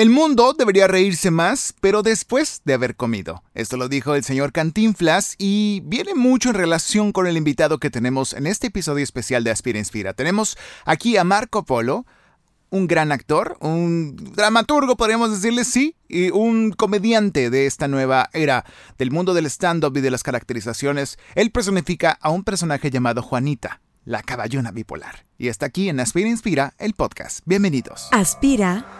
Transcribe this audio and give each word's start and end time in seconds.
El 0.00 0.08
mundo 0.08 0.54
debería 0.54 0.86
reírse 0.86 1.30
más, 1.30 1.74
pero 1.82 2.02
después 2.02 2.62
de 2.64 2.72
haber 2.72 2.96
comido. 2.96 3.42
Esto 3.52 3.76
lo 3.76 3.86
dijo 3.86 4.14
el 4.14 4.24
señor 4.24 4.50
Cantinflas 4.50 5.34
y 5.36 5.82
viene 5.84 6.14
mucho 6.14 6.48
en 6.48 6.54
relación 6.54 7.12
con 7.12 7.26
el 7.26 7.36
invitado 7.36 7.76
que 7.76 7.90
tenemos 7.90 8.32
en 8.32 8.46
este 8.46 8.68
episodio 8.68 9.04
especial 9.04 9.44
de 9.44 9.50
Aspira 9.50 9.78
Inspira. 9.78 10.14
Tenemos 10.14 10.56
aquí 10.86 11.18
a 11.18 11.24
Marco 11.24 11.66
Polo, 11.66 12.06
un 12.70 12.86
gran 12.86 13.12
actor, 13.12 13.58
un 13.60 14.16
dramaturgo, 14.16 14.96
podríamos 14.96 15.32
decirle, 15.32 15.64
sí, 15.64 15.96
y 16.08 16.30
un 16.30 16.72
comediante 16.72 17.50
de 17.50 17.66
esta 17.66 17.86
nueva 17.86 18.30
era 18.32 18.64
del 18.96 19.10
mundo 19.10 19.34
del 19.34 19.44
stand-up 19.44 19.94
y 19.98 20.00
de 20.00 20.10
las 20.10 20.22
caracterizaciones. 20.22 21.18
Él 21.34 21.50
personifica 21.50 22.12
a 22.22 22.30
un 22.30 22.42
personaje 22.42 22.90
llamado 22.90 23.20
Juanita, 23.20 23.82
la 24.06 24.22
caballona 24.22 24.70
bipolar. 24.70 25.26
Y 25.36 25.48
está 25.48 25.66
aquí 25.66 25.90
en 25.90 26.00
Aspira 26.00 26.30
Inspira, 26.30 26.72
el 26.78 26.94
podcast. 26.94 27.40
Bienvenidos. 27.44 28.08
Aspira 28.12 28.99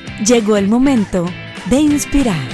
Llegó 0.25 0.55
el 0.55 0.67
momento 0.67 1.25
de 1.65 1.79
inspirar. 1.79 2.47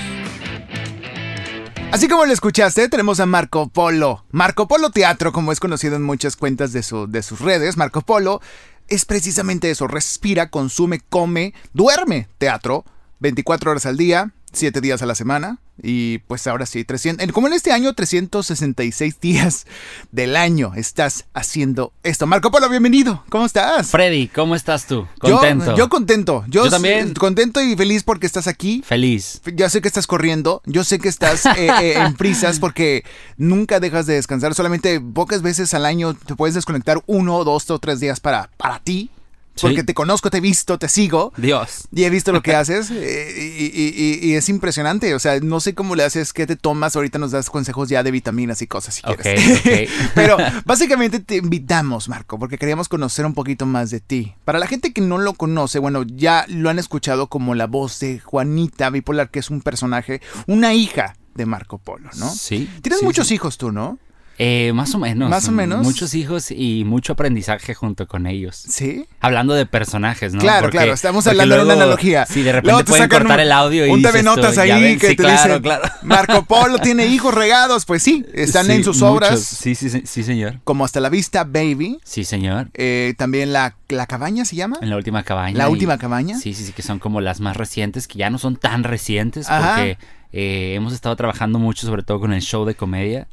Así 1.91 2.07
como 2.07 2.25
lo 2.25 2.31
escuchaste, 2.31 2.87
tenemos 2.87 3.19
a 3.19 3.25
Marco 3.25 3.67
Polo. 3.67 4.23
Marco 4.31 4.69
Polo 4.69 4.89
Teatro, 4.89 5.33
como 5.33 5.51
es 5.51 5.59
conocido 5.59 5.97
en 5.97 6.03
muchas 6.03 6.37
cuentas 6.37 6.71
de, 6.71 6.81
su, 6.81 7.07
de 7.07 7.21
sus 7.21 7.41
redes, 7.41 7.75
Marco 7.75 7.99
Polo 8.01 8.39
es 8.87 9.03
precisamente 9.03 9.69
eso, 9.69 9.87
respira, 9.87 10.49
consume, 10.49 11.01
come, 11.09 11.53
duerme 11.73 12.29
teatro 12.37 12.85
24 13.19 13.71
horas 13.71 13.85
al 13.85 13.97
día, 13.97 14.31
7 14.53 14.79
días 14.79 15.01
a 15.01 15.05
la 15.05 15.15
semana. 15.15 15.59
Y 15.81 16.19
pues 16.19 16.47
ahora 16.47 16.65
sí, 16.65 16.83
300, 16.83 17.31
como 17.31 17.47
en 17.47 17.53
este 17.53 17.71
año, 17.71 17.93
366 17.93 19.19
días 19.21 19.65
del 20.11 20.35
año 20.35 20.73
estás 20.75 21.25
haciendo 21.33 21.93
esto. 22.03 22.25
Marco 22.27 22.51
Polo, 22.51 22.69
bienvenido. 22.69 23.23
¿Cómo 23.29 23.45
estás? 23.45 23.91
Freddy, 23.91 24.27
¿cómo 24.27 24.55
estás 24.55 24.87
tú? 24.87 25.07
Contento. 25.19 25.75
Yo, 25.75 25.89
contento. 25.89 26.43
Yo, 26.47 26.69
también. 26.69 27.13
Contento 27.13 27.61
y 27.61 27.75
feliz 27.75 28.03
porque 28.03 28.25
estás 28.25 28.47
aquí. 28.47 28.81
Feliz. 28.85 29.41
Ya 29.53 29.69
sé 29.69 29.81
que 29.81 29.87
estás 29.87 30.07
corriendo. 30.07 30.61
Yo 30.65 30.83
sé 30.83 30.99
que 30.99 31.09
estás 31.09 31.45
eh, 31.45 31.69
eh, 31.81 31.93
en 31.97 32.15
prisas 32.15 32.59
porque 32.59 33.03
nunca 33.37 33.79
dejas 33.79 34.05
de 34.05 34.15
descansar. 34.15 34.55
Solamente 34.55 34.99
pocas 34.99 35.41
veces 35.41 35.73
al 35.73 35.85
año 35.85 36.13
te 36.13 36.35
puedes 36.35 36.55
desconectar 36.55 37.01
uno, 37.05 37.43
dos 37.43 37.69
o 37.69 37.79
tres 37.79 37.99
días 37.99 38.19
para, 38.19 38.49
para 38.57 38.79
ti 38.79 39.11
porque 39.61 39.83
te 39.83 39.93
conozco, 39.93 40.29
te 40.29 40.37
he 40.37 40.41
visto, 40.41 40.77
te 40.77 40.89
sigo. 40.89 41.33
Dios. 41.37 41.87
Y 41.91 42.03
he 42.03 42.09
visto 42.09 42.31
lo 42.31 42.41
que 42.41 42.55
haces 42.55 42.91
eh, 42.91 44.19
y, 44.21 44.33
es 44.33 44.49
impresionante. 44.49 45.13
O 45.15 45.19
sea, 45.19 45.39
no 45.39 45.59
sé 45.59 45.73
cómo 45.73 45.95
le 45.95 46.03
haces, 46.03 46.33
qué 46.33 46.45
te 46.45 46.55
tomas. 46.55 46.95
Ahorita 46.95 47.19
nos 47.19 47.31
das 47.31 47.49
consejos 47.49 47.89
ya 47.89 48.03
de 48.03 48.11
vitaminas 48.11 48.61
y 48.61 48.67
cosas 48.67 48.95
si 48.95 49.01
quieres. 49.01 49.91
Pero 50.15 50.37
básicamente 50.65 51.19
te 51.19 51.37
invitamos, 51.37 52.09
Marco, 52.09 52.39
porque 52.39 52.57
queríamos 52.57 52.89
conocer 52.89 53.25
un 53.25 53.33
poquito 53.33 53.65
más 53.65 53.89
de 53.89 53.99
ti. 53.99 54.35
Para 54.45 54.59
la 54.59 54.67
gente 54.67 54.93
que 54.93 55.01
no 55.01 55.17
lo 55.17 55.33
conoce, 55.33 55.79
bueno, 55.79 56.03
ya 56.03 56.45
lo 56.47 56.69
han 56.69 56.79
escuchado 56.79 57.27
como 57.27 57.55
la 57.55 57.67
voz 57.67 57.99
de 57.99 58.19
Juanita 58.19 58.89
Bipolar, 58.89 59.29
que 59.29 59.39
es 59.39 59.49
un 59.49 59.61
personaje, 59.61 60.21
una 60.45 60.73
hija 60.73 61.15
de 61.35 61.45
Marco 61.45 61.77
Polo, 61.77 62.09
¿no? 62.17 62.29
Sí. 62.29 62.69
Tienes 62.81 63.03
muchos 63.03 63.31
hijos 63.31 63.57
tú, 63.57 63.71
¿no? 63.71 63.99
Eh, 64.39 64.71
más 64.73 64.93
o 64.93 64.99
menos. 64.99 65.29
Más 65.29 65.47
o 65.47 65.51
menos. 65.51 65.83
Muchos 65.83 66.13
hijos 66.13 66.51
y 66.51 66.83
mucho 66.85 67.13
aprendizaje 67.13 67.73
junto 67.73 68.07
con 68.07 68.27
ellos. 68.27 68.55
Sí. 68.55 69.05
Hablando 69.19 69.53
de 69.53 69.65
personajes, 69.65 70.33
¿no? 70.33 70.39
Claro, 70.39 70.69
claro. 70.69 70.93
Estamos 70.93 71.25
hablando 71.27 71.55
de 71.55 71.63
una 71.63 71.73
analogía. 71.73 72.25
Sí, 72.25 72.43
de 72.43 72.51
repente 72.51 72.83
pueden 72.85 73.09
cortar 73.09 73.39
el 73.39 73.51
audio 73.51 73.85
y 73.85 73.89
un 73.89 74.01
TV 74.01 74.23
Notas 74.23 74.57
ahí 74.57 74.97
que 74.97 75.09
te 75.09 75.15
claro, 75.15 75.61
claro. 75.61 75.83
Marco 76.03 76.43
Polo 76.45 76.77
tiene 76.77 77.07
hijos 77.07 77.33
regados. 77.33 77.85
Pues 77.85 78.03
sí, 78.03 78.25
están 78.33 78.69
en 78.69 78.83
sus 78.83 79.01
obras. 79.01 79.41
Sí, 79.41 79.75
sí, 79.75 79.89
sí, 79.89 80.23
señor. 80.23 80.59
Como 80.63 80.85
Hasta 80.85 80.99
la 80.99 81.09
Vista 81.09 81.43
Baby. 81.43 81.99
Sí, 82.03 82.23
señor. 82.23 82.69
Eh, 82.73 83.15
también 83.17 83.53
la, 83.53 83.75
la 83.87 84.05
Cabaña 84.05 84.45
se 84.45 84.55
llama. 84.55 84.77
En 84.81 84.89
la 84.89 84.97
Última 84.97 85.23
Cabaña. 85.23 85.57
La 85.57 85.69
Última 85.69 85.97
Cabaña. 85.97 86.37
Sí, 86.37 86.53
sí, 86.53 86.65
sí, 86.65 86.73
que 86.73 86.83
son 86.83 86.99
como 86.99 87.21
las 87.21 87.39
más 87.39 87.57
recientes, 87.57 88.07
que 88.07 88.19
ya 88.19 88.29
no 88.29 88.37
son 88.37 88.55
tan 88.55 88.83
recientes 88.83 89.47
porque 89.47 89.97
eh, 90.31 90.73
hemos 90.75 90.93
estado 90.93 91.15
trabajando 91.15 91.59
mucho, 91.59 91.87
sobre 91.87 92.03
todo 92.03 92.19
con 92.19 92.33
el 92.33 92.41
show 92.41 92.65
de 92.65 92.75
comedia. 92.75 93.27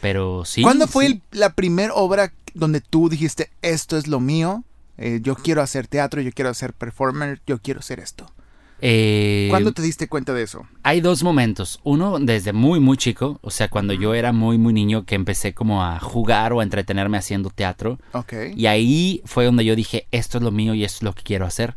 Pero 0.00 0.44
sí. 0.44 0.62
¿Cuándo 0.62 0.86
fue 0.86 1.20
la 1.30 1.54
primera 1.54 1.94
obra 1.94 2.32
donde 2.54 2.80
tú 2.80 3.08
dijiste, 3.08 3.50
esto 3.62 3.96
es 3.96 4.06
lo 4.06 4.20
mío? 4.20 4.64
Eh, 4.98 5.20
yo 5.22 5.34
quiero 5.34 5.62
hacer 5.62 5.86
teatro, 5.86 6.20
yo 6.20 6.32
quiero 6.32 6.50
hacer 6.50 6.72
performer, 6.72 7.40
yo 7.46 7.58
quiero 7.58 7.80
hacer 7.80 8.00
esto. 8.00 8.26
Eh, 8.84 9.46
¿Cuándo 9.48 9.72
te 9.72 9.80
diste 9.80 10.08
cuenta 10.08 10.34
de 10.34 10.42
eso? 10.42 10.66
Hay 10.82 11.00
dos 11.00 11.22
momentos. 11.22 11.78
Uno, 11.84 12.18
desde 12.18 12.52
muy, 12.52 12.80
muy 12.80 12.96
chico, 12.96 13.38
o 13.40 13.50
sea, 13.52 13.68
cuando 13.68 13.92
yo 13.92 14.12
era 14.12 14.32
muy, 14.32 14.58
muy 14.58 14.72
niño, 14.72 15.04
que 15.04 15.14
empecé 15.14 15.54
como 15.54 15.84
a 15.84 16.00
jugar 16.00 16.52
o 16.52 16.58
a 16.58 16.64
entretenerme 16.64 17.16
haciendo 17.16 17.50
teatro. 17.50 18.00
Ok. 18.12 18.32
Y 18.56 18.66
ahí 18.66 19.22
fue 19.24 19.44
donde 19.44 19.64
yo 19.64 19.76
dije, 19.76 20.08
esto 20.10 20.38
es 20.38 20.44
lo 20.44 20.50
mío 20.50 20.74
y 20.74 20.82
esto 20.82 20.96
es 20.96 21.02
lo 21.04 21.14
que 21.14 21.22
quiero 21.22 21.46
hacer. 21.46 21.76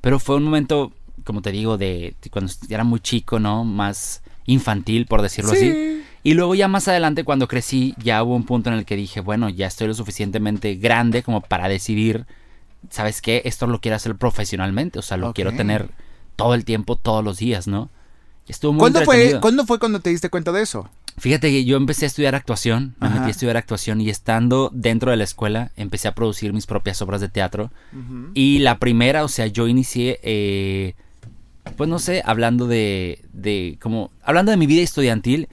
Pero 0.00 0.18
fue 0.18 0.36
un 0.36 0.44
momento 0.44 0.92
como 1.26 1.42
te 1.42 1.52
digo, 1.52 1.76
de, 1.76 2.14
cuando 2.30 2.50
era 2.70 2.84
muy 2.84 3.00
chico, 3.00 3.38
¿no? 3.38 3.64
Más 3.64 4.22
infantil, 4.46 5.04
por 5.04 5.20
decirlo 5.20 5.52
así. 5.52 6.02
Y 6.22 6.34
luego 6.34 6.54
ya 6.54 6.68
más 6.68 6.88
adelante, 6.88 7.24
cuando 7.24 7.48
crecí, 7.48 7.94
ya 8.02 8.22
hubo 8.22 8.34
un 8.34 8.44
punto 8.44 8.70
en 8.70 8.76
el 8.76 8.84
que 8.84 8.96
dije, 8.96 9.20
bueno, 9.20 9.48
ya 9.48 9.66
estoy 9.66 9.88
lo 9.88 9.94
suficientemente 9.94 10.76
grande 10.76 11.22
como 11.22 11.40
para 11.40 11.68
decidir, 11.68 12.26
¿sabes 12.90 13.20
qué? 13.20 13.42
Esto 13.44 13.66
lo 13.66 13.80
quiero 13.80 13.96
hacer 13.96 14.16
profesionalmente, 14.16 14.98
o 14.98 15.02
sea, 15.02 15.18
lo 15.18 15.34
quiero 15.34 15.52
tener 15.52 15.90
todo 16.36 16.54
el 16.54 16.64
tiempo, 16.64 16.96
todos 16.96 17.22
los 17.22 17.38
días, 17.38 17.68
¿no? 17.68 17.90
estuvo 18.48 18.72
muy 18.72 18.80
¿Cuándo 18.80 19.02
fue, 19.02 19.40
¿Cuándo 19.40 19.66
fue 19.66 19.78
cuando 19.78 20.00
te 20.00 20.10
diste 20.10 20.30
cuenta 20.30 20.52
de 20.52 20.62
eso? 20.62 20.88
Fíjate 21.18 21.50
que 21.50 21.64
yo 21.64 21.76
empecé 21.78 22.04
a 22.04 22.08
estudiar 22.08 22.34
actuación, 22.34 22.94
me 23.00 23.08
metí 23.08 23.24
a 23.24 23.30
estudiar 23.30 23.56
actuación 23.56 24.02
y 24.02 24.10
estando 24.10 24.70
dentro 24.74 25.10
de 25.10 25.16
la 25.16 25.24
escuela 25.24 25.72
empecé 25.76 26.08
a 26.08 26.14
producir 26.14 26.52
mis 26.52 26.66
propias 26.66 27.00
obras 27.00 27.22
de 27.22 27.30
teatro. 27.30 27.70
Y 28.34 28.58
la 28.58 28.78
primera, 28.78 29.24
o 29.24 29.28
sea, 29.28 29.46
yo 29.46 29.66
inicié 29.66 30.20
eh, 30.22 30.94
pues 31.76 31.88
no 31.88 31.98
sé, 31.98 32.22
hablando 32.24 32.66
de, 32.66 33.20
de 33.32 33.78
como, 33.80 34.10
hablando 34.22 34.50
de 34.50 34.56
mi 34.56 34.66
vida 34.66 34.82
estudiantil, 34.82 35.48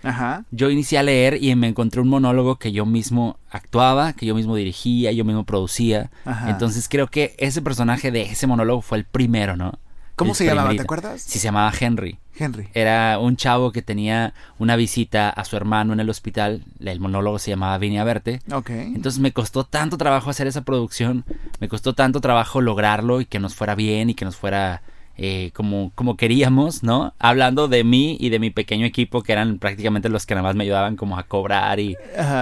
yo 0.52 0.70
inicié 0.70 0.98
a 0.98 1.04
leer 1.04 1.42
y 1.42 1.56
me 1.56 1.68
encontré 1.68 2.02
un 2.02 2.10
monólogo 2.10 2.58
que 2.58 2.72
yo 2.72 2.86
mismo 2.86 3.38
actuaba, 3.50 4.14
que 4.14 4.26
yo 4.26 4.36
mismo 4.36 4.56
dirigía, 4.56 5.12
yo 5.12 5.26
mismo 5.26 5.44
producía. 5.44 6.12
Entonces 6.48 6.88
creo 6.90 7.08
que 7.08 7.36
ese 7.38 7.62
personaje 7.62 8.12
de 8.12 8.24
ese 8.24 8.48
monólogo 8.48 8.82
fue 8.82 8.98
el 8.98 9.06
primero, 9.06 9.56
¿no? 9.56 9.80
¿Cómo 10.16 10.36
se 10.36 10.46
llamaba? 10.46 10.72
¿Te 10.76 10.82
acuerdas? 10.82 11.22
Sí, 11.22 11.40
se 11.40 11.46
llamaba 11.46 11.74
Henry. 11.78 12.20
Henry. 12.38 12.68
Era 12.74 13.20
un 13.20 13.36
chavo 13.36 13.72
que 13.72 13.82
tenía 13.82 14.34
una 14.58 14.76
visita 14.76 15.30
a 15.30 15.46
su 15.46 15.56
hermano 15.56 15.94
en 15.94 16.00
el 16.00 16.10
hospital. 16.10 16.64
El 16.80 17.00
monólogo 17.00 17.40
se 17.40 17.52
llamaba 17.52 17.78
Vine 17.78 18.00
a 18.00 18.04
verte. 18.04 18.40
Ok. 18.52 18.70
Entonces 18.70 19.20
me 19.20 19.32
costó 19.34 19.64
tanto 19.64 19.98
trabajo 19.98 20.30
hacer 20.30 20.48
esa 20.48 20.62
producción. 20.62 21.26
Me 21.60 21.68
costó 21.68 21.94
tanto 21.94 22.22
trabajo 22.22 22.62
lograrlo 22.62 23.22
y 23.22 23.26
que 23.26 23.40
nos 23.40 23.56
fuera 23.56 23.76
bien 23.76 24.10
y 24.10 24.14
que 24.16 24.26
nos 24.26 24.36
fuera 24.36 24.82
eh, 25.18 25.52
como, 25.54 25.92
como 25.96 26.18
queríamos, 26.18 26.84
¿no? 26.84 27.14
Hablando 27.20 27.68
de 27.68 27.84
mí 27.84 28.18
y 28.20 28.30
de 28.30 28.40
mi 28.40 28.50
pequeño 28.50 28.86
equipo, 28.86 29.22
que 29.22 29.32
eran 29.32 29.60
prácticamente 29.60 30.10
los 30.10 30.26
que 30.26 30.36
nada 30.36 30.48
más 30.48 30.56
me 30.56 30.64
ayudaban 30.64 30.96
como 30.96 31.18
a 31.18 31.24
cobrar 31.24 31.80
y 31.80 31.96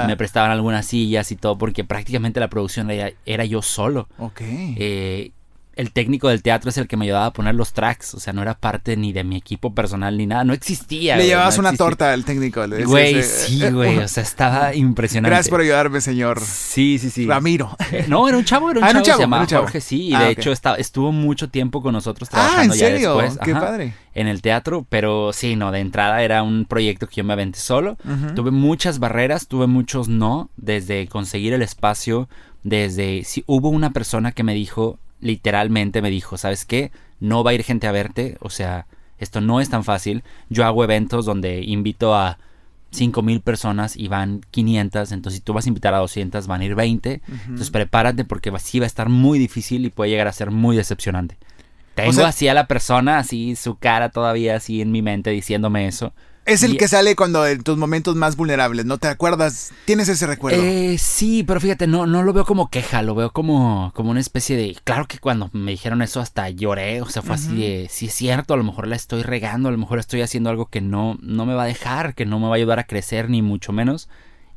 me 0.08 0.16
prestaban 0.18 0.52
algunas 0.52 0.86
sillas 0.86 1.32
y 1.32 1.36
todo, 1.36 1.58
porque 1.58 1.84
prácticamente 1.84 2.40
la 2.40 2.50
producción 2.50 2.90
era, 2.90 3.12
era 3.26 3.46
yo 3.46 3.62
solo. 3.62 4.08
Ok. 4.18 4.42
Eh, 4.42 5.32
el 5.76 5.92
técnico 5.92 6.28
del 6.28 6.42
teatro 6.42 6.70
es 6.70 6.78
el 6.78 6.88
que 6.88 6.98
me 6.98 7.06
ayudaba 7.06 7.28
a 7.28 7.34
poner 7.34 7.56
los 7.56 7.74
tracks. 7.74 8.14
O 8.14 8.20
sea, 8.20 8.34
no 8.34 8.42
era 8.42 8.56
parte 8.56 8.98
ni 8.98 9.14
de 9.14 9.24
mi 9.24 9.38
equipo 9.38 9.74
personal 9.74 10.18
ni 10.18 10.28
nada. 10.28 10.44
No 10.44 10.54
existía. 10.54 11.16
Le 11.16 11.26
llevabas 11.26 11.58
una 11.58 11.74
torta 11.74 12.12
al 12.12 12.26
técnico. 12.26 12.62
güey, 12.86 13.24
sí, 13.24 13.70
güey. 13.70 13.98
O 14.00 14.08
sea, 14.08 14.24
estaba 14.24 14.76
impresionante. 14.76 15.30
Gracias 15.30 15.50
por 15.50 15.62
ayudarme, 15.62 16.02
señor. 16.02 16.42
Sí, 16.42 17.00
sí, 17.00 17.10
sí. 17.10 17.26
Ramiro. 17.26 17.76
Eh, 17.92 18.06
no, 18.10 18.28
era 18.28 18.38
un 18.38 18.44
chavo, 18.44 18.70
era 18.70 18.80
un, 18.80 18.86
ah, 18.86 19.02
chavo, 19.02 19.18
Se 19.18 19.24
llamaba 19.24 19.48
Jorge, 19.50 19.80
sí. 19.80 20.10
Y 20.10 20.14
ah, 20.14 20.24
de 20.24 20.32
hecho 20.32 20.52
estuvo 20.52 21.12
mucho 21.12 21.50
tiempo 21.50 21.82
con 21.82 21.94
nosotros 21.94 22.30
trabajando 22.30 22.74
ah, 22.74 22.76
¿en 22.76 22.80
serio? 22.80 23.18
después. 23.18 23.40
Qué 23.44 23.54
padre. 23.54 23.94
En 24.14 24.28
el 24.28 24.42
teatro, 24.42 24.86
pero 24.90 25.32
sí, 25.32 25.56
no, 25.56 25.72
de 25.72 25.80
entrada 25.80 26.22
era 26.22 26.44
un 26.44 26.66
proyecto 26.66 27.08
que 27.08 27.16
yo 27.16 27.24
me 27.24 27.34
aventé 27.34 27.60
solo. 27.60 27.98
Tuve 28.36 28.52
muchas 28.52 29.00
barreras, 29.00 29.48
tuve 29.48 29.68
muchos 29.68 30.10
no, 30.10 30.50
desde 30.58 31.08
conseguir 31.08 31.54
el 31.54 31.62
espacio, 31.62 32.28
desde 32.64 33.24
si 33.24 33.44
hubo 33.48 33.70
una 33.70 33.92
persona 33.92 34.34
que 34.34 34.44
me 34.44 34.54
dijo, 34.54 35.00
literalmente 35.22 36.02
me 36.02 36.10
dijo, 36.10 36.38
¿sabes 36.38 36.66
qué? 36.66 36.92
No 37.20 37.44
va 37.44 37.52
a 37.52 37.54
ir 37.54 37.64
gente 37.64 37.88
a 37.88 37.92
verte, 37.92 38.38
o 38.42 38.50
sea, 38.50 38.88
esto 39.20 39.40
no 39.42 39.62
es 39.62 39.70
tan 39.70 39.84
fácil. 39.84 40.24
Yo 40.50 40.66
hago 40.66 40.84
eventos 40.84 41.26
donde 41.26 41.62
invito 41.62 42.16
a 42.16 42.38
mil 43.24 43.40
personas 43.40 43.96
y 43.96 44.08
van 44.10 44.42
500, 44.52 45.12
entonces 45.14 45.38
si 45.40 45.44
tú 45.46 45.54
vas 45.54 45.66
a 45.66 45.70
invitar 45.70 45.94
a 45.94 46.00
200 46.00 46.46
van 46.48 46.62
a 46.62 46.66
ir 46.66 46.76
20, 46.76 47.22
entonces 47.44 47.70
prepárate 47.72 48.26
porque 48.26 48.52
sí 48.60 48.80
va 48.80 48.86
a 48.86 48.88
estar 48.88 49.08
muy 49.08 49.40
difícil 49.40 49.86
y 49.86 49.90
puede 49.90 50.10
llegar 50.12 50.28
a 50.28 50.34
ser 50.34 50.52
muy 50.52 50.76
decepcionante. 50.76 51.38
Tengo 51.96 52.10
O 52.10 52.14
sea- 52.14 52.28
así 52.28 52.48
a 52.48 52.54
la 52.54 52.68
persona, 52.68 53.18
así 53.20 53.56
su 53.56 53.76
cara 53.76 54.10
todavía 54.10 54.56
así 54.56 54.82
en 54.82 54.92
mi 54.92 55.02
mente 55.02 55.30
diciéndome 55.30 55.88
eso. 55.88 56.14
Es 56.54 56.64
el 56.64 56.74
Y- 56.74 56.78
que 56.78 56.88
sale 56.88 57.16
cuando 57.16 57.46
en 57.48 57.64
tus 57.64 57.78
momentos 57.78 58.16
más 58.16 58.36
vulnerables, 58.36 58.86
¿no 58.86 58.98
te 58.98 59.08
acuerdas? 59.08 59.72
¿Tienes 59.86 60.10
ese 60.10 60.28
recuerdo? 60.28 60.62
Eh, 60.62 60.98
sí, 60.98 61.44
pero 61.44 61.60
fíjate, 61.60 61.88
no, 61.88 62.06
no 62.06 62.24
lo 62.24 62.34
veo 62.34 62.46
como 62.46 62.70
queja, 62.70 63.02
lo 63.02 63.16
veo 63.16 63.32
como, 63.32 63.92
como 63.96 64.12
una 64.12 64.20
especie 64.20 64.56
de... 64.58 64.78
Claro 64.84 65.08
que 65.08 65.18
cuando 65.20 65.50
me 65.54 65.72
dijeron 65.72 66.02
eso 66.02 66.20
hasta 66.20 66.50
lloré, 66.50 67.02
o 67.02 67.10
sea, 67.10 67.22
fue 67.22 67.36
así 67.36 67.56
de... 67.56 67.88
Sí 67.90 68.08
es 68.08 68.14
cierto, 68.14 68.54
a 68.54 68.58
lo 68.58 68.64
mejor 68.64 68.88
la 68.88 68.96
estoy 68.96 69.24
regando, 69.24 69.70
a 69.70 69.72
lo 69.72 69.78
mejor 69.78 70.00
estoy 70.00 70.22
haciendo 70.22 70.50
algo 70.50 70.66
que 70.68 70.82
no, 70.82 71.18
no 71.22 71.46
me 71.46 71.54
va 71.54 71.64
a 71.64 71.68
dejar, 71.68 72.16
que 72.16 72.26
no 72.26 72.40
me 72.40 72.48
va 72.48 72.54
a 72.54 72.58
ayudar 72.58 72.80
a 72.80 72.86
crecer, 72.88 73.30
ni 73.30 73.42
mucho 73.42 73.72
menos. 73.72 74.10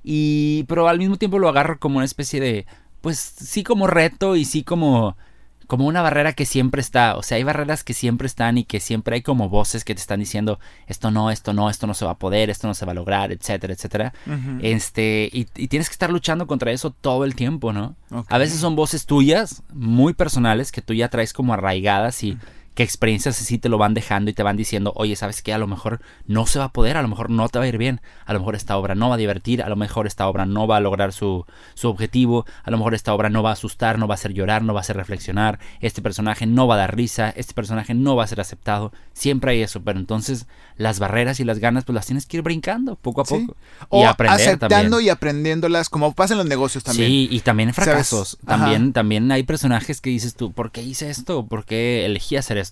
Y... 0.03 0.65
Pero 0.69 0.89
al 0.89 0.99
mismo 0.99 1.17
tiempo 1.17 1.39
lo 1.39 1.49
agarro 1.49 1.79
como 1.79 1.97
una 1.97 2.05
especie 2.05 2.41
de... 2.41 2.67
Pues 3.01 3.19
sí 3.19 3.63
como 3.63 3.87
reto 3.87 4.37
y 4.37 4.45
sí 4.45 4.63
como... 4.65 5.17
Como 5.67 5.87
una 5.87 6.03
barrera 6.03 6.33
que 6.33 6.47
siempre 6.47 6.81
está, 6.81 7.17
o 7.17 7.23
sea, 7.23 7.37
hay 7.37 7.45
barreras 7.45 7.85
que 7.85 7.95
siempre 7.95 8.27
están 8.27 8.59
y 8.59 8.65
que 8.65 8.81
siempre 8.81 9.17
hay 9.17 9.23
como 9.23 9.49
voces 9.49 9.85
que 9.85 9.95
te 9.95 10.01
están 10.01 10.21
diciendo 10.21 10.59
esto 10.87 11.11
no, 11.11 11.31
esto 11.31 11.53
no, 11.53 11.71
esto 11.71 11.87
no 11.87 11.95
se 11.95 12.05
va 12.05 12.13
a 12.13 12.19
poder, 12.19 12.51
esto 12.51 12.67
no 12.67 12.75
se 12.75 12.85
va 12.85 12.93
a 12.93 12.95
lograr, 12.95 13.33
etcétera, 13.33 13.73
etcétera. 13.73 14.13
Este, 14.61 15.29
y, 15.33 15.47
y 15.57 15.69
tienes 15.69 15.89
que 15.89 15.95
estar 15.95 16.11
luchando 16.11 16.47
contra 16.47 16.73
eso 16.73 16.91
todo 16.91 17.25
el 17.25 17.35
tiempo, 17.35 17.73
¿no? 17.73 17.97
A 18.29 18.39
veces 18.39 18.61
son 18.61 18.77
voces 18.77 19.07
tuyas, 19.07 19.63
muy 19.73 20.13
personales, 20.15 20.73
que 20.73 20.83
tú 20.83 20.95
ya 20.95 21.09
traes 21.09 21.33
como 21.33 21.55
arraigadas 21.55 22.23
y 22.23 22.39
que 22.75 22.83
experiencias 22.83 23.41
así 23.41 23.59
te 23.59 23.69
lo 23.69 23.79
van 23.79 23.95
dejando 23.95 24.31
y 24.31 24.35
te 24.35 24.43
van 24.43 24.57
diciendo, 24.57 24.93
oye, 24.97 25.15
¿sabes 25.17 25.43
qué? 25.43 25.55
A 25.55 25.59
lo 25.59 25.67
mejor 25.69 26.01
no 26.27 26.45
se 26.47 26.59
va 26.59 26.67
a 26.67 26.73
poder, 26.73 26.97
a 26.97 27.03
lo 27.03 27.09
mejor 27.09 27.31
no 27.31 27.49
te 27.49 27.59
va 27.61 27.65
a 27.67 27.69
ir 27.69 27.79
bien, 27.79 28.01
a 28.27 28.33
lo 28.33 28.41
mejor 28.41 28.57
esta 28.57 28.77
obra 28.77 28.95
no 28.97 29.09
va 29.09 29.15
a 29.15 29.19
divertir, 29.19 29.63
a 29.63 29.69
lo 29.69 29.77
mejor 29.77 30.07
esta 30.09 30.27
obra 30.27 30.45
no 30.45 30.67
va 30.67 30.79
a 30.79 30.81
lograr 30.81 31.13
su, 31.13 31.47
su 31.75 31.89
objetivo, 31.89 32.47
a 32.65 32.71
lo 32.73 32.79
mejor 32.79 32.95
esta 32.95 33.15
obra 33.15 33.31
no 33.31 33.45
va 33.45 33.51
a 33.51 33.53
asustar, 33.53 33.99
no 33.99 34.09
va 34.09 34.15
a 34.15 34.17
hacer 34.17 34.33
llorar, 34.35 34.63
no 34.63 34.75
va 34.75 34.81
a 34.81 34.83
hacer 34.83 34.97
reflexionar, 34.97 35.61
este 35.81 36.03
personaje 36.03 36.47
no 36.47 36.67
va 36.67 36.75
a 36.75 36.79
dar 36.79 36.97
risa, 36.97 37.31
este 37.31 37.55
personaje 37.55 37.95
no 37.95 38.17
va 38.17 38.25
a 38.25 38.27
ser 38.27 38.41
aceptado, 38.41 38.93
siempre 39.13 39.53
hay 39.53 39.63
eso, 39.63 39.81
pero 39.83 40.01
entonces 40.01 40.47
las 40.77 40.99
barreras 40.99 41.39
y 41.39 41.45
las 41.45 41.61
ganas 41.61 41.85
pues 41.85 41.95
las 41.95 42.07
tienes 42.07 42.27
que 42.27 42.39
ir 42.39 42.43
brincando 42.43 42.97
poco 42.97 43.21
a 43.21 43.25
Sí. 43.25 43.35
poco. 43.39 43.57
O 43.89 44.01
y 44.01 44.05
aprender 44.05 44.41
aceptando 44.49 44.97
también. 44.97 45.07
y 45.07 45.09
aprendiéndolas, 45.11 45.89
como 45.89 46.13
pasa 46.13 46.35
en 46.35 46.39
los 46.39 46.47
negocios 46.49 46.83
también. 46.83 47.09
Sí, 47.09 47.29
y 47.31 47.41
también 47.41 47.69
en 47.69 47.75
fracasos. 47.75 48.37
También, 48.45 48.93
también 48.93 49.31
hay 49.31 49.45
personajes 49.45 50.01
que 50.01 50.11
dices 50.11 50.35
tú, 50.35 50.53
¿por 50.53 50.73
qué 50.73 50.83
hice 50.83 51.09
esto? 51.11 51.47
¿Por 51.47 51.65
qué 51.65 52.05
elegí 52.07 52.37
hacer 52.37 52.59
esto? 52.59 52.64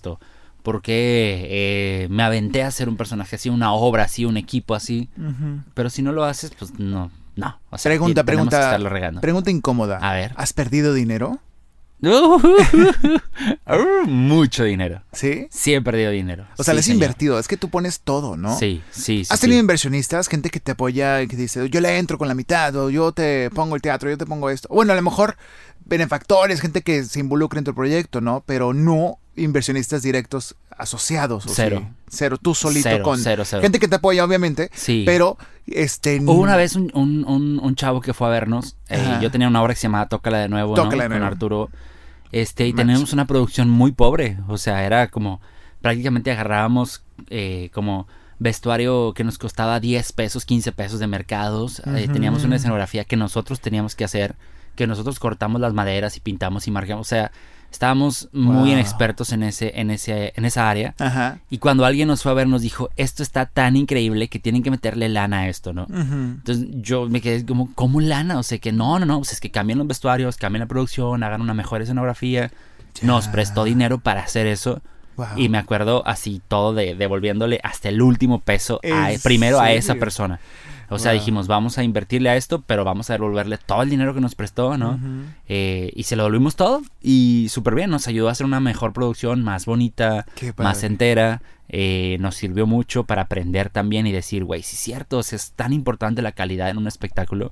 ¿Por 0.63 0.81
qué 0.81 1.47
eh, 1.49 2.07
me 2.09 2.23
aventé 2.23 2.63
a 2.63 2.67
hacer 2.67 2.87
un 2.87 2.95
personaje 2.97 3.35
así, 3.35 3.49
una 3.49 3.73
obra 3.73 4.03
así, 4.03 4.23
un 4.25 4.37
equipo 4.37 4.75
así? 4.75 5.09
Pero 5.73 5.89
si 5.89 6.01
no 6.01 6.11
lo 6.13 6.23
haces, 6.23 6.51
pues 6.57 6.79
no, 6.79 7.11
no. 7.35 7.59
O 7.69 7.77
sea, 7.77 7.89
Pregunta, 7.89 8.23
pregunta, 8.23 8.77
regando. 8.77 9.19
pregunta 9.21 9.51
incómoda. 9.51 9.97
A 9.97 10.13
ver. 10.13 10.33
¿Has 10.37 10.53
perdido 10.53 10.93
dinero? 10.93 11.39
Uh, 13.65 14.05
Mucho 14.07 14.63
dinero. 14.65 15.01
¿Sí? 15.13 15.47
Sí 15.49 15.73
he 15.73 15.81
perdido 15.81 16.11
dinero. 16.11 16.45
O 16.57 16.63
sea, 16.63 16.73
Sí, 16.73 16.75
le 16.75 16.79
has 16.79 16.85
señor. 16.85 16.95
invertido. 16.95 17.39
Es 17.39 17.47
que 17.47 17.57
tú 17.57 17.69
pones 17.69 18.01
todo, 18.01 18.35
¿no? 18.37 18.57
Sí, 18.57 18.81
sí, 18.91 19.23
sí. 19.23 19.27
¿Has 19.29 19.39
sí. 19.39 19.45
tenido 19.45 19.59
inversionistas? 19.61 20.27
Gente 20.27 20.49
que 20.49 20.59
te 20.59 20.71
apoya 20.73 21.21
y 21.21 21.27
que 21.27 21.35
dice, 21.35 21.69
yo 21.69 21.81
le 21.81 21.97
entro 21.97 22.17
con 22.17 22.27
la 22.27 22.35
mitad, 22.35 22.75
o 22.75 22.89
yo 22.89 23.11
te 23.11 23.49
pongo 23.51 23.75
el 23.75 23.81
teatro, 23.81 24.09
yo 24.09 24.17
te 24.17 24.25
pongo 24.25 24.49
esto. 24.49 24.67
Bueno, 24.69 24.93
a 24.93 24.95
lo 24.95 25.01
mejor 25.01 25.37
benefactores, 25.85 26.61
gente 26.61 26.81
que 26.81 27.03
se 27.03 27.19
involucra 27.19 27.59
en 27.59 27.65
tu 27.65 27.73
proyecto, 27.73 28.21
¿no? 28.21 28.43
Pero 28.45 28.73
no 28.73 29.17
inversionistas 29.35 30.01
directos 30.03 30.55
asociados. 30.77 31.45
¿o 31.45 31.49
sí? 31.49 31.55
Cero. 31.55 31.89
Cero, 32.07 32.37
tú 32.41 32.53
solito 32.53 32.89
Cero, 32.89 33.03
con 33.03 33.19
cero, 33.19 33.43
cero. 33.45 33.61
gente 33.61 33.79
que 33.79 33.87
te 33.87 33.95
apoya, 33.95 34.23
obviamente. 34.23 34.69
Sí. 34.73 35.03
Pero, 35.05 35.37
este... 35.67 36.19
Hubo 36.21 36.33
una 36.41 36.55
vez 36.55 36.75
un, 36.75 36.91
un- 36.93 37.25
un- 37.25 37.59
un 37.59 37.75
chavo 37.75 38.01
que 38.01 38.13
fue 38.13 38.27
a 38.27 38.29
vernos. 38.31 38.75
eh, 38.89 39.17
yo 39.21 39.31
tenía 39.31 39.47
una 39.47 39.61
obra 39.61 39.73
que 39.73 39.79
se 39.79 39.87
llamaba 39.87 40.07
Tócala 40.09 40.37
de 40.39 40.49
nuevo, 40.49 40.75
¿no? 40.75 40.83
Tócala 40.83 41.03
de 41.03 41.09
Con 41.09 41.17
nuevo. 41.19 41.25
Arturo. 41.33 41.69
Este, 42.31 42.67
y 42.67 42.73
teníamos 42.73 43.13
una 43.13 43.25
producción 43.27 43.69
muy 43.69 43.91
pobre. 43.91 44.37
O 44.47 44.57
sea, 44.57 44.85
era 44.85 45.07
como. 45.07 45.41
Prácticamente 45.81 46.31
agarrábamos 46.31 47.03
eh, 47.29 47.69
como 47.73 48.07
vestuario 48.39 49.13
que 49.13 49.23
nos 49.23 49.37
costaba 49.37 49.79
10 49.79 50.13
pesos, 50.13 50.45
15 50.45 50.71
pesos 50.71 50.99
de 50.99 51.07
mercados. 51.07 51.81
Eh, 51.95 52.07
teníamos 52.11 52.43
una 52.43 52.55
escenografía 52.55 53.03
que 53.05 53.15
nosotros 53.17 53.59
teníamos 53.59 53.95
que 53.95 54.03
hacer. 54.03 54.35
Que 54.75 54.87
nosotros 54.87 55.19
cortamos 55.19 55.61
las 55.61 55.73
maderas 55.73 56.17
y 56.17 56.19
pintamos 56.21 56.67
y 56.67 56.71
marcamos. 56.71 57.05
O 57.07 57.09
sea, 57.09 57.31
estábamos 57.73 58.29
muy 58.31 58.55
Wow. 58.55 58.67
inexpertos 58.67 59.31
en 59.33 59.43
ese, 59.43 59.73
en 59.75 59.91
ese, 59.91 60.31
en 60.35 60.45
esa 60.45 60.69
área. 60.69 60.93
Ajá. 60.99 61.39
Y 61.49 61.57
cuando 61.57 61.85
alguien 61.85 62.07
nos 62.07 62.23
fue 62.23 62.31
a 62.31 62.35
ver, 62.35 62.47
nos 62.47 62.61
dijo, 62.61 62.89
esto 62.95 63.23
está 63.23 63.45
tan 63.45 63.75
increíble 63.75 64.27
que 64.29 64.39
tienen 64.39 64.63
que 64.63 64.71
meterle 64.71 65.09
lana 65.09 65.39
a 65.39 65.47
esto, 65.49 65.73
¿no? 65.73 65.83
Ujú. 65.83 66.13
Entonces 66.13 66.67
yo 66.71 67.09
me 67.09 67.19
quedé 67.19 67.45
como, 67.45 67.73
¿cómo 67.75 67.99
lana? 67.99 68.37
O 68.39 68.43
sea, 68.43 68.57
que 68.59 68.71
no, 68.71 68.99
no, 68.99 69.05
no, 69.05 69.17
pues 69.17 69.33
es 69.33 69.41
que 69.41 69.51
cambien 69.51 69.77
los 69.79 69.87
vestuarios, 69.87 70.37
cambien 70.37 70.61
la 70.61 70.67
producción, 70.67 71.23
hagan 71.23 71.41
una 71.41 71.53
mejor 71.53 71.81
escenografía. 71.81 72.51
Nos 73.01 73.27
prestó 73.27 73.63
dinero 73.63 73.97
para 73.97 74.21
hacer 74.21 74.45
eso. 74.47 74.81
Wow. 75.17 75.27
Y 75.35 75.49
me 75.49 75.57
acuerdo 75.57 76.01
así 76.07 76.41
todo 76.47 76.73
de 76.73 76.95
devolviéndole 76.95 77.59
hasta 77.63 77.89
el 77.89 78.01
último 78.01 78.39
peso 78.39 78.79
a, 78.83 79.11
¿En 79.11 79.19
primero 79.21 79.59
a 79.59 79.71
esa 79.71 79.95
persona. 79.95 80.39
O 80.93 80.99
sea, 80.99 81.11
Wow. 81.11 81.19
dijimos, 81.19 81.47
vamos 81.47 81.77
a 81.77 81.83
invertirle 81.83 82.29
a 82.29 82.35
esto, 82.35 82.61
pero 82.65 82.83
vamos 82.83 83.09
a 83.09 83.13
devolverle 83.13 83.57
todo 83.57 83.81
el 83.81 83.89
dinero 83.89 84.13
que 84.13 84.21
nos 84.21 84.35
prestó, 84.35 84.77
¿no? 84.77 84.99
Eh, 85.47 85.91
y 85.95 86.03
se 86.03 86.15
lo 86.15 86.23
devolvimos 86.23 86.55
todo 86.55 86.81
y 87.01 87.47
súper 87.49 87.75
bien, 87.75 87.89
nos 87.89 88.07
ayudó 88.07 88.29
a 88.29 88.31
hacer 88.31 88.45
una 88.45 88.59
mejor 88.59 88.93
producción, 88.93 89.43
más 89.43 89.65
bonita, 89.65 90.25
más 90.57 90.83
entera. 90.83 91.41
eh, 91.75 92.17
nos 92.19 92.35
sirvió 92.35 92.67
mucho 92.67 93.03
para 93.05 93.23
aprender 93.23 93.69
también 93.69 94.05
y 94.05 94.11
decir, 94.11 94.43
güey, 94.43 94.61
sí 94.61 94.75
es 94.75 94.79
cierto, 94.81 95.17
o 95.19 95.23
sea, 95.23 95.37
es 95.37 95.53
tan 95.53 95.73
importante 95.73 96.21
la 96.21 96.31
calidad 96.33 96.69
en 96.69 96.77
un 96.77 96.85
espectáculo. 96.87 97.51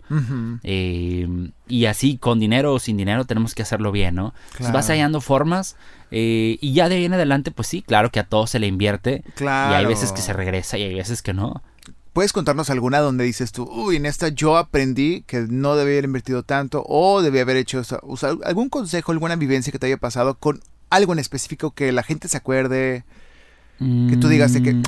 Eh, 0.64 1.28
y 1.68 1.86
así, 1.86 2.18
con 2.18 2.40
dinero 2.40 2.74
o 2.74 2.80
sin 2.80 2.98
dinero, 2.98 3.26
tenemos 3.26 3.56
que 3.56 3.62
hacerlo 3.64 3.92
bien, 3.92 4.16
¿no? 4.16 4.28
Entonces, 4.36 4.58
Claro. 4.58 4.74
vas 4.74 4.88
hallando 4.90 5.22
formas 5.22 5.76
eh, 6.12 6.58
y 6.62 6.74
ya 6.74 6.90
de 6.90 6.96
ahí 6.96 7.06
en 7.06 7.14
adelante, 7.14 7.52
pues 7.52 7.68
sí, 7.70 7.82
claro 7.82 8.12
que 8.12 8.20
a 8.20 8.26
todo 8.26 8.46
se 8.48 8.60
le 8.60 8.68
invierte. 8.68 9.24
Claro. 9.36 9.72
Y 9.72 9.76
hay 9.76 9.86
veces 9.86 10.12
que 10.12 10.22
se 10.22 10.34
regresa 10.34 10.78
y 10.78 10.84
hay 10.84 10.94
veces 10.94 11.22
que 11.22 11.34
no. 11.34 11.64
¿Puedes 12.14 12.34
contarnos 12.34 12.70
alguna 12.70 13.00
donde 13.00 13.24
dices 13.24 13.52
tú, 13.54 13.64
uy, 13.72 13.96
en 13.96 14.06
esta 14.06 14.28
yo 14.30 14.58
aprendí 14.58 15.24
que 15.28 15.46
no 15.50 15.76
debía 15.78 15.94
haber 15.94 16.06
invertido 16.06 16.44
tanto 16.44 16.84
o 16.88 17.22
debía 17.22 17.44
haber 17.44 17.56
hecho 17.58 17.80
eso"? 17.80 18.00
O 18.04 18.18
sea, 18.18 18.36
algún 18.44 18.68
consejo, 18.70 19.12
alguna 19.14 19.36
vivencia 19.38 19.72
que 19.72 19.80
te 19.80 19.86
haya 19.88 19.98
pasado 19.98 20.36
con 20.38 20.62
algo 20.90 21.14
en 21.14 21.20
específico 21.20 21.72
que 21.72 21.92
la 21.94 22.04
gente 22.04 22.28
se 22.28 22.36
acuerde, 22.38 23.06
que 23.80 24.18
tú 24.20 24.28
digas 24.28 24.54
de 24.54 24.62
que... 24.62 24.74
Mm, 24.74 24.84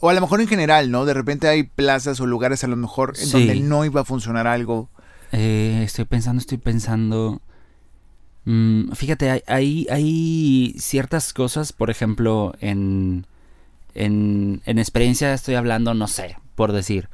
O 0.00 0.08
a 0.08 0.14
lo 0.14 0.20
mejor 0.20 0.40
en 0.40 0.46
general, 0.46 0.92
¿no? 0.92 1.04
De 1.04 1.12
repente 1.12 1.48
hay 1.48 1.64
plazas 1.64 2.20
o 2.20 2.26
lugares 2.26 2.62
a 2.62 2.68
lo 2.68 2.76
mejor 2.76 3.14
en 3.18 3.26
Sí. 3.26 3.32
donde 3.32 3.56
no 3.56 3.84
iba 3.84 4.02
a 4.02 4.04
funcionar 4.04 4.46
algo. 4.46 4.88
Eh, 5.32 5.82
estoy 5.84 6.04
pensando, 6.04 6.40
estoy 6.40 6.58
pensando. 6.58 7.42
Mm, 8.44 8.92
fíjate, 8.92 9.30
hay, 9.30 9.42
hay, 9.48 9.86
hay 9.90 10.76
ciertas 10.78 11.32
cosas, 11.34 11.72
por 11.72 11.90
ejemplo, 11.90 12.54
en, 12.60 13.26
en, 13.94 14.62
en 14.64 14.78
experiencia 14.78 15.34
estoy 15.34 15.56
hablando, 15.56 15.92
no 15.94 16.06
sé, 16.06 16.36
por 16.58 16.72
decir. 16.72 17.08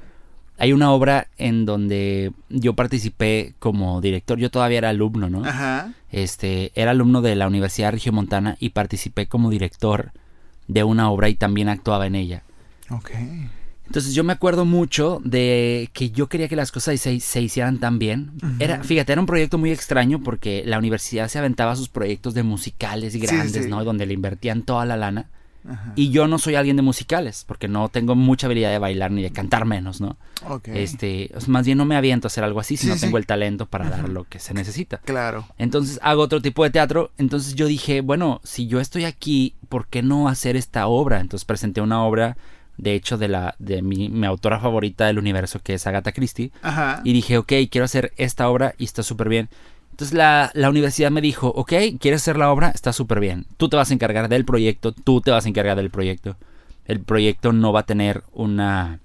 Hay 0.56 0.72
una 0.72 0.90
obra 0.90 1.28
en 1.36 1.66
donde 1.66 2.32
yo 2.48 2.72
participé 2.72 3.54
como 3.58 4.00
director, 4.00 4.38
yo 4.38 4.50
todavía 4.50 4.78
era 4.78 4.88
alumno, 4.88 5.28
¿no? 5.28 5.44
Ajá. 5.44 5.92
Este, 6.10 6.72
era 6.74 6.92
alumno 6.92 7.20
de 7.20 7.36
la 7.36 7.46
Universidad 7.46 7.92
Regiomontana 7.92 8.56
y 8.58 8.70
participé 8.70 9.26
como 9.26 9.50
director 9.50 10.12
de 10.66 10.82
una 10.82 11.10
obra 11.10 11.28
y 11.28 11.34
también 11.34 11.68
actuaba 11.68 12.06
en 12.06 12.14
ella. 12.14 12.42
Ok. 12.88 13.10
Entonces 13.84 14.14
yo 14.14 14.24
me 14.24 14.32
acuerdo 14.32 14.64
mucho 14.64 15.20
de 15.24 15.90
que 15.92 16.10
yo 16.10 16.28
quería 16.28 16.48
que 16.48 16.56
las 16.56 16.72
cosas 16.72 16.98
se, 16.98 17.20
se 17.20 17.42
hicieran 17.42 17.78
tan 17.80 17.98
bien. 17.98 18.30
Era, 18.60 18.82
fíjate, 18.82 19.12
era 19.12 19.20
un 19.20 19.26
proyecto 19.26 19.58
muy 19.58 19.72
extraño 19.72 20.22
porque 20.22 20.62
la 20.64 20.78
universidad 20.78 21.28
se 21.28 21.38
aventaba 21.38 21.76
sus 21.76 21.90
proyectos 21.90 22.32
de 22.32 22.44
musicales 22.44 23.12
sí, 23.12 23.20
grandes, 23.20 23.64
sí. 23.64 23.68
¿no? 23.68 23.84
Donde 23.84 24.06
le 24.06 24.14
invertían 24.14 24.62
toda 24.62 24.86
la 24.86 24.96
lana. 24.96 25.28
Ajá. 25.68 25.92
Y 25.97 26.11
yo 26.11 26.26
no 26.28 26.38
soy 26.38 26.54
alguien 26.56 26.76
de 26.76 26.83
musicales 26.83 27.44
porque 27.47 27.68
no 27.68 27.88
tengo 27.88 28.14
mucha 28.14 28.47
habilidad 28.47 28.71
de 28.71 28.78
bailar 28.78 29.11
ni 29.11 29.23
de 29.23 29.30
cantar 29.30 29.64
menos, 29.64 30.00
¿no? 30.00 30.16
Este, 30.64 31.30
más 31.47 31.64
bien 31.64 31.78
no 31.78 31.85
me 31.85 31.97
aviento 31.97 32.26
a 32.26 32.28
hacer 32.28 32.44
algo 32.44 32.61
así 32.61 32.76
si 32.76 32.85
Sí, 32.85 32.88
no 32.90 32.94
sí. 32.97 33.00
tengo 33.02 33.18
el 33.18 33.26
talento 33.26 33.66
para 33.66 33.88
dar 33.88 34.09
lo 34.09 34.25
que 34.25 34.38
se 34.38 34.52
necesita. 34.54 34.99
Claro. 34.99 35.47
Entonces 35.59 35.99
hago 36.02 36.23
otro 36.23 36.42
tipo 36.42 36.64
de 36.64 36.71
teatro. 36.71 37.12
Entonces 37.18 37.54
yo 37.54 37.66
dije, 37.66 38.00
bueno, 38.02 38.40
si 38.44 38.66
yo 38.66 38.80
estoy 38.80 39.04
aquí, 39.04 39.54
¿por 39.68 39.87
qué 39.87 40.02
no 40.02 40.28
hacer 40.28 40.56
esta 40.56 40.87
obra? 40.87 41.21
Entonces 41.21 41.44
presenté 41.44 41.80
una 41.80 42.04
obra, 42.04 42.37
de 42.76 42.94
hecho, 42.94 43.16
de 43.16 43.28
la 43.28 43.54
de 43.59 43.83
mi, 43.83 44.09
mi 44.09 44.26
autora 44.26 44.61
favorita 44.61 45.06
del 45.06 45.18
universo, 45.18 45.61
que 45.62 45.75
es 45.75 45.87
Agatha 45.87 46.12
Christie. 46.12 46.50
Ajá. 46.62 47.00
Y 47.04 47.12
dije, 47.12 47.38
ok, 47.38 47.52
quiero 47.71 47.85
hacer 47.85 48.12
esta 48.16 48.49
obra 48.49 48.75
y 48.78 48.85
está 48.85 49.02
súper 49.02 49.28
bien. 49.28 49.49
Entonces 49.94 50.12
la, 50.18 50.50
la 50.54 50.70
universidad 50.70 51.12
me 51.12 51.20
dijo, 51.20 51.46
ok, 51.54 51.72
¿quieres 52.00 52.22
hacer 52.22 52.36
la 52.36 52.50
obra? 52.50 52.70
Está 52.70 52.92
súper 52.92 53.20
bien. 53.20 53.46
Tú 53.58 53.68
te 53.68 53.76
vas 53.76 53.92
a 53.92 53.94
encargar 53.94 54.28
del 54.28 54.44
proyecto, 54.44 54.90
tú 54.90 55.20
te 55.20 55.30
vas 55.30 55.46
a 55.46 55.48
encargar 55.48 55.76
del 55.76 55.90
proyecto. 55.90 56.36
El 56.84 56.98
proyecto 56.98 57.52
no 57.52 57.72
va 57.72 57.80
a 57.80 57.86
tener 57.86 58.24
una, 58.32 58.98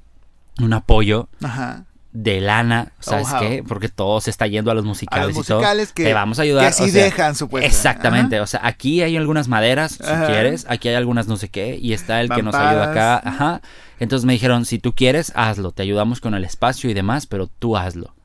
un 0.60 0.74
apoyo 0.74 1.30
Ajá. 1.44 1.86
de 2.12 2.42
lana, 2.42 2.92
¿sabes 3.00 3.28
Oh, 3.30 3.34
wow. 3.34 3.40
qué? 3.40 3.64
Porque 3.68 3.88
todo 3.90 4.20
se 4.20 4.32
está 4.32 4.48
yendo 4.48 4.72
a 4.72 4.74
los 4.74 4.84
A 4.84 4.88
musicales 4.88 5.36
los 5.36 5.46
y 5.46 5.48
todo. 5.48 5.60
musicales 5.60 5.94
que, 5.94 6.06
Te 6.06 6.14
vamos 6.16 6.40
a 6.40 6.42
ayudar. 6.42 6.64
que 6.64 6.68
así 6.70 6.84
o 6.86 6.88
sea, 6.88 7.04
dejan 7.04 7.36
su 7.36 7.48
puesto. 7.48 7.68
Exactamente, 7.68 8.40
o 8.42 8.48
sea, 8.48 8.62
aquí 8.64 9.04
hay 9.04 9.16
algunas 9.16 9.48
maderas, 9.48 9.92
si 9.92 10.04
Ajá. 10.12 10.26
quieres, 10.26 10.66
aquí 10.70 10.90
hay 10.90 10.96
algunas 10.96 11.28
no 11.28 11.38
sé 11.38 11.50
qué, 11.50 11.78
y 11.80 11.94
está 11.94 12.20
el 12.20 12.30
que 12.32 12.42
nos 12.42 12.56
ayuda 12.56 12.90
acá, 12.90 13.22
ajá. 13.24 13.62
Entonces 14.00 14.26
me 14.26 14.34
dijeron, 14.34 14.66
si 14.66 14.80
tú 14.80 14.94
quieres, 14.94 15.32
hazlo, 15.36 15.72
te 15.72 15.84
ayudamos 15.84 16.20
con 16.20 16.34
el 16.34 16.44
espacio 16.46 16.90
y 16.90 16.96
demás, 16.96 17.28
pero 17.28 17.46
tú 17.46 17.78
hazlo. 17.78 18.16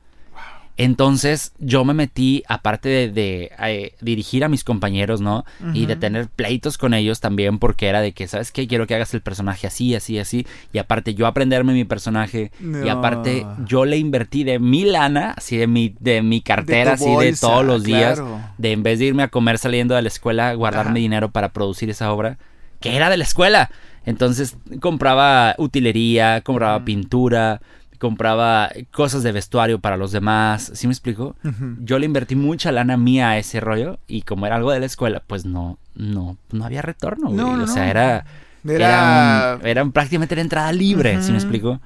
Entonces 0.77 1.53
yo 1.57 1.85
me 1.85 1.93
metí, 1.93 2.43
aparte 2.49 2.89
de, 2.89 3.09
de, 3.09 3.51
eh, 3.59 3.93
dirigir 4.01 4.43
a 4.43 4.49
mis 4.49 4.65
compañeros, 4.65 5.21
¿no? 5.21 5.45
Y 5.73 5.85
de 5.85 5.95
tener 5.95 6.27
pleitos 6.27 6.77
con 6.77 6.93
ellos 6.93 7.21
también, 7.21 7.59
porque 7.59 7.87
era 7.87 8.01
de 8.01 8.11
que, 8.11 8.27
¿sabes 8.27 8.51
qué? 8.51 8.67
Quiero 8.67 8.85
que 8.85 8.93
hagas 8.93 9.13
el 9.13 9.21
personaje 9.21 9.67
así, 9.67 9.95
así, 9.95 10.19
así. 10.19 10.45
Y 10.73 10.79
aparte 10.79 11.13
yo 11.15 11.27
aprenderme 11.27 11.73
mi 11.73 11.85
personaje. 11.85 12.51
Y 12.83 12.89
aparte 12.89 13.45
yo 13.65 13.85
le 13.85 13.97
invertí 13.97 14.43
de 14.43 14.59
mi 14.59 14.83
lana, 14.83 15.33
así 15.37 15.55
de 15.55 15.67
mi, 15.67 15.95
de 15.99 16.21
mi 16.21 16.41
cartera, 16.41 16.93
así 16.93 17.15
de 17.15 17.33
todos 17.33 17.65
los 17.65 17.83
días. 17.83 18.21
De 18.57 18.73
en 18.73 18.83
vez 18.83 18.99
de 18.99 19.05
irme 19.05 19.23
a 19.23 19.29
comer 19.29 19.57
saliendo 19.57 19.95
de 19.95 20.01
la 20.01 20.09
escuela, 20.09 20.53
guardarme 20.55 20.99
dinero 20.99 21.31
para 21.31 21.49
producir 21.53 21.89
esa 21.89 22.11
obra, 22.11 22.37
que 22.81 22.97
era 22.97 23.09
de 23.09 23.15
la 23.15 23.23
escuela. 23.23 23.71
Entonces 24.05 24.57
compraba 24.81 25.55
utilería, 25.57 26.41
compraba 26.41 26.83
pintura, 26.85 27.61
compraba 27.95 28.69
cosas 28.91 29.23
de 29.23 29.31
vestuario 29.31 29.79
para 29.79 29.97
los 29.97 30.11
demás, 30.11 30.71
¿sí 30.73 30.87
me 30.87 30.93
explico? 30.93 31.35
Yo 31.81 31.99
le 31.99 32.05
invertí 32.05 32.35
mucha 32.35 32.71
lana 32.71 32.97
mía 32.97 33.29
a 33.29 33.37
ese 33.37 33.59
rollo 33.59 33.99
y 34.07 34.21
como 34.21 34.45
era 34.45 34.55
algo 34.55 34.71
de 34.71 34.79
la 34.79 34.85
escuela, 34.85 35.23
pues 35.25 35.45
no, 35.45 35.77
no, 35.95 36.37
no 36.51 36.65
había 36.65 36.81
retorno, 36.81 37.29
güey. 37.29 37.61
o 37.61 37.67
sea, 37.67 37.89
era, 37.89 38.25
era... 38.63 39.59
Era, 39.63 39.85
prácticamente 39.85 40.35
la 40.35 40.41
entrada 40.41 40.71
libre, 40.71 41.21
¿sí 41.21 41.31
me 41.31 41.37
explico? 41.37 41.79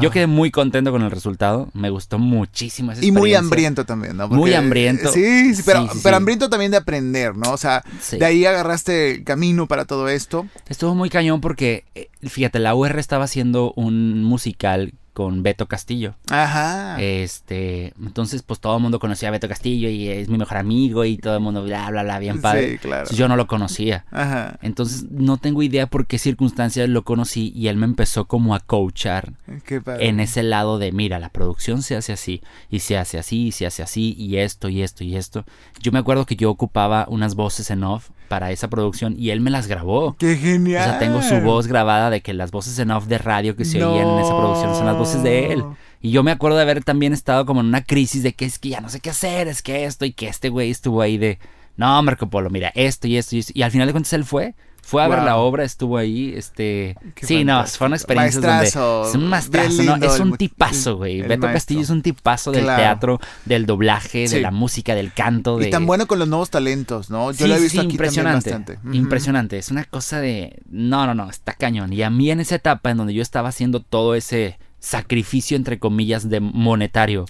Yo 0.00 0.10
quedé 0.10 0.26
muy 0.26 0.50
contento 0.50 0.90
con 0.90 1.02
el 1.02 1.10
resultado. 1.10 1.68
Me 1.74 1.90
gustó 1.90 2.18
muchísimo 2.18 2.92
esa 2.92 3.04
Y 3.04 3.12
muy 3.12 3.34
hambriento 3.34 3.86
también, 3.86 4.16
¿no? 4.16 4.28
muy 4.28 4.52
hambriento. 4.54 5.12
Sí, 5.12 5.54
sí, 5.54 5.62
pero, 5.64 5.88
pero 6.02 6.16
hambriento 6.16 6.50
también 6.50 6.70
de 6.70 6.76
aprender, 6.76 7.36
¿no? 7.36 7.52
O 7.52 7.56
sea, 7.56 7.84
de 8.10 8.24
ahí 8.24 8.44
agarraste 8.44 9.22
camino 9.24 9.66
para 9.66 9.84
todo 9.84 10.08
esto. 10.08 10.46
Estuvo 10.68 10.94
muy 10.94 11.08
cañón 11.08 11.40
porque, 11.40 11.84
eh, 11.94 12.08
fíjate, 12.22 12.58
la 12.58 12.74
UR 12.74 12.98
estaba 12.98 13.24
haciendo 13.24 13.72
un 13.76 14.24
musical 14.24 14.92
con 15.12 15.42
Beto 15.42 15.66
Castillo. 15.66 16.14
Ajá. 16.30 17.00
Este, 17.00 17.92
entonces 18.00 18.42
pues 18.42 18.60
todo 18.60 18.76
el 18.76 18.82
mundo 18.82 18.98
conocía 18.98 19.28
a 19.28 19.32
Beto 19.32 19.48
Castillo 19.48 19.88
y 19.88 20.08
es 20.08 20.28
mi 20.28 20.38
mejor 20.38 20.58
amigo 20.58 21.04
y 21.04 21.16
todo 21.16 21.34
el 21.34 21.40
mundo 21.40 21.62
bla 21.62 21.90
bla 21.90 22.02
bla 22.02 22.18
bien 22.18 22.40
padre. 22.40 22.72
Sí, 22.72 22.78
claro. 22.78 23.10
Yo 23.10 23.28
no 23.28 23.36
lo 23.36 23.46
conocía. 23.46 24.04
Ajá. 24.10 24.58
Entonces 24.62 25.04
no 25.10 25.36
tengo 25.36 25.62
idea 25.62 25.86
por 25.86 26.06
qué 26.06 26.18
circunstancias 26.18 26.88
lo 26.88 27.02
conocí 27.02 27.52
y 27.54 27.68
él 27.68 27.76
me 27.76 27.86
empezó 27.86 28.26
como 28.26 28.54
a 28.54 28.60
coachar 28.60 29.32
qué 29.64 29.80
padre. 29.80 30.08
en 30.08 30.20
ese 30.20 30.42
lado 30.42 30.78
de 30.78 30.92
mira, 30.92 31.18
la 31.18 31.28
producción 31.28 31.82
se 31.82 31.96
hace 31.96 32.12
así 32.12 32.42
y 32.70 32.80
se 32.80 32.96
hace 32.96 33.18
así 33.18 33.46
y 33.46 33.52
se 33.52 33.66
hace 33.66 33.82
así 33.82 34.14
y 34.18 34.36
esto 34.36 34.68
y 34.68 34.82
esto 34.82 35.04
y 35.04 35.16
esto. 35.16 35.44
Yo 35.80 35.92
me 35.92 35.98
acuerdo 35.98 36.26
que 36.26 36.36
yo 36.36 36.50
ocupaba 36.50 37.06
unas 37.08 37.34
voces 37.34 37.70
en 37.70 37.84
off 37.84 38.10
para 38.30 38.52
esa 38.52 38.68
producción 38.68 39.16
y 39.18 39.30
él 39.30 39.40
me 39.40 39.50
las 39.50 39.66
grabó. 39.66 40.14
¡Qué 40.16 40.36
genial! 40.36 40.82
O 40.82 40.84
sea, 40.84 40.98
tengo 41.00 41.20
su 41.20 41.40
voz 41.40 41.66
grabada 41.66 42.10
de 42.10 42.20
que 42.20 42.32
las 42.32 42.52
voces 42.52 42.78
en 42.78 42.92
off 42.92 43.06
de 43.06 43.18
radio 43.18 43.56
que 43.56 43.64
se 43.64 43.84
oían 43.84 44.06
en 44.06 44.20
esa 44.20 44.36
producción 44.38 44.72
son 44.76 44.86
las 44.86 44.96
voces 44.96 45.24
de 45.24 45.52
él. 45.52 45.64
Y 46.00 46.12
yo 46.12 46.22
me 46.22 46.30
acuerdo 46.30 46.56
de 46.56 46.62
haber 46.62 46.84
también 46.84 47.12
estado 47.12 47.44
como 47.44 47.60
en 47.60 47.66
una 47.66 47.82
crisis 47.82 48.22
de 48.22 48.32
que 48.32 48.44
es 48.44 48.60
que 48.60 48.68
ya 48.68 48.80
no 48.80 48.88
sé 48.88 49.00
qué 49.00 49.10
hacer, 49.10 49.48
es 49.48 49.62
que 49.62 49.84
esto 49.84 50.04
y 50.04 50.12
que 50.12 50.28
este 50.28 50.48
güey 50.48 50.70
estuvo 50.70 51.02
ahí 51.02 51.18
de, 51.18 51.40
no, 51.76 52.00
Marco 52.04 52.30
Polo, 52.30 52.50
mira, 52.50 52.70
esto 52.76 53.08
y 53.08 53.16
esto 53.16 53.34
y 53.34 53.40
esto. 53.40 53.52
Y 53.52 53.62
al 53.62 53.72
final 53.72 53.88
de 53.88 53.94
cuentas 53.94 54.12
él 54.12 54.24
fue. 54.24 54.54
Fue 54.90 55.04
a 55.04 55.06
ver 55.06 55.22
la 55.22 55.36
obra, 55.36 55.62
estuvo 55.62 55.96
ahí, 55.96 56.34
este... 56.36 56.96
sí, 57.22 57.44
no, 57.44 57.64
fue 57.64 57.86
una 57.86 57.94
experiencia 57.94 58.40
donde... 58.40 58.66
Es 58.66 59.14
un 59.14 59.28
maestrazo, 59.28 59.84
¿no? 59.84 59.94
Es 59.94 60.18
un 60.18 60.36
tipazo, 60.36 60.96
güey. 60.96 61.22
Beto 61.22 61.46
Castillo 61.46 61.82
es 61.82 61.90
un 61.90 62.02
tipazo 62.02 62.50
del 62.50 62.66
teatro, 62.66 63.20
del 63.44 63.66
doblaje, 63.66 64.26
de 64.26 64.40
la 64.40 64.50
música, 64.50 64.96
del 64.96 65.12
canto. 65.12 65.58
De... 65.58 65.68
Y 65.68 65.70
tan 65.70 65.86
bueno 65.86 66.08
con 66.08 66.18
los 66.18 66.26
nuevos 66.26 66.50
talentos, 66.50 67.08
¿no? 67.08 67.30
Yo 67.30 67.46
lo 67.46 67.54
he 67.54 67.60
visto 67.60 67.80
aquí 67.80 67.92
impresionante, 67.92 68.50
bastante. 68.50 68.78
Impresionante. 68.92 69.58
Es 69.58 69.70
una 69.70 69.84
cosa 69.84 70.20
de... 70.20 70.60
No, 70.68 71.06
no, 71.06 71.14
no, 71.14 71.30
está 71.30 71.52
cañón. 71.52 71.92
Y 71.92 72.02
a 72.02 72.10
mí 72.10 72.28
en 72.32 72.40
esa 72.40 72.56
etapa 72.56 72.90
en 72.90 72.96
donde 72.96 73.14
yo 73.14 73.22
estaba 73.22 73.50
haciendo 73.50 73.80
todo 73.80 74.16
ese 74.16 74.58
sacrificio 74.80 75.56
entre 75.56 75.78
comillas 75.78 76.28
de 76.30 76.40
monetario 76.40 77.26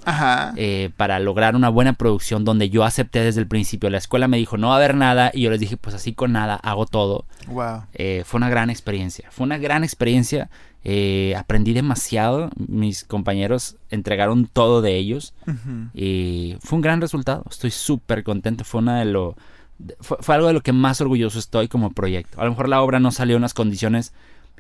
eh, 0.57 0.91
para 0.97 1.19
lograr 1.19 1.57
una 1.57 1.69
buena 1.69 1.93
producción 1.93 2.45
donde 2.45 2.71
yo 2.71 2.85
acepté 2.85 3.21
desde 3.21 3.41
el 3.41 3.49
principio. 3.49 3.91
La 3.91 3.99
escuela 3.99 4.29
me 4.29 4.39
dijo 4.39 4.57
no 4.57 4.69
va 4.69 4.75
a 4.75 4.77
haber 4.77 4.95
nada 4.95 5.31
y 5.35 5.43
yo 5.43 5.51
les 5.51 5.61
dije 5.61 5.77
pues 5.77 5.95
así 5.95 6.13
con 6.15 6.33
nada 6.33 6.55
hago 6.55 6.87
todo 6.87 7.27
wow. 7.49 7.83
Eh, 7.93 8.23
fue 8.25 8.39
una 8.39 8.49
gran 8.49 8.71
experiencia 8.71 9.29
fue 9.31 9.45
una 9.45 9.59
gran 9.59 9.85
experiencia. 9.85 10.51
Eh, 10.83 11.35
aprendí 11.37 11.73
demasiado. 11.75 12.51
Mis 12.57 13.05
compañeros 13.05 13.77
entregaron 13.91 14.47
todo 14.47 14.83
de 14.83 14.97
ellos. 14.97 15.35
Y 15.95 16.57
fue 16.61 16.77
un 16.77 16.83
gran 16.83 17.01
resultado. 17.01 17.45
Estoy 17.51 17.71
súper 17.71 18.25
contento. 18.25 18.65
Fue 18.65 18.81
una 18.81 18.99
de 18.99 19.05
lo 19.07 19.37
fue, 20.01 20.19
fue 20.21 20.35
algo 20.35 20.47
de 20.49 20.53
lo 20.53 20.63
que 20.63 20.73
más 20.73 21.01
orgulloso 21.01 21.39
estoy 21.39 21.69
como 21.69 21.91
proyecto. 21.91 22.41
A 22.41 22.45
lo 22.45 22.51
mejor 22.51 22.69
la 22.69 22.83
obra 22.83 23.01
no 23.01 23.13
salió 23.13 23.37
en 23.37 23.43
las 23.43 23.55
condiciones 23.55 24.13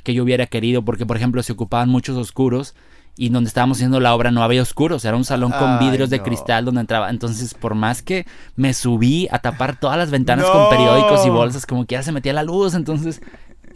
que 0.02 0.14
yo 0.14 0.22
hubiera 0.22 0.46
querido, 0.46 0.84
porque 0.84 1.06
por 1.06 1.16
ejemplo 1.16 1.42
se 1.42 1.52
ocupaban 1.52 1.88
muchos 1.88 2.16
oscuros 2.16 2.74
y 3.16 3.28
donde 3.28 3.48
estábamos 3.48 3.78
haciendo 3.78 4.00
la 4.00 4.14
obra 4.14 4.30
no 4.30 4.42
había 4.42 4.62
oscuros, 4.62 5.04
era 5.04 5.16
un 5.16 5.24
salón 5.24 5.52
con 5.52 5.78
vidrios 5.78 6.08
de 6.10 6.22
cristal 6.22 6.64
donde 6.64 6.80
entraba. 6.80 7.10
Entonces, 7.10 7.54
por 7.54 7.74
más 7.74 8.02
que 8.02 8.26
me 8.56 8.72
subí 8.72 9.28
a 9.30 9.40
tapar 9.40 9.78
todas 9.78 9.98
las 9.98 10.10
ventanas 10.10 10.46
con 10.46 10.70
periódicos 10.70 11.26
y 11.26 11.28
bolsas, 11.28 11.66
como 11.66 11.84
que 11.84 11.96
ya 11.96 12.02
se 12.02 12.12
metía 12.12 12.32
la 12.32 12.42
luz, 12.42 12.74
entonces 12.74 13.20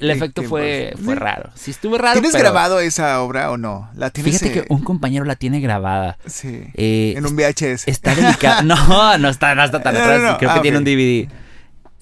el 0.00 0.10
efecto 0.10 0.42
fue, 0.42 0.94
fue 1.02 1.14
raro. 1.14 1.50
Sí, 1.54 1.70
estuvo 1.70 1.98
raro. 1.98 2.20
¿Tienes 2.20 2.34
grabado 2.34 2.80
esa 2.80 3.20
obra 3.22 3.50
o 3.50 3.56
no? 3.56 3.90
¿La 3.94 4.10
Fíjate 4.10 4.52
que 4.52 4.64
un 4.68 4.82
compañero 4.82 5.24
la 5.24 5.36
tiene 5.36 5.60
grabada. 5.60 6.18
Sí. 6.26 6.64
Eh, 6.74 7.14
en 7.16 7.26
un 7.26 7.36
VHS. 7.36 7.86
Está 7.86 8.14
delicada. 8.14 8.62
no, 8.62 9.18
no 9.18 9.28
está, 9.28 9.54
no 9.54 9.62
está 9.62 9.82
tan 9.82 9.96
atrás. 9.96 10.36
Creo 10.38 10.52
que 10.52 10.58
ah, 10.58 10.62
tiene 10.62 10.78
un 10.78 10.84
DVD. 10.84 11.28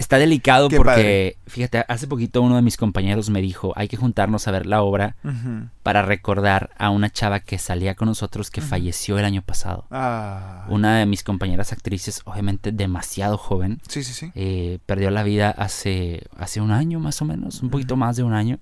Está 0.02 0.18
delicado 0.18 0.68
porque, 0.68 1.36
fíjate, 1.46 1.84
hace 1.86 2.08
poquito 2.08 2.42
uno 2.42 2.56
de 2.56 2.62
mis 2.62 2.76
compañeros 2.76 3.30
me 3.30 3.40
dijo, 3.40 3.72
hay 3.76 3.86
que 3.86 3.96
juntarnos 3.96 4.48
a 4.48 4.50
ver 4.50 4.66
la 4.66 4.82
obra 4.82 5.14
para 5.84 6.02
recordar 6.02 6.70
a 6.76 6.90
una 6.90 7.08
chava 7.08 7.38
que 7.38 7.56
salía 7.56 7.94
con 7.94 8.08
nosotros 8.08 8.50
que 8.50 8.60
falleció 8.62 9.16
el 9.20 9.24
año 9.24 9.42
pasado. 9.42 9.84
Ah. 9.92 10.66
Una 10.68 10.98
de 10.98 11.06
mis 11.06 11.22
compañeras 11.22 11.72
actrices, 11.72 12.22
obviamente 12.24 12.72
demasiado 12.72 13.38
joven. 13.38 13.80
Sí, 13.86 14.02
sí, 14.02 14.12
sí. 14.12 14.32
Eh, 14.34 14.80
perdió 14.86 15.12
la 15.12 15.22
vida 15.22 15.50
hace, 15.50 16.26
hace 16.36 16.60
un 16.60 16.72
año 16.72 16.98
más 16.98 17.22
o 17.22 17.24
menos, 17.24 17.62
un 17.62 17.70
poquito 17.70 17.94
más 17.96 18.16
de 18.16 18.24
un 18.24 18.32
año. 18.32 18.58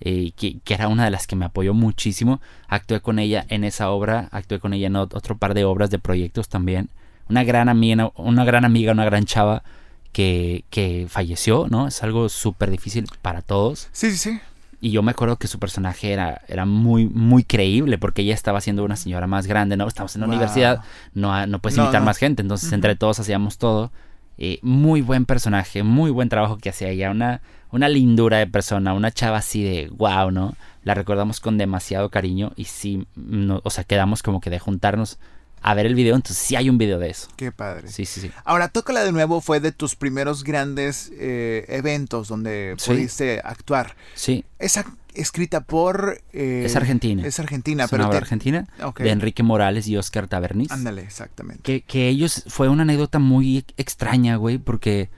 Eh, 0.00 0.30
que, 0.36 0.60
era 0.72 0.86
una 0.86 1.04
de 1.04 1.10
las 1.10 1.26
que 1.26 1.34
me 1.34 1.46
apoyó 1.46 1.74
muchísimo. 1.74 2.40
Actué 2.68 3.00
con 3.00 3.18
ella 3.18 3.44
en 3.48 3.64
esa 3.64 3.90
obra, 3.90 4.28
actué 4.30 4.60
con 4.60 4.72
ella 4.72 4.86
en 4.86 4.94
otro 4.94 5.36
par 5.36 5.52
de 5.54 5.64
obras 5.64 5.90
de 5.90 5.98
proyectos 5.98 6.48
también. 6.48 6.90
Una 7.28 7.42
gran 7.42 7.68
amiga, 7.68 8.12
una 8.14 8.44
gran 8.44 8.64
amiga, 8.64 8.92
una 8.92 9.04
gran 9.04 9.24
chava 9.24 9.64
que, 10.12 10.64
que 10.70 11.06
falleció, 11.08 11.66
¿no? 11.70 11.86
Es 11.86 12.02
algo 12.02 12.28
súper 12.28 12.70
difícil 12.70 13.06
para 13.22 13.42
todos. 13.42 13.88
Sí, 13.92 14.10
sí, 14.10 14.16
sí. 14.16 14.40
Y 14.82 14.92
yo 14.92 15.02
me 15.02 15.10
acuerdo 15.10 15.36
que 15.36 15.46
su 15.46 15.58
personaje 15.58 16.12
era, 16.12 16.40
era 16.48 16.64
muy, 16.64 17.06
muy 17.06 17.44
creíble 17.44 17.98
porque 17.98 18.22
ella 18.22 18.32
estaba 18.32 18.62
siendo 18.62 18.82
una 18.82 18.96
señora 18.96 19.26
más 19.26 19.46
grande, 19.46 19.76
¿no? 19.76 19.86
Estamos 19.86 20.14
en 20.14 20.22
la 20.22 20.26
universidad, 20.26 20.82
no, 21.12 21.46
no 21.46 21.58
puedes 21.58 21.78
invitar 21.78 22.02
más 22.02 22.16
gente, 22.16 22.40
entonces 22.40 22.72
entre 22.72 22.96
todos 22.96 23.20
hacíamos 23.20 23.58
todo. 23.58 23.92
Eh, 24.38 24.58
muy 24.62 25.02
buen 25.02 25.26
personaje, 25.26 25.82
muy 25.82 26.10
buen 26.10 26.30
trabajo 26.30 26.56
que 26.56 26.70
hacía 26.70 26.88
ella, 26.88 27.10
una, 27.10 27.42
una 27.72 27.90
lindura 27.90 28.38
de 28.38 28.46
persona, 28.46 28.94
una 28.94 29.10
chava 29.10 29.36
así 29.36 29.62
de 29.62 29.90
wow, 29.90 30.30
¿no? 30.30 30.54
La 30.82 30.94
recordamos 30.94 31.40
con 31.40 31.58
demasiado 31.58 32.08
cariño 32.08 32.52
y 32.56 32.64
sí, 32.64 33.06
no, 33.16 33.60
o 33.64 33.68
sea, 33.68 33.84
quedamos 33.84 34.22
como 34.22 34.40
que 34.40 34.48
de 34.48 34.58
juntarnos 34.58 35.18
a 35.62 35.74
ver 35.74 35.86
el 35.86 35.94
video, 35.94 36.16
entonces 36.16 36.38
sí 36.38 36.56
hay 36.56 36.70
un 36.70 36.78
video 36.78 36.98
de 36.98 37.10
eso. 37.10 37.28
Qué 37.36 37.52
padre. 37.52 37.88
Sí, 37.88 38.06
sí, 38.06 38.20
sí. 38.20 38.30
Ahora, 38.44 38.68
Tócala 38.68 39.04
de 39.04 39.12
nuevo 39.12 39.40
fue 39.40 39.60
de 39.60 39.72
tus 39.72 39.94
primeros 39.94 40.42
grandes 40.42 41.12
eh, 41.14 41.66
eventos 41.68 42.28
donde 42.28 42.76
pudiste 42.84 43.40
actuar. 43.44 43.94
Sí. 44.14 44.44
Esa 44.58 44.86
escrita 45.14 45.60
por... 45.60 46.22
Eh, 46.32 46.62
es 46.64 46.76
argentina. 46.76 47.26
Es 47.26 47.38
argentina, 47.40 47.84
es 47.84 47.90
pero... 47.90 48.08
Una 48.08 48.16
argentina 48.16 48.68
de 48.96 49.10
Enrique 49.10 49.42
Morales 49.42 49.86
y 49.86 49.96
Oscar 49.98 50.28
Tabernis. 50.28 50.70
Ándale, 50.70 51.02
exactamente. 51.02 51.62
Que, 51.62 51.82
que, 51.82 52.08
ellos... 52.08 52.44
Fue 52.46 52.68
una 52.68 52.82
anécdota 52.82 53.18
muy 53.18 53.64
extraña, 53.76 54.36
güey, 54.36 54.56
porque 54.56 55.10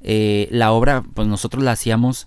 eh, 0.00 0.48
la 0.50 0.72
obra, 0.72 1.04
pues 1.14 1.28
nosotros 1.28 1.62
la 1.62 1.72
hacíamos... 1.72 2.26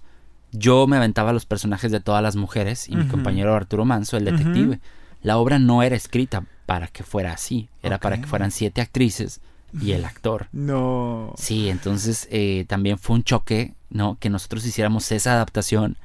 Yo 0.53 0.88
me 0.88 0.95
aventaba 0.95 1.33
los 1.33 1.45
personajes 1.45 1.91
de 1.91 2.00
todas 2.00 2.24
las 2.24 2.38
mujeres 2.38 2.88
y 2.88 2.95
mi 2.95 3.05
compañero 3.07 3.53
Arturo 3.53 3.83
Manso, 3.83 4.15
el 4.15 4.24
detective. 4.24 4.79
La 5.21 5.38
obra 5.38 5.59
no 5.59 5.83
era 5.83 5.97
escrita 5.97 6.45
para 6.67 6.88
que 6.88 7.01
fuera 7.03 7.31
así. 7.31 7.69
Era 7.81 7.97
para 7.97 8.19
que 8.19 8.27
fueran 8.27 8.51
siete 8.51 8.81
actrices 8.81 9.41
y 9.81 9.93
el 9.93 10.05
actor. 10.05 10.50
No. 10.51 11.33
Sí, 11.38 11.69
entonces 11.69 12.27
eh, 12.29 12.65
también 12.67 13.00
fue 13.00 13.15
un 13.15 13.24
choque, 13.24 13.74
¿no? 13.89 14.17
Que 14.19 14.29
nosotros 14.29 14.63
hiciéramos 14.65 15.12
esa 15.12 15.31
adaptación. 15.31 15.97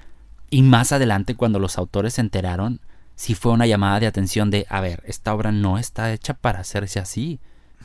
Y 0.48 0.62
más 0.62 0.92
adelante, 0.92 1.34
cuando 1.34 1.58
los 1.58 1.78
autores 1.78 2.14
se 2.14 2.20
enteraron, 2.20 2.80
sí 3.16 3.34
fue 3.34 3.52
una 3.52 3.66
llamada 3.66 3.98
de 4.00 4.06
atención 4.06 4.50
de, 4.50 4.66
a 4.68 4.80
ver, 4.80 5.02
esta 5.06 5.34
obra 5.34 5.50
no 5.50 5.78
está 5.78 6.12
hecha 6.12 6.34
para 6.34 6.60
hacerse 6.60 7.00
así. 7.00 7.40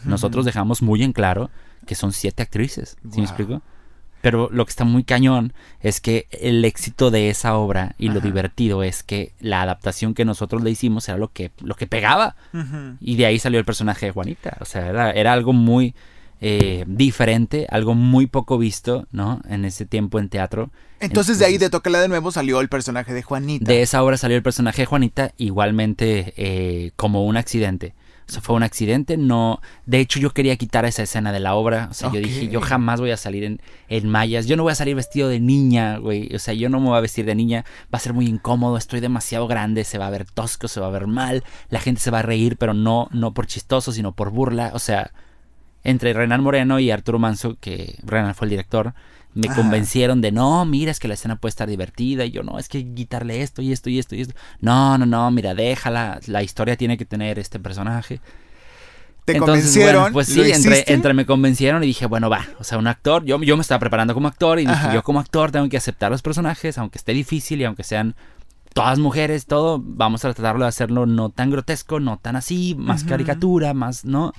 Nosotros 0.05 0.46
dejamos 0.46 0.84
muy 0.84 1.03
en 1.03 1.13
claro 1.13 1.50
que 1.88 1.96
son 1.96 2.13
siete 2.13 2.43
actrices. 2.43 2.96
¿Sí 3.12 3.19
me 3.19 3.25
explico? 3.25 3.63
Pero 4.22 4.50
lo 4.52 4.66
que 4.66 4.72
está 4.72 4.84
muy 4.84 5.04
cañón 5.04 5.54
es 5.82 6.02
que 6.02 6.28
el 6.32 6.66
éxito 6.66 7.12
de 7.12 7.30
esa 7.30 7.56
obra 7.56 7.96
y 7.98 8.10
lo 8.10 8.20
divertido 8.20 8.84
es 8.84 9.04
que 9.04 9.32
la 9.40 9.62
adaptación 9.62 10.14
que 10.14 10.26
nosotros 10.26 10.64
le 10.64 10.72
hicimos 10.72 11.08
era 11.08 11.18
lo 11.18 11.32
que, 11.32 11.52
lo 11.62 11.76
que 11.76 11.88
pegaba. 11.88 12.36
Y 13.00 13.16
de 13.16 13.26
ahí 13.26 13.40
salió 13.40 13.60
el 13.60 13.66
personaje 13.66 14.08
de 14.08 14.12
Juanita. 14.12 14.58
O 14.60 14.66
sea, 14.66 15.12
era, 15.12 15.34
algo 15.34 15.54
muy 15.54 15.94
eh, 16.42 16.84
diferente, 16.88 17.68
algo 17.70 17.94
muy 17.94 18.28
poco 18.28 18.58
visto, 18.58 19.08
¿no? 19.12 19.42
En 19.48 19.66
ese 19.66 19.86
tiempo 19.86 20.20
en 20.20 20.30
teatro. 20.30 20.72
Entonces, 21.00 21.38
de 21.38 21.46
ahí 21.46 21.58
de 21.58 21.70
Tócala 21.70 22.02
de 22.02 22.08
nuevo 22.08 22.32
salió 22.32 22.60
el 22.60 22.70
personaje 22.70 23.14
de 23.14 23.22
Juanita. 23.22 23.66
De 23.66 23.82
esa 23.84 24.04
obra 24.04 24.18
salió 24.18 24.36
el 24.36 24.44
personaje 24.44 24.82
de 24.82 24.86
Juanita 24.88 25.32
igualmente 25.38 26.34
eh, 26.38 26.92
como 26.96 27.26
un 27.26 27.38
accidente. 27.38 27.94
O 28.27 28.31
sea, 28.31 28.41
fue 28.41 28.55
un 28.57 28.63
accidente, 28.63 29.15
no... 29.15 29.62
De 29.86 30.00
hecho, 30.00 30.19
yo 30.19 30.34
quería 30.34 30.57
quitar 30.57 30.84
esa 30.84 31.03
escena 31.03 31.31
de 31.31 31.39
la 31.39 31.55
obra. 31.55 31.88
O 31.89 31.93
sea, 31.93 32.12
yo 32.12 32.19
dije, 32.19 32.50
yo 32.50 32.60
jamás 32.60 33.00
voy 33.00 33.12
a 33.12 33.17
salir 33.17 33.46
en, 33.46 33.62
en 33.88 34.10
mallas. 34.10 34.48
Yo 34.48 34.57
no 34.57 34.63
voy 34.63 34.74
a 34.74 34.75
salir 34.75 34.96
vestido 34.96 35.29
de 35.29 35.39
niña, 35.39 35.98
güey. 35.98 36.36
O 36.36 36.39
sea, 36.39 36.53
yo 36.53 36.67
no 36.67 36.81
me 36.81 36.88
voy 36.88 36.98
a 36.98 37.01
vestir 37.01 37.25
de 37.25 37.36
niña. 37.36 37.63
Va 37.93 37.98
a 37.98 38.00
ser 38.00 38.12
muy 38.12 38.27
incómodo, 38.27 38.75
estoy 38.75 39.00
demasiado 39.00 39.48
grande, 39.48 39.86
se 39.86 39.98
va 39.98 40.07
a 40.07 40.10
ver 40.10 40.25
tosco, 40.25 40.67
se 40.67 40.81
va 40.81 40.88
a 40.88 40.91
ver 40.91 41.07
mal. 41.07 41.46
La 41.69 41.79
gente 41.79 42.01
se 42.01 42.12
va 42.12 42.19
a 42.19 42.24
reír, 42.24 42.57
pero 42.57 42.74
no, 42.74 43.07
no 43.13 43.34
por 43.34 43.48
chistoso, 43.48 43.93
sino 43.93 44.12
por 44.12 44.31
burla. 44.31 44.72
O 44.74 44.79
sea, 44.79 45.12
entre 45.86 46.12
Renan 46.12 46.43
Moreno 46.43 46.79
y 46.79 46.91
Arturo 46.91 47.19
Manso, 47.19 47.55
que 47.62 47.98
Renan 48.03 48.36
fue 48.36 48.48
el 48.48 48.51
director 48.51 48.93
me 49.38 49.48
convencieron 49.48 50.22
de 50.22 50.32
no, 50.32 50.65
mira, 50.65 50.91
es 50.91 51.00
que 51.00 51.08
la 51.08 51.13
escena 51.13 51.38
puede 51.38 51.51
estar 51.51 51.70
divertida. 51.70 52.25
Y 52.25 52.32
yo, 52.32 52.44
no, 52.44 52.60
es 52.60 52.67
que 52.67 52.94
quitarle 52.94 53.41
esto 53.41 53.62
y 53.62 53.72
esto 53.72 53.89
y 53.89 54.00
esto 54.00 54.15
y 54.15 54.22
esto. 54.22 54.34
No, 54.60 54.98
no, 54.98 55.06
no, 55.06 55.29
mira, 55.32 55.53
déjala. 55.53 56.20
La 56.27 56.44
historia 56.44 56.75
tiene 56.75 56.98
que 56.98 57.06
tener 57.06 57.39
este 57.39 57.60
personaje. 57.60 58.20
¿Te 59.25 59.38
convencieron? 59.39 60.13
pues 60.13 60.27
sí, 60.27 60.39
entre, 60.51 60.86
entre, 60.88 61.13
me 61.13 61.25
convencieron 61.25 61.84
y 61.84 61.88
dije, 61.88 62.06
bueno, 62.06 62.29
va. 62.29 62.48
O 62.60 62.63
sea, 62.63 62.77
un 62.77 62.88
actor, 62.88 63.25
yo, 63.25 63.41
yo 63.41 63.58
me 63.58 63.62
estaba 63.62 63.79
preparando 63.79 64.13
como 64.13 64.29
actor 64.29 64.58
y 64.60 64.65
dije, 64.65 64.88
yo 64.94 65.03
como 65.03 65.20
actor 65.20 65.51
tengo 65.51 65.67
que 65.67 65.75
aceptar 65.75 66.12
los 66.12 66.22
personajes, 66.22 66.77
aunque 66.77 66.98
esté 66.98 67.12
difícil 67.12 67.60
y 67.60 67.65
aunque 67.65 67.84
sean 67.84 68.15
todas 68.74 69.00
mujeres, 69.00 69.46
todo, 69.46 69.82
vamos 69.84 70.24
a 70.24 70.34
tratarlo 70.34 70.63
de 70.63 70.70
hacerlo 70.70 71.06
no 71.06 71.29
tan 71.29 71.51
grotesco, 71.51 72.00
no 72.00 72.20
tan 72.20 72.38
así, 72.38 72.74
más 72.77 73.03
caricatura, 73.03 73.74
más, 73.74 74.06
¿no? 74.06 74.32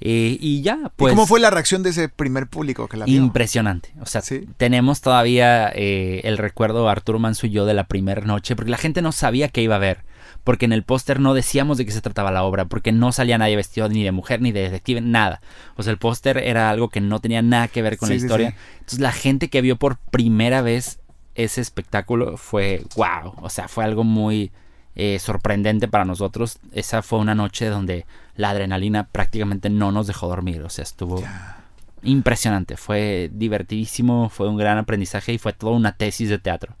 Eh, 0.00 0.36
y 0.40 0.62
ya, 0.62 0.92
pues. 0.94 1.12
cómo 1.12 1.26
fue 1.26 1.40
la 1.40 1.50
reacción 1.50 1.82
de 1.82 1.90
ese 1.90 2.08
primer 2.08 2.46
público 2.46 2.86
que 2.88 2.96
la 2.96 3.04
vio? 3.04 3.16
Impresionante. 3.16 3.92
O 4.00 4.06
sea, 4.06 4.22
tenemos 4.56 5.00
todavía 5.00 5.70
eh, 5.74 6.20
el 6.24 6.38
recuerdo 6.38 6.88
Arturo 6.88 7.18
Manso 7.18 7.46
y 7.46 7.50
yo 7.50 7.66
de 7.66 7.74
la 7.74 7.84
primera 7.84 8.22
noche, 8.22 8.54
porque 8.54 8.70
la 8.70 8.76
gente 8.76 9.02
no 9.02 9.12
sabía 9.12 9.48
qué 9.48 9.62
iba 9.62 9.76
a 9.76 9.80
ver. 9.80 10.04
Porque 10.44 10.66
en 10.66 10.72
el 10.72 10.82
póster 10.82 11.20
no 11.20 11.34
decíamos 11.34 11.78
de 11.78 11.84
qué 11.84 11.90
se 11.90 12.00
trataba 12.00 12.30
la 12.30 12.44
obra, 12.44 12.66
porque 12.66 12.92
no 12.92 13.12
salía 13.12 13.38
nadie 13.38 13.56
vestido 13.56 13.88
ni 13.88 14.04
de 14.04 14.12
mujer 14.12 14.40
ni 14.40 14.52
de 14.52 14.62
detective, 14.62 15.00
nada. 15.00 15.40
O 15.76 15.82
sea, 15.82 15.90
el 15.90 15.98
póster 15.98 16.38
era 16.38 16.70
algo 16.70 16.88
que 16.88 17.00
no 17.00 17.20
tenía 17.20 17.42
nada 17.42 17.68
que 17.68 17.82
ver 17.82 17.98
con 17.98 18.08
la 18.08 18.14
historia. 18.14 18.54
Entonces, 18.74 19.00
la 19.00 19.12
gente 19.12 19.50
que 19.50 19.60
vio 19.60 19.76
por 19.76 19.98
primera 19.98 20.62
vez 20.62 21.00
ese 21.34 21.60
espectáculo 21.60 22.36
fue 22.36 22.84
wow. 22.96 23.34
O 23.42 23.50
sea, 23.50 23.68
fue 23.68 23.84
algo 23.84 24.04
muy 24.04 24.52
eh, 24.98 25.20
sorprendente 25.20 25.86
para 25.86 26.04
nosotros. 26.04 26.58
Esa 26.72 27.02
fue 27.02 27.20
una 27.20 27.36
noche 27.36 27.66
donde 27.66 28.04
la 28.34 28.50
adrenalina 28.50 29.06
prácticamente 29.06 29.70
no 29.70 29.92
nos 29.92 30.08
dejó 30.08 30.26
dormir. 30.26 30.60
O 30.62 30.70
sea, 30.70 30.82
estuvo 30.82 31.22
impresionante. 32.02 32.76
Fue 32.76 33.30
divertidísimo, 33.32 34.28
fue 34.28 34.48
un 34.48 34.56
gran 34.56 34.76
aprendizaje 34.76 35.32
y 35.32 35.38
fue 35.38 35.52
toda 35.52 35.74
una 35.74 35.92
tesis 35.92 36.28
de 36.28 36.40
teatro. 36.40 36.74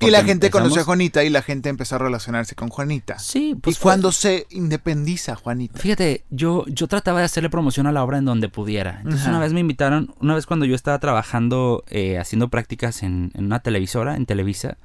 y 0.00 0.08
la 0.10 0.24
gente 0.24 0.48
conoció 0.48 0.80
a 0.80 0.84
Juanita 0.84 1.22
y 1.22 1.28
la 1.28 1.42
gente 1.42 1.68
empezó 1.68 1.96
a 1.96 1.98
relacionarse 1.98 2.54
con 2.54 2.70
Juanita. 2.70 3.18
Sí, 3.18 3.54
pues. 3.60 3.76
¿Y 3.76 3.80
cuando 3.82 4.10
se 4.10 4.46
independiza 4.48 5.36
Juanita? 5.36 5.78
Fíjate, 5.78 6.24
yo, 6.30 6.64
yo 6.66 6.88
trataba 6.88 7.18
de 7.18 7.26
hacerle 7.26 7.50
promoción 7.50 7.86
a 7.86 7.92
la 7.92 8.02
obra 8.02 8.16
en 8.16 8.24
donde 8.24 8.48
pudiera. 8.48 9.02
Entonces, 9.04 9.26
una 9.26 9.38
vez 9.38 9.52
me 9.52 9.60
invitaron, 9.60 10.14
una 10.18 10.34
vez 10.34 10.46
cuando 10.46 10.64
yo 10.64 10.74
estaba 10.74 10.98
trabajando, 10.98 11.84
eh, 11.90 12.18
haciendo 12.18 12.48
prácticas 12.48 13.02
en, 13.02 13.32
en, 13.34 13.44
una 13.44 13.58
televisora, 13.58 14.16
en 14.16 14.24
Televisa, 14.24 14.78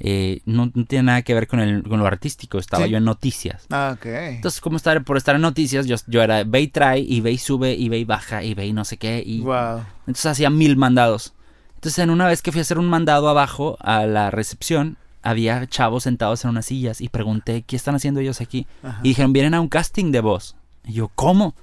eh, 0.00 0.42
no, 0.44 0.70
tiene 0.70 1.04
nada 1.04 1.22
que 1.22 1.34
ver 1.34 1.48
con, 1.48 1.60
el, 1.60 1.82
con 1.82 1.98
lo 1.98 2.06
artístico, 2.06 2.58
estaba 2.58 2.86
yo 2.86 2.98
en 2.98 3.04
noticias. 3.04 3.66
Ah, 3.70 3.94
ok. 3.96 4.06
Entonces, 4.06 4.60
como 4.60 4.76
estar, 4.76 5.02
por 5.04 5.16
estar 5.16 5.34
en 5.34 5.42
noticias, 5.42 5.86
yo, 5.86 5.96
yo 6.06 6.22
era 6.22 6.44
ve 6.44 6.60
y 6.60 6.68
trae, 6.68 7.00
y 7.00 7.20
ve 7.20 7.32
y 7.32 7.38
sube, 7.38 7.74
y 7.74 7.88
ve 7.88 7.98
y 7.98 8.04
baja, 8.04 8.44
y 8.44 8.54
ve 8.54 8.66
y 8.66 8.72
no 8.72 8.84
sé 8.84 8.96
qué. 8.96 9.22
Y, 9.24 9.40
wow. 9.40 9.82
Entonces 10.00 10.26
hacía 10.26 10.50
mil 10.50 10.76
mandados. 10.76 11.34
Entonces, 11.74 11.98
en 11.98 12.10
una 12.10 12.26
vez 12.26 12.42
que 12.42 12.52
fui 12.52 12.60
a 12.60 12.62
hacer 12.62 12.78
un 12.78 12.88
mandado 12.88 13.28
abajo 13.28 13.76
a 13.80 14.06
la 14.06 14.30
recepción, 14.30 14.96
había 15.22 15.66
chavos 15.66 16.04
sentados 16.04 16.44
en 16.44 16.50
unas 16.50 16.66
sillas 16.66 17.00
y 17.00 17.08
pregunté, 17.08 17.62
¿qué 17.62 17.76
están 17.76 17.94
haciendo 17.94 18.20
ellos 18.20 18.40
aquí? 18.40 18.66
Y 19.02 19.08
dijeron, 19.10 19.32
vienen 19.32 19.54
a 19.54 19.60
un 19.60 19.68
casting 19.68 20.12
de 20.12 20.20
voz. 20.20 20.56
Y 20.84 20.94
yo, 20.94 21.08
¿cómo? 21.14 21.54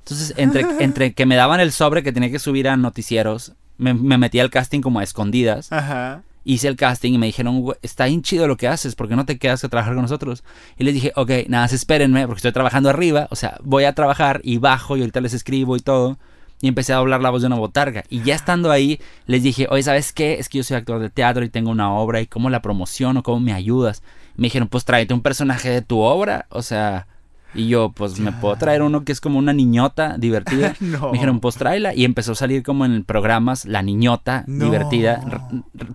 Entonces, 0.00 0.34
entre, 0.36 0.66
entre 0.80 1.14
que 1.14 1.26
me 1.26 1.36
daban 1.36 1.60
el 1.60 1.70
sobre 1.70 2.02
que 2.02 2.12
tenía 2.12 2.30
que 2.30 2.38
subir 2.40 2.68
a 2.68 2.76
noticieros, 2.76 3.52
me, 3.78 3.94
me 3.94 4.18
metí 4.18 4.40
al 4.40 4.50
casting 4.50 4.80
como 4.80 4.98
a 4.98 5.04
escondidas. 5.04 5.70
Ajá 5.72 6.22
hice 6.44 6.68
el 6.68 6.76
casting 6.76 7.12
y 7.14 7.18
me 7.18 7.26
dijeron, 7.26 7.64
está 7.82 8.06
bien 8.06 8.22
chido 8.22 8.46
lo 8.46 8.56
que 8.56 8.68
haces, 8.68 8.94
¿por 8.94 9.08
qué 9.08 9.16
no 9.16 9.24
te 9.24 9.38
quedas 9.38 9.64
a 9.64 9.68
trabajar 9.68 9.94
con 9.94 10.02
nosotros? 10.02 10.44
Y 10.78 10.84
les 10.84 10.94
dije, 10.94 11.12
ok, 11.16 11.30
nada, 11.48 11.66
espérenme, 11.66 12.26
porque 12.26 12.38
estoy 12.38 12.52
trabajando 12.52 12.90
arriba, 12.90 13.26
o 13.30 13.36
sea, 13.36 13.58
voy 13.62 13.84
a 13.84 13.94
trabajar 13.94 14.40
y 14.44 14.58
bajo 14.58 14.96
y 14.96 15.00
ahorita 15.00 15.20
les 15.20 15.34
escribo 15.34 15.76
y 15.76 15.80
todo. 15.80 16.18
Y 16.60 16.68
empecé 16.68 16.92
a 16.92 16.96
doblar 16.96 17.20
la 17.20 17.30
voz 17.30 17.42
de 17.42 17.48
una 17.48 17.56
botarga. 17.56 18.04
Y 18.08 18.22
ya 18.22 18.34
estando 18.34 18.70
ahí, 18.70 18.98
les 19.26 19.42
dije, 19.42 19.66
oye, 19.70 19.82
¿sabes 19.82 20.12
qué? 20.12 20.34
Es 20.34 20.48
que 20.48 20.58
yo 20.58 20.64
soy 20.64 20.76
actor 20.76 20.98
de 20.98 21.10
teatro 21.10 21.44
y 21.44 21.50
tengo 21.50 21.70
una 21.70 21.92
obra 21.92 22.22
y 22.22 22.26
cómo 22.26 22.48
la 22.48 22.62
promociono, 22.62 23.22
cómo 23.22 23.40
me 23.40 23.52
ayudas. 23.52 24.02
Me 24.36 24.46
dijeron, 24.46 24.68
pues 24.68 24.84
tráete 24.84 25.12
un 25.12 25.20
personaje 25.20 25.68
de 25.68 25.82
tu 25.82 26.00
obra, 26.00 26.46
o 26.50 26.62
sea... 26.62 27.06
Y 27.54 27.68
yo, 27.68 27.90
pues, 27.90 28.18
¿me 28.18 28.32
puedo 28.32 28.56
traer 28.56 28.82
uno 28.82 29.04
que 29.04 29.12
es 29.12 29.20
como 29.20 29.38
una 29.38 29.52
niñota 29.52 30.16
divertida? 30.18 30.74
Me 30.80 31.12
dijeron, 31.12 31.40
pues 31.40 31.56
tráela. 31.56 31.94
Y 31.94 32.04
empezó 32.04 32.32
a 32.32 32.34
salir 32.34 32.62
como 32.62 32.84
en 32.84 33.04
programas 33.04 33.64
La 33.64 33.82
Niñota 33.82 34.44
divertida, 34.46 35.20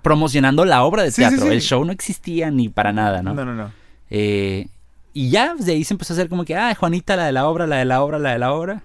promocionando 0.02 0.66
la 0.66 0.84
obra 0.84 1.04
de 1.04 1.12
teatro. 1.12 1.52
El 1.52 1.62
show 1.62 1.84
no 1.84 1.92
existía 1.92 2.50
ni 2.50 2.70
para 2.70 2.94
nada, 2.94 3.22
¿no? 3.22 3.34
No, 3.34 3.46
no, 3.46 3.54
no. 3.54 3.72
Eh, 4.10 4.68
y 5.14 5.30
ya, 5.30 5.56
de 5.56 5.74
ahí 5.74 5.84
se 5.84 5.94
empezó 5.94 6.14
a 6.14 6.16
hacer 6.16 6.30
como 6.30 6.46
que, 6.46 6.56
ah, 6.56 6.74
Juanita, 6.76 7.16
la 7.16 7.26
de 7.26 7.32
la 7.32 7.48
obra, 7.48 7.68
la 7.68 7.78
de 7.78 7.86
la 7.86 8.02
obra, 8.02 8.20
la 8.20 8.32
de 8.32 8.40
la 8.40 8.54
obra. 8.54 8.84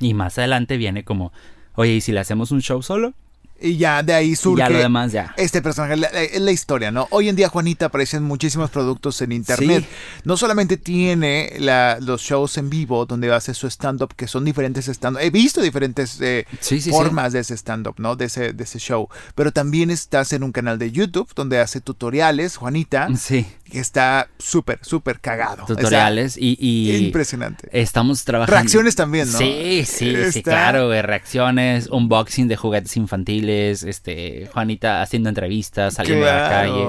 Y 0.00 0.14
más 0.14 0.38
adelante 0.38 0.76
viene 0.76 1.04
como, 1.04 1.32
oye, 1.74 1.94
¿y 1.94 2.00
si 2.00 2.12
le 2.12 2.20
hacemos 2.20 2.50
un 2.50 2.62
show 2.62 2.82
solo? 2.82 3.12
Y 3.60 3.76
ya 3.76 4.02
de 4.02 4.14
ahí 4.14 4.34
surge 4.36 4.60
ya 4.60 4.70
lo 4.70 4.78
demás, 4.78 5.12
ya. 5.12 5.34
este 5.36 5.60
personaje. 5.60 5.94
Es 6.32 6.40
la, 6.40 6.50
historia, 6.50 6.90
¿no? 6.90 7.06
Hoy 7.10 7.28
en 7.28 7.36
día 7.36 7.48
Juanita 7.48 7.86
aparece 7.86 8.16
en 8.16 8.22
muchísimos 8.22 8.70
productos 8.70 9.20
en 9.22 9.32
internet. 9.32 9.86
No 10.24 10.36
solamente 10.36 10.76
tiene 10.76 11.52
los 12.00 12.22
shows 12.22 12.56
en 12.58 12.70
vivo 12.70 13.06
donde 13.06 13.32
hace 13.32 13.54
su 13.54 13.66
stand-up, 13.66 14.14
que 14.14 14.26
son 14.26 14.44
diferentes 14.44 14.88
stand-up. 14.88 15.20
He 15.22 15.30
visto 15.30 15.60
diferentes 15.60 16.20
eh, 16.20 16.46
formas 16.90 17.32
de 17.32 17.40
ese 17.40 17.56
stand-up, 17.56 17.94
¿no? 17.98 18.16
De 18.16 18.26
ese, 18.26 18.52
de 18.52 18.64
ese 18.64 18.78
show. 18.78 19.08
Pero 19.34 19.52
también 19.52 19.90
estás 19.90 20.32
en 20.32 20.42
un 20.42 20.52
canal 20.52 20.78
de 20.78 20.90
YouTube 20.90 21.30
donde 21.34 21.60
hace 21.60 21.80
tutoriales, 21.80 22.56
Juanita. 22.56 23.08
Sí 23.16 23.46
está 23.78 24.28
súper, 24.38 24.78
súper 24.82 25.20
cagado. 25.20 25.64
Tutoriales 25.66 26.36
y, 26.38 27.06
Impresionante. 27.06 27.68
Estamos 27.72 28.24
trabajando. 28.24 28.56
Reacciones 28.56 28.96
también, 28.96 29.30
¿no? 29.30 29.38
Sí, 29.38 29.84
sí, 29.86 30.14
sí, 30.32 30.42
claro, 30.42 30.90
Reacciones, 31.02 31.88
unboxing 31.90 32.48
de 32.48 32.56
juguetes 32.56 32.96
infantiles, 32.96 33.82
este, 33.82 34.48
Juanita 34.52 35.02
haciendo 35.02 35.28
entrevistas, 35.28 35.94
saliendo 35.94 36.28
a 36.28 36.34
la 36.34 36.48
calle 36.48 36.86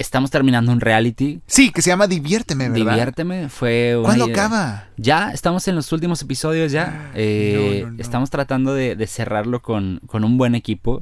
estamos 0.00 0.30
terminando 0.30 0.72
un 0.72 0.80
reality. 0.80 1.40
Sí, 1.46 1.70
que 1.70 1.82
se 1.82 1.90
llama 1.90 2.06
Diviérteme, 2.06 2.70
¿verdad? 2.70 2.92
Diviérteme 2.92 3.48
fue 3.50 3.96
una 3.96 4.06
¿Cuándo 4.06 4.24
acaba? 4.24 4.86
Ya, 4.96 5.30
estamos 5.32 5.68
en 5.68 5.76
los 5.76 5.92
últimos 5.92 6.22
episodios 6.22 6.72
ya. 6.72 7.08
Ah, 7.08 7.10
eh, 7.14 7.86
estamos 7.98 8.30
tratando 8.30 8.72
de, 8.72 9.06
cerrarlo 9.06 9.60
con, 9.60 10.00
con, 10.06 10.24
un 10.24 10.38
buen 10.38 10.54
equipo. 10.54 11.00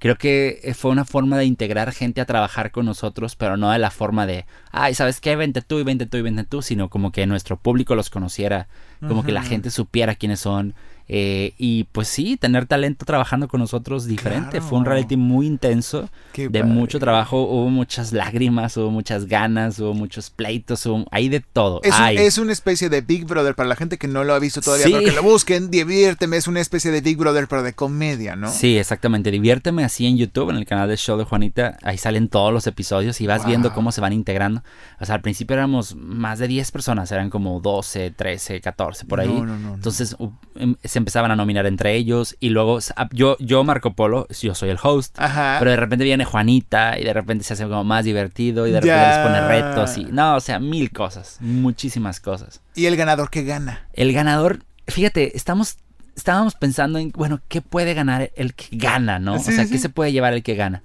Creo 0.00 0.16
que 0.16 0.74
fue 0.76 0.90
una 0.90 1.04
forma 1.04 1.36
de 1.36 1.44
integrar 1.44 1.92
gente 1.92 2.22
a 2.22 2.24
trabajar 2.24 2.70
con 2.70 2.86
nosotros, 2.86 3.36
pero 3.36 3.58
no 3.58 3.70
de 3.70 3.78
la 3.78 3.90
forma 3.90 4.26
de, 4.26 4.46
ay, 4.72 4.94
¿sabes 4.94 5.20
qué? 5.20 5.36
Vente 5.36 5.60
tú 5.60 5.78
y 5.78 5.82
vente 5.82 6.06
tú 6.06 6.16
y 6.16 6.22
vente 6.22 6.44
tú, 6.44 6.62
sino 6.62 6.88
como 6.88 7.12
que 7.12 7.26
nuestro 7.26 7.58
público 7.58 7.94
los 7.94 8.08
conociera, 8.08 8.68
como 9.06 9.24
que 9.24 9.32
la 9.32 9.42
gente 9.42 9.70
supiera 9.70 10.14
quiénes 10.14 10.40
son. 10.40 10.74
Eh, 11.10 11.54
y 11.56 11.84
pues 11.84 12.06
sí, 12.08 12.36
tener 12.36 12.66
talento 12.66 13.06
trabajando 13.06 13.48
con 13.48 13.60
nosotros 13.60 14.04
diferente. 14.04 14.60
Fue 14.60 14.78
un 14.78 14.84
reality 14.84 15.16
muy 15.16 15.46
intenso, 15.46 16.08
de 16.34 16.62
mucho 16.62 16.98
trabajo. 16.98 17.42
Hubo 17.42 17.70
muchas 17.70 18.12
lágrimas, 18.12 18.76
hubo 18.76 18.90
muchas 18.90 19.26
ganas, 19.26 19.78
hubo 19.78 19.94
muchos 19.94 20.28
pleitos, 20.30 20.84
hubo, 20.86 21.06
hay 21.10 21.28
de 21.28 21.40
todo. 21.40 21.80
Es, 21.82 22.38
una 22.38 22.52
especie 22.52 22.88
de 22.88 23.00
Big 23.00 23.24
Brother 23.24 23.54
para 23.54 23.68
la 23.68 23.76
gente 23.76 23.96
que 23.96 24.06
no 24.06 24.22
lo 24.22 24.34
ha 24.34 24.38
visto 24.38 24.60
todavía, 24.60 24.86
pero 24.86 25.00
que 25.00 25.12
lo 25.12 25.22
busquen. 25.22 25.70
Diviérteme, 25.70 26.36
es 26.36 26.46
una 26.46 26.60
especie 26.60 26.90
de 26.90 27.00
Big 27.00 27.16
Brother, 27.16 27.48
pero 27.48 27.62
de 27.62 27.72
comedia, 27.72 28.36
¿no? 28.36 28.50
Sí, 28.50 28.76
exactamente. 28.76 29.30
Diviérteme 29.30 29.84
así 29.84 30.06
en 30.06 30.18
YouTube, 30.18 30.50
en 30.50 30.56
el 30.56 30.66
canal 30.66 30.88
de 30.88 30.96
show 30.96 31.16
de 31.16 31.24
Juanita. 31.24 31.78
Ahí 31.82 31.96
salen 31.96 32.28
todos 32.28 32.52
los 32.52 32.66
episodios 32.66 33.20
y 33.20 33.26
vas 33.26 33.46
viendo 33.46 33.72
cómo 33.72 33.92
se 33.92 34.00
van 34.00 34.12
integrando. 34.12 34.62
O 35.00 35.06
sea, 35.06 35.14
al 35.14 35.22
principio 35.22 35.54
éramos 35.54 35.96
más 35.96 36.38
de 36.38 36.48
10 36.48 36.70
personas, 36.70 37.10
eran 37.12 37.30
como 37.30 37.60
12, 37.60 38.10
13, 38.10 38.60
14, 38.60 39.06
por 39.06 39.20
ahí. 39.20 39.42
Entonces, 39.74 40.16
em, 40.56 40.76
se 40.98 41.00
empezaban 41.00 41.30
a 41.30 41.36
nominar 41.36 41.66
entre 41.66 41.94
ellos 41.94 42.36
y 42.40 42.48
luego 42.48 42.80
yo, 43.12 43.36
yo 43.38 43.62
Marco 43.62 43.94
Polo, 43.94 44.26
yo 44.40 44.54
soy 44.56 44.70
el 44.70 44.78
host, 44.82 45.16
pero 45.16 45.70
de 45.70 45.76
repente 45.76 46.04
viene 46.04 46.24
Juanita 46.24 46.98
y 46.98 47.04
de 47.04 47.12
repente 47.12 47.44
se 47.44 47.52
hace 47.52 47.62
como 47.62 47.84
más 47.84 48.04
divertido 48.04 48.66
y 48.66 48.72
de 48.72 48.80
repente 48.80 49.08
les 49.08 49.18
pone 49.18 49.48
retos 49.48 49.96
y 49.96 50.04
no, 50.06 50.34
o 50.34 50.40
sea, 50.40 50.58
mil 50.58 50.90
cosas, 50.90 51.36
muchísimas 51.40 52.18
cosas. 52.18 52.60
¿Y 52.74 52.86
el 52.86 52.96
ganador 52.96 53.30
qué 53.30 53.44
gana? 53.44 53.86
El 53.92 54.12
ganador, 54.12 54.64
fíjate, 54.88 55.36
estamos 55.36 55.76
estábamos 56.16 56.56
pensando 56.56 56.98
en, 56.98 57.12
bueno, 57.12 57.40
¿qué 57.46 57.62
puede 57.62 57.94
ganar 57.94 58.32
el 58.34 58.54
que 58.54 58.76
gana, 58.76 59.20
no? 59.20 59.34
o 59.34 59.38
sea, 59.38 59.66
¿qué 59.66 59.78
se 59.78 59.88
puede 59.88 60.10
llevar 60.10 60.32
el 60.34 60.42
que 60.42 60.56
gana? 60.56 60.82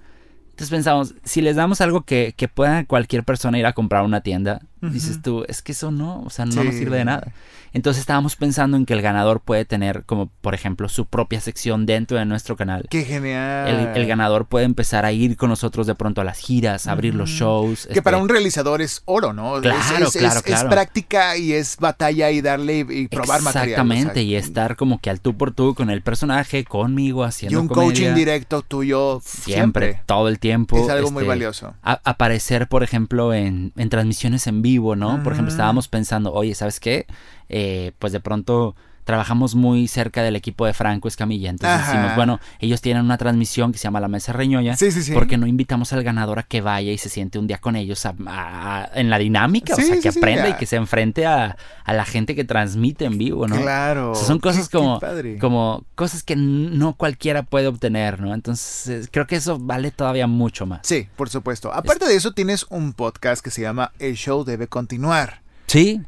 Entonces 0.50 0.70
pensamos, 0.70 1.14
si 1.24 1.40
les 1.40 1.56
damos 1.56 1.80
algo 1.80 2.02
que, 2.02 2.34
que 2.36 2.46
pueda 2.46 2.84
cualquier 2.84 3.24
persona 3.24 3.58
ir 3.58 3.66
a 3.66 3.72
comprar 3.72 4.02
a 4.02 4.04
una 4.04 4.20
tienda, 4.20 4.60
dices 4.92 5.22
tú, 5.22 5.44
es 5.48 5.62
que 5.62 5.72
eso 5.72 5.90
no, 5.90 6.22
o 6.22 6.30
sea, 6.30 6.46
no 6.46 6.64
nos 6.64 6.74
sirve 6.74 6.98
de 6.98 7.04
nada. 7.04 7.32
Entonces 7.74 8.02
estábamos 8.02 8.36
pensando 8.36 8.76
en 8.76 8.86
que 8.86 8.94
el 8.94 9.02
ganador 9.02 9.40
puede 9.40 9.64
tener 9.64 10.04
como, 10.04 10.28
por 10.40 10.54
ejemplo, 10.54 10.88
su 10.88 11.06
propia 11.06 11.40
sección 11.40 11.86
dentro 11.86 12.16
de 12.16 12.24
nuestro 12.24 12.56
canal. 12.56 12.86
¡Qué 12.88 13.04
genial! 13.04 13.92
El, 13.96 14.06
ganador 14.06 14.46
puede 14.46 14.64
empezar 14.64 15.04
a 15.04 15.10
ir 15.10 15.36
con 15.36 15.48
nosotros 15.50 15.88
de 15.88 15.96
pronto 15.96 16.20
a 16.20 16.24
las 16.24 16.38
giras, 16.38 16.86
a 16.86 16.92
abrir 16.92 17.16
los 17.16 17.30
shows. 17.30 17.88
Que 17.92 18.00
para 18.00 18.18
este 18.18 18.22
un 18.22 18.28
realizador 18.28 18.80
es 18.80 19.02
oro, 19.06 19.32
¿no? 19.32 19.60
Claro, 19.60 20.06
es, 20.06 20.12
claro, 20.12 20.40
es, 20.44 20.64
práctica 20.64 21.36
y 21.36 21.52
es 21.52 21.76
batalla 21.78 22.30
y 22.30 22.42
darle 22.42 22.86
y, 22.88 23.08
probar 23.08 23.42
material. 23.42 23.70
Exactamente, 23.70 24.22
y 24.22 24.36
estar 24.36 24.76
como 24.76 25.00
que 25.00 25.10
al 25.10 25.20
tú 25.20 25.36
por 25.36 25.50
tú 25.50 25.74
con 25.74 25.90
el 25.90 26.00
personaje, 26.00 26.64
conmigo, 26.64 27.24
haciendo 27.24 27.58
Y 27.58 27.60
un 27.60 27.66
coaching 27.66 28.14
directo 28.14 28.62
tuyo 28.62 29.20
siempre, 29.24 30.00
todo 30.06 30.28
el 30.28 30.38
tiempo. 30.38 30.78
Es 30.78 30.88
algo 30.88 31.10
muy 31.10 31.22
este, 31.22 31.28
valioso. 31.28 31.74
aparecer, 31.82 32.68
por 32.68 32.84
ejemplo, 32.84 33.34
en, 33.34 33.72
en 33.76 33.88
transmisiones 33.88 34.46
en 34.46 34.62
vivo, 34.74 34.96
¿no? 34.96 35.22
Por 35.22 35.32
ejemplo, 35.32 35.52
estábamos 35.52 35.86
pensando, 35.88 36.32
oye, 36.32 36.54
¿sabes 36.54 36.80
qué? 36.80 37.06
Eh, 37.48 37.92
pues 37.98 38.12
de 38.12 38.20
pronto 38.20 38.74
trabajamos 39.04 39.54
muy 39.54 39.86
cerca 39.88 40.22
del 40.22 40.36
equipo 40.36 40.66
de 40.66 40.74
Franco 40.74 41.08
Escamilla. 41.08 41.50
Entonces 41.50 41.86
decimos, 41.86 42.16
bueno, 42.16 42.40
ellos 42.58 42.80
tienen 42.80 43.04
una 43.04 43.18
transmisión 43.18 43.72
que 43.72 43.78
se 43.78 43.84
llama 43.84 44.00
La 44.00 44.08
Mesa 44.08 44.32
Reñoña. 44.32 44.76
Sí, 44.76 44.90
sí, 44.90 45.12
porque 45.12 45.36
no 45.36 45.46
invitamos 45.46 45.92
al 45.92 46.02
ganador 46.02 46.38
a 46.38 46.42
que 46.42 46.60
vaya 46.60 46.90
y 46.90 46.98
se 46.98 47.08
siente 47.08 47.38
un 47.38 47.46
día 47.46 47.58
con 47.58 47.76
ellos 47.76 48.04
en 48.06 49.10
la 49.10 49.18
dinámica? 49.18 49.74
o 49.74 49.76
sea, 49.76 50.00
que 50.00 50.08
aprenda 50.08 50.48
y 50.48 50.54
que 50.54 50.66
se 50.66 50.76
enfrente 50.76 51.26
a, 51.26 51.56
la 51.86 52.04
gente 52.04 52.34
que 52.34 52.44
transmite 52.44 53.04
en 53.04 53.18
vivo, 53.18 53.46
¿no? 53.46 53.60
Claro. 53.60 54.14
son 54.14 54.38
cosas 54.38 54.68
como, 54.68 55.00
como 55.40 55.84
cosas 55.94 56.22
que 56.22 56.36
no 56.36 56.94
cualquiera 56.94 57.42
puede 57.42 57.66
obtener, 57.66 58.20
¿no? 58.20 58.34
Entonces 58.34 59.08
creo 59.10 59.26
que 59.26 59.36
eso 59.36 59.58
vale 59.58 59.90
todavía 59.90 60.26
mucho 60.26 60.66
más. 60.66 60.80
Sí, 60.82 61.08
por 61.16 61.28
supuesto. 61.28 61.72
Aparte 61.72 62.06
de 62.06 62.16
eso, 62.16 62.32
tienes 62.32 62.66
un 62.70 62.92
podcast 62.92 63.44
que 63.44 63.50
se 63.50 63.62
llama 63.62 63.92
El 63.98 64.14
Show 64.14 64.44
Debe 64.44 64.66
Continuar. 64.66 65.42
Sí. 65.66 66.00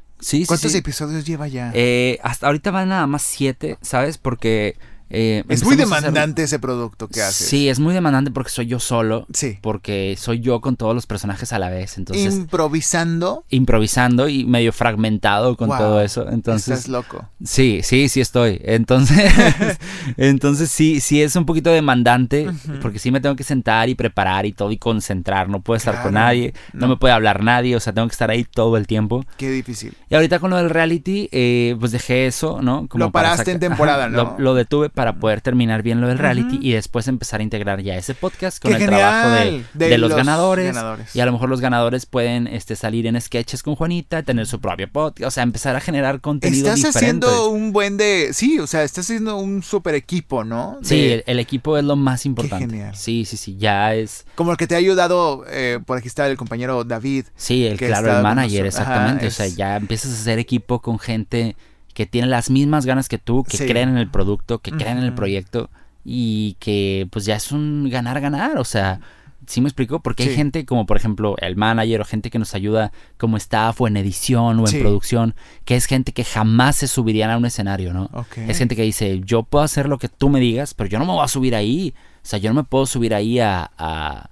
¿Cuántos 0.47 0.75
episodios 0.75 1.27
lleva 1.27 1.49
ya? 1.49 1.71
Eh, 1.75 2.19
hasta 2.23 2.47
ahorita 2.47 2.71
van 2.71 2.89
nada 2.89 3.07
más 3.07 3.23
siete, 3.23 3.79
¿sabes? 3.83 4.19
Porque 4.19 4.77
eh, 5.09 5.45
es 5.49 5.65
muy 5.65 5.77
demandante 5.77 6.43
ese 6.43 6.59
producto 6.59 7.09
que 7.09 7.23
haces. 7.23 7.47
Sí, 7.47 7.69
es 7.69 7.79
muy 7.79 7.95
demandante 7.95 8.31
porque 8.31 8.51
soy 8.51 8.67
yo 8.67 8.81
solo. 8.81 9.27
Sí. 9.33 9.59
Porque 9.61 10.17
soy 10.19 10.41
yo 10.41 10.61
con 10.61 10.77
todos 10.77 10.95
los 10.95 11.07
personajes 11.07 11.53
a 11.53 11.59
la 11.59 11.71
vez. 11.71 11.97
Entonces, 11.99 12.35
improvisando. 12.35 13.45
Improvisando 13.51 14.29
y 14.29 14.45
medio 14.45 14.73
fragmentado 14.73 15.57
con 15.57 15.69
todo 15.69 16.01
eso. 16.01 16.29
Entonces. 16.29 16.79
Estás 16.79 16.89
loco. 16.89 17.29
Sí, 17.45 17.81
sí, 17.83 18.09
sí 18.09 18.21
estoy. 18.21 18.61
Entonces, 18.65 19.33
entonces 20.17 20.71
sí, 20.71 21.01
sí 21.01 21.23
es 21.23 21.37
un 21.37 21.47
poquito 21.47 21.71
demandante. 21.71 22.49
Porque 22.83 22.99
sí 22.99 23.11
me 23.11 23.21
tengo 23.21 23.37
que 23.37 23.45
sentar 23.45 23.89
y 23.89 23.95
preparar 23.95 24.45
y 24.47 24.53
todo 24.53 24.73
y 24.73 24.79
concentrar. 24.79 25.49
No 25.49 25.61
puedo 25.61 25.77
estar 25.77 26.03
con 26.03 26.15
nadie. 26.15 26.53
No. 26.73 26.89
me 26.89 26.97
puede 26.97 27.15
hablar 27.15 27.45
nadie. 27.45 27.77
O 27.77 27.81
sea, 27.81 27.93
tengo 27.93 28.09
que 28.09 28.13
estar 28.13 28.31
ahí 28.31 28.45
todo 28.45 28.77
el 28.77 28.87
tiempo. 28.87 29.25
Qué 29.37 29.51
difícil. 29.51 29.97
Y 30.11 30.15
ahorita 30.17 30.41
con 30.41 30.51
lo 30.51 30.57
del 30.57 30.71
reality, 30.71 31.29
eh, 31.31 31.77
pues 31.79 31.93
dejé 31.93 32.27
eso, 32.27 32.61
¿no? 32.61 32.89
Como 32.89 33.05
lo 33.05 33.13
paraste 33.13 33.53
en 33.53 33.61
temporada, 33.61 34.09
¿no? 34.09 34.35
lo 34.39 34.55
detuve 34.55 34.91
para 34.97 35.17
poder 35.17 35.43
terminar 35.43 35.83
bien 35.83 36.01
lo 36.01 36.09
del 36.09 36.17
reality 36.17 36.59
y 36.59 36.73
después 36.73 37.07
empezar 37.07 37.41
a 37.41 37.43
integrar 37.43 37.83
ya 37.83 37.97
ese 37.97 38.15
podcast 38.15 38.63
con 38.63 38.73
el 38.73 38.87
trabajo 38.87 39.29
de, 39.75 39.99
los, 39.99 40.11
ganadores, 40.11 40.75
Y 41.15 41.21
a 41.21 41.27
lo 41.27 41.33
mejor 41.33 41.51
los 41.51 41.61
ganadores 41.61 42.07
pueden 42.07 42.47
este, 42.47 42.77
salir 42.77 43.07
en 43.07 43.21
sketches 43.21 43.63
con 43.63 43.77
Juanita, 43.77 44.23
tener 44.23 44.47
su 44.47 44.59
propio 44.59 44.91
podcast, 44.91 45.29
o 45.29 45.31
sea, 45.31 45.43
empezar 45.43 45.77
a 45.77 45.81
generar 45.81 46.23
contenido 46.23 46.73
Estás 46.73 46.97
haciendo 46.97 47.51
un 47.51 47.75
buen 47.75 47.99
de... 47.99 48.31
Sí, 48.33 48.59
o 48.59 48.67
sea, 48.67 48.85
estás 48.85 49.05
haciendo 49.05 49.37
un 49.37 49.63
super 49.63 49.95
equipo, 49.95 50.45
¿no? 50.45 50.79
Sí, 50.81 51.21
el, 51.27 51.39
equipo 51.41 51.77
es 51.77 51.85
lo 51.85 51.97
más 51.97 52.25
importante. 52.25 52.67
genial. 52.67 52.97
Sí, 52.97 53.27
sí, 53.27 53.37
sí, 53.37 53.59
ya 53.59 53.95
es... 53.95 54.25
Como 54.35 54.53
el 54.53 54.57
que 54.57 54.67
te 54.67 54.77
ha 54.77 54.79
ayudado, 54.79 55.45
eh, 55.51 55.79
por 55.85 55.99
aquí 55.99 56.09
está 56.09 56.27
el 56.27 56.39
compañero 56.39 56.85
David. 56.85 57.27
Sí, 57.37 57.67
el, 57.67 57.77
claro, 57.77 58.17
el 58.17 58.23
manager, 58.23 58.65
exactamente. 58.65 59.27
O 59.27 59.31
sea, 59.31 59.47
ya 59.47 59.77
empiezas 59.77 60.13
a 60.13 60.15
hacer 60.15 60.39
equipo 60.39 60.81
con 60.81 60.99
gente 60.99 61.55
que 61.97 62.05
tienen 62.05 62.29
las 62.29 62.51
mismas 62.51 62.85
ganas 62.85 63.09
que 63.09 63.17
tú, 63.17 63.43
que 63.43 63.57
creen 63.57 63.89
en 63.89 63.97
el 63.97 64.11
producto, 64.11 64.59
que 64.59 64.71
creen 64.71 64.99
en 64.99 65.05
el 65.05 65.15
proyecto 65.15 65.71
y 66.05 66.59
que 66.61 67.09
pues 67.11 67.25
ya 67.25 67.37
es 67.37 67.53
un 67.53 67.89
ganar-ganar, 67.89 68.59
o 68.59 68.65
sea, 68.65 69.01
¿sí 69.47 69.63
me 69.63 69.69
explico? 69.71 70.01
Porque 70.01 70.25
hay 70.25 70.35
gente 70.37 70.67
como 70.67 70.85
por 70.85 70.99
ejemplo 70.99 71.37
el 71.39 71.57
manager 71.57 72.03
o 72.03 72.05
gente 72.05 72.29
que 72.29 72.39
nos 72.39 72.55
ayuda 72.55 72.93
como 73.17 73.39
staff 73.39 73.81
o 73.81 73.89
en 73.89 73.97
edición 73.97 74.61
o 74.61 74.69
en 74.69 74.79
producción, 74.79 75.35
que 75.65 75.75
es 75.75 75.87
gente 75.87 76.13
que 76.13 76.25
jamás 76.25 76.77
se 76.77 76.87
subirían 76.87 77.31
a 77.31 77.39
un 77.39 77.47
escenario, 77.47 77.95
¿no? 77.95 78.11
Es 78.37 78.59
gente 78.59 78.77
que 78.77 78.83
dice, 78.83 79.23
yo 79.25 79.43
puedo 79.43 79.65
hacer 79.65 79.89
lo 79.89 79.97
que 79.97 80.11
tú 80.11 80.29
me 80.29 80.39
digas, 80.39 80.75
pero 80.75 80.91
yo 80.91 80.99
no 80.99 81.07
me 81.07 81.13
voy 81.13 81.25
a 81.25 81.29
subir 81.29 81.55
ahí, 81.55 81.95
o 82.17 82.29
sea, 82.29 82.39
yo 82.39 82.51
no 82.51 82.57
me 82.57 82.65
puedo 82.65 82.85
subir 82.85 83.15
ahí 83.15 83.39
a 83.41 84.31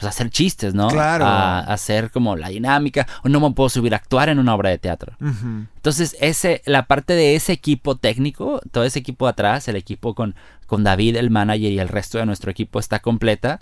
pues, 0.00 0.08
hacer 0.08 0.30
chistes, 0.30 0.74
¿no? 0.74 0.88
Claro. 0.88 1.26
A, 1.26 1.60
hacer 1.60 2.10
como 2.10 2.36
la 2.36 2.48
dinámica. 2.48 3.06
O 3.22 3.28
no 3.28 3.40
me 3.40 3.50
puedo 3.52 3.68
subir 3.68 3.92
a 3.92 3.98
actuar 3.98 4.28
en 4.30 4.38
una 4.38 4.54
obra 4.54 4.70
de 4.70 4.78
teatro. 4.78 5.14
Entonces, 5.20 6.16
ese, 6.20 6.62
la 6.64 6.86
parte 6.86 7.12
de 7.12 7.36
ese 7.36 7.52
equipo 7.52 7.96
técnico, 7.96 8.60
todo 8.70 8.84
ese 8.84 8.98
equipo 8.98 9.28
atrás, 9.28 9.68
el 9.68 9.76
equipo 9.76 10.14
con, 10.14 10.34
con 10.66 10.84
David, 10.84 11.16
el 11.16 11.30
manager 11.30 11.70
y 11.70 11.78
el 11.78 11.88
resto 11.88 12.18
de 12.18 12.26
nuestro 12.26 12.50
equipo 12.50 12.78
está 12.78 13.00
completa 13.00 13.60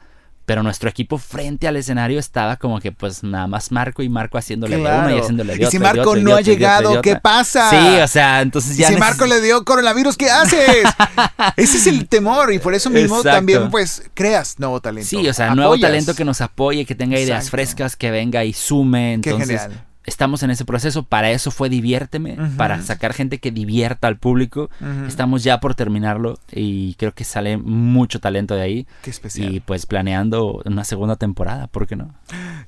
pero 0.48 0.62
nuestro 0.62 0.88
equipo 0.88 1.18
frente 1.18 1.68
al 1.68 1.76
escenario 1.76 2.18
estaba 2.18 2.56
como 2.56 2.80
que 2.80 2.90
pues 2.90 3.22
nada 3.22 3.46
más 3.46 3.70
Marco 3.70 4.02
y 4.02 4.08
Marco 4.08 4.38
haciéndole 4.38 4.78
de 4.78 4.82
uno 4.82 5.14
y 5.14 5.18
haciéndole 5.18 5.52
de 5.52 5.66
otro. 5.66 5.68
Y 5.68 5.70
si 5.70 5.78
Marco 5.78 6.16
no 6.16 6.36
ha 6.36 6.40
llegado, 6.40 7.02
¿qué 7.02 7.16
pasa? 7.16 7.68
Sí, 7.68 8.00
o 8.00 8.08
sea, 8.08 8.40
entonces 8.40 8.78
ya. 8.78 8.88
si 8.88 8.96
Marco 8.96 9.26
le 9.26 9.42
dio 9.42 9.62
coronavirus, 9.62 10.16
¿qué 10.16 10.30
haces? 10.30 10.84
Ese 11.58 11.76
es 11.76 11.86
el 11.86 12.08
temor 12.08 12.50
y 12.54 12.60
por 12.60 12.72
eso 12.72 12.88
mismo 12.88 13.22
también 13.22 13.70
pues 13.70 14.04
creas 14.14 14.58
nuevo 14.58 14.80
talento. 14.80 15.06
Sí, 15.06 15.28
o 15.28 15.34
sea, 15.34 15.54
nuevo 15.54 15.78
talento 15.78 16.14
que 16.14 16.24
nos 16.24 16.40
apoye, 16.40 16.86
que 16.86 16.94
tenga 16.94 17.20
ideas 17.20 17.50
frescas, 17.50 17.94
que 17.94 18.10
venga 18.10 18.42
y 18.42 18.54
sume. 18.54 19.12
Entonces, 19.12 19.48
Qué 19.48 19.58
genial 19.58 19.87
estamos 20.08 20.42
en 20.42 20.50
ese 20.50 20.64
proceso. 20.64 21.04
Para 21.04 21.30
eso 21.30 21.50
fue 21.50 21.68
Diviérteme, 21.68 22.36
para 22.56 22.82
sacar 22.82 23.12
gente 23.12 23.38
que 23.38 23.50
divierta 23.50 24.08
al 24.08 24.16
público. 24.16 24.70
Estamos 25.06 25.44
ya 25.44 25.60
por 25.60 25.74
terminarlo 25.74 26.38
y 26.50 26.94
creo 26.94 27.14
que 27.14 27.24
sale 27.24 27.56
mucho 27.56 28.20
talento 28.20 28.54
de 28.54 28.62
ahí. 28.62 28.86
Qué 29.02 29.10
especial. 29.10 29.54
Y 29.54 29.60
pues 29.60 29.86
planeando 29.86 30.62
una 30.64 30.84
segunda 30.84 31.16
temporada, 31.16 31.66
¿por 31.68 31.86
qué 31.86 31.96
no? 31.96 32.14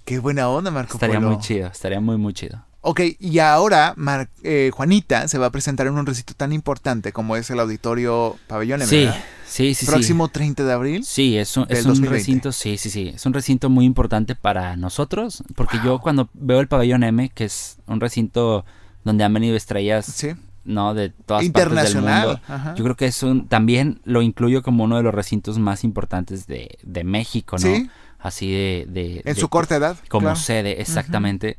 Qué 0.04 0.18
buena 0.18 0.48
onda, 0.48 0.70
Marco. 0.70 0.94
Estaría 0.94 1.20
muy 1.20 1.38
chido, 1.38 1.68
estaría 1.68 2.00
muy, 2.00 2.16
muy 2.16 2.32
chido. 2.32 2.64
Ok, 2.82 3.00
y 3.18 3.38
ahora 3.40 3.94
eh, 4.42 4.70
Juanita 4.72 5.28
se 5.28 5.36
va 5.36 5.46
a 5.46 5.50
presentar 5.50 5.86
en 5.86 5.94
un 5.94 6.06
recinto 6.06 6.32
tan 6.34 6.52
importante 6.52 7.12
como 7.12 7.36
es 7.36 7.50
el 7.50 7.60
Auditorio 7.60 8.36
Pabellón, 8.46 8.80
sí, 8.86 9.08
Sí, 9.46 9.74
sí, 9.74 9.84
Próximo 9.84 10.28
30 10.28 10.64
de 10.64 10.72
abril. 10.72 11.04
Sí, 11.04 11.36
es 11.36 11.56
un, 11.56 11.66
es 11.68 11.84
un 11.84 12.00
recinto, 12.04 12.52
sí, 12.52 12.78
sí, 12.78 12.88
sí. 12.88 13.12
Es 13.14 13.26
un 13.26 13.34
recinto 13.34 13.68
muy 13.68 13.84
importante 13.84 14.36
para 14.36 14.76
nosotros, 14.76 15.42
porque 15.56 15.78
yo 15.84 15.98
cuando 15.98 16.30
veo 16.34 16.60
el 16.60 16.68
Pabellón 16.68 17.02
M, 17.02 17.30
que 17.30 17.44
es 17.44 17.78
un 17.86 18.00
recinto 18.00 18.64
donde 19.04 19.24
han 19.24 19.34
venido 19.34 19.56
estrellas 19.56 20.24
¿no? 20.64 20.94
De 20.94 21.10
todas 21.10 21.48
partes 21.48 21.94
del 21.94 22.02
mundo. 22.02 22.40
Yo 22.76 22.84
creo 22.84 22.96
que 22.96 23.06
es 23.06 23.22
un, 23.22 23.48
también 23.48 24.00
lo 24.04 24.22
incluyo 24.22 24.62
como 24.62 24.84
uno 24.84 24.96
de 24.96 25.02
los 25.02 25.14
recintos 25.14 25.58
más 25.58 25.84
importantes 25.84 26.46
de, 26.46 26.78
de 26.82 27.04
México, 27.04 27.56
¿no? 27.56 27.62
¿Sí? 27.62 27.90
Así 28.18 28.50
de... 28.50 28.86
de 28.88 29.22
en 29.24 29.36
su 29.36 29.48
corta 29.48 29.76
edad. 29.76 29.96
Como 30.08 30.36
sede, 30.36 30.80
exactamente. 30.80 31.58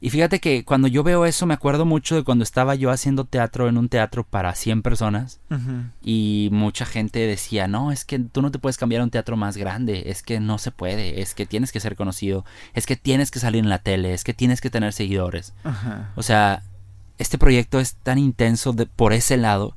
Y 0.00 0.10
fíjate 0.10 0.40
que 0.40 0.64
cuando 0.64 0.88
yo 0.88 1.02
veo 1.02 1.24
eso 1.24 1.46
me 1.46 1.54
acuerdo 1.54 1.86
mucho 1.86 2.16
de 2.16 2.22
cuando 2.22 2.42
estaba 2.42 2.74
yo 2.74 2.90
haciendo 2.90 3.24
teatro 3.24 3.68
en 3.68 3.78
un 3.78 3.88
teatro 3.88 4.24
para 4.24 4.54
100 4.54 4.82
personas 4.82 5.40
y 6.02 6.50
mucha 6.52 6.84
gente 6.84 7.20
decía, 7.20 7.66
no, 7.66 7.92
es 7.92 8.04
que 8.04 8.18
tú 8.18 8.42
no 8.42 8.50
te 8.50 8.58
puedes 8.58 8.76
cambiar 8.76 9.00
a 9.00 9.04
un 9.04 9.10
teatro 9.10 9.36
más 9.36 9.56
grande, 9.56 10.04
es 10.06 10.22
que 10.22 10.38
no 10.38 10.58
se 10.58 10.70
puede, 10.70 11.22
es 11.22 11.34
que 11.34 11.46
tienes 11.46 11.72
que 11.72 11.80
ser 11.80 11.96
conocido, 11.96 12.44
es 12.74 12.84
que 12.84 12.96
tienes 12.96 13.30
que 13.30 13.38
salir 13.38 13.62
en 13.62 13.70
la 13.70 13.78
tele, 13.78 14.12
es 14.12 14.22
que 14.22 14.34
tienes 14.34 14.60
que 14.60 14.70
tener 14.70 14.92
seguidores. 14.92 15.54
O 16.14 16.22
sea, 16.22 16.62
este 17.18 17.38
proyecto 17.38 17.80
es 17.80 17.94
tan 17.94 18.18
intenso 18.18 18.74
de, 18.74 18.84
por 18.84 19.14
ese 19.14 19.38
lado 19.38 19.76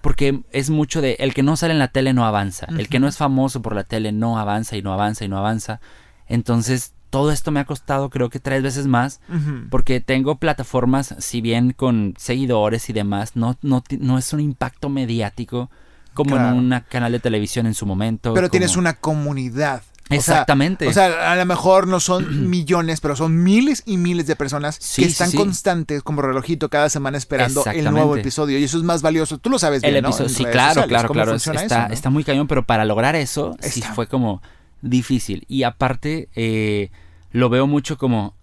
porque 0.00 0.42
es 0.52 0.70
mucho 0.70 1.02
de 1.02 1.16
el 1.18 1.34
que 1.34 1.42
no 1.42 1.56
sale 1.56 1.74
en 1.74 1.78
la 1.78 1.88
tele 1.88 2.14
no 2.14 2.24
avanza, 2.24 2.66
el 2.78 2.88
que 2.88 2.98
no 2.98 3.08
es 3.08 3.18
famoso 3.18 3.60
por 3.60 3.74
la 3.74 3.84
tele 3.84 4.12
no 4.12 4.38
avanza 4.38 4.78
y 4.78 4.82
no 4.82 4.92
avanza 4.94 5.26
y 5.26 5.28
no 5.28 5.36
avanza. 5.36 5.80
Entonces 6.26 6.94
todo 7.10 7.32
esto 7.32 7.50
me 7.50 7.60
ha 7.60 7.64
costado 7.64 8.08
creo 8.08 8.30
que 8.30 8.38
tres 8.38 8.62
veces 8.62 8.86
más 8.86 9.20
porque 9.68 10.00
tengo 10.00 10.36
plataformas, 10.36 11.14
si 11.18 11.40
bien 11.40 11.72
con 11.72 12.14
seguidores 12.16 12.88
y 12.88 12.92
demás, 12.92 13.36
no, 13.36 13.56
no, 13.62 13.82
no 13.98 14.18
es 14.18 14.32
un 14.32 14.40
impacto 14.40 14.88
mediático 14.88 15.70
como 16.14 16.36
en 16.36 16.42
un 16.42 16.82
canal 16.88 17.12
de 17.12 17.20
televisión 17.20 17.66
en 17.66 17.74
su 17.74 17.86
momento. 17.86 18.34
Pero 18.34 18.48
tienes 18.48 18.76
una 18.76 18.94
comunidad. 18.94 19.82
Exactamente. 20.10 20.88
O 20.88 20.92
sea, 20.92 21.32
a 21.32 21.36
lo 21.36 21.46
mejor 21.46 21.86
no 21.86 22.00
son 22.00 22.48
millones, 22.50 23.00
pero 23.00 23.16
son 23.16 23.42
miles 23.42 23.82
y 23.86 23.96
miles 23.96 24.26
de 24.26 24.36
personas 24.36 24.78
que 24.96 25.04
están 25.04 25.30
constantes 25.32 26.02
como 26.02 26.22
relojito 26.22 26.68
cada 26.68 26.90
semana 26.90 27.16
esperando 27.16 27.64
el 27.72 27.90
nuevo 27.90 28.16
episodio. 28.16 28.58
Y 28.58 28.64
eso 28.64 28.76
es 28.76 28.82
más 28.82 29.02
valioso. 29.02 29.38
Tú 29.38 29.50
lo 29.50 29.58
sabes 29.58 29.82
bien, 29.82 30.02
¿no? 30.02 30.12
sí, 30.12 30.44
claro, 30.44 30.84
claro, 30.86 31.08
claro. 31.10 31.34
Está, 31.34 31.86
está 31.86 32.10
muy 32.10 32.24
cañón, 32.24 32.46
pero 32.48 32.66
para 32.66 32.84
lograr 32.84 33.14
eso 33.14 33.56
sí 33.60 33.82
fue 33.94 34.08
como 34.08 34.42
difícil. 34.82 35.44
Y 35.48 35.62
aparte, 35.64 36.28
eh, 36.34 36.90
lo 37.30 37.48
veo 37.48 37.66
mucho 37.66 37.96
como 37.98 38.34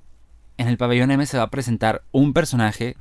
en 0.57 0.67
el 0.67 0.77
pabellón 0.77 1.11
M 1.11 1.25
se 1.25 1.37
va 1.37 1.43
a 1.43 1.49
presentar 1.51 2.03
un 2.11 2.33
personaje 2.33 2.95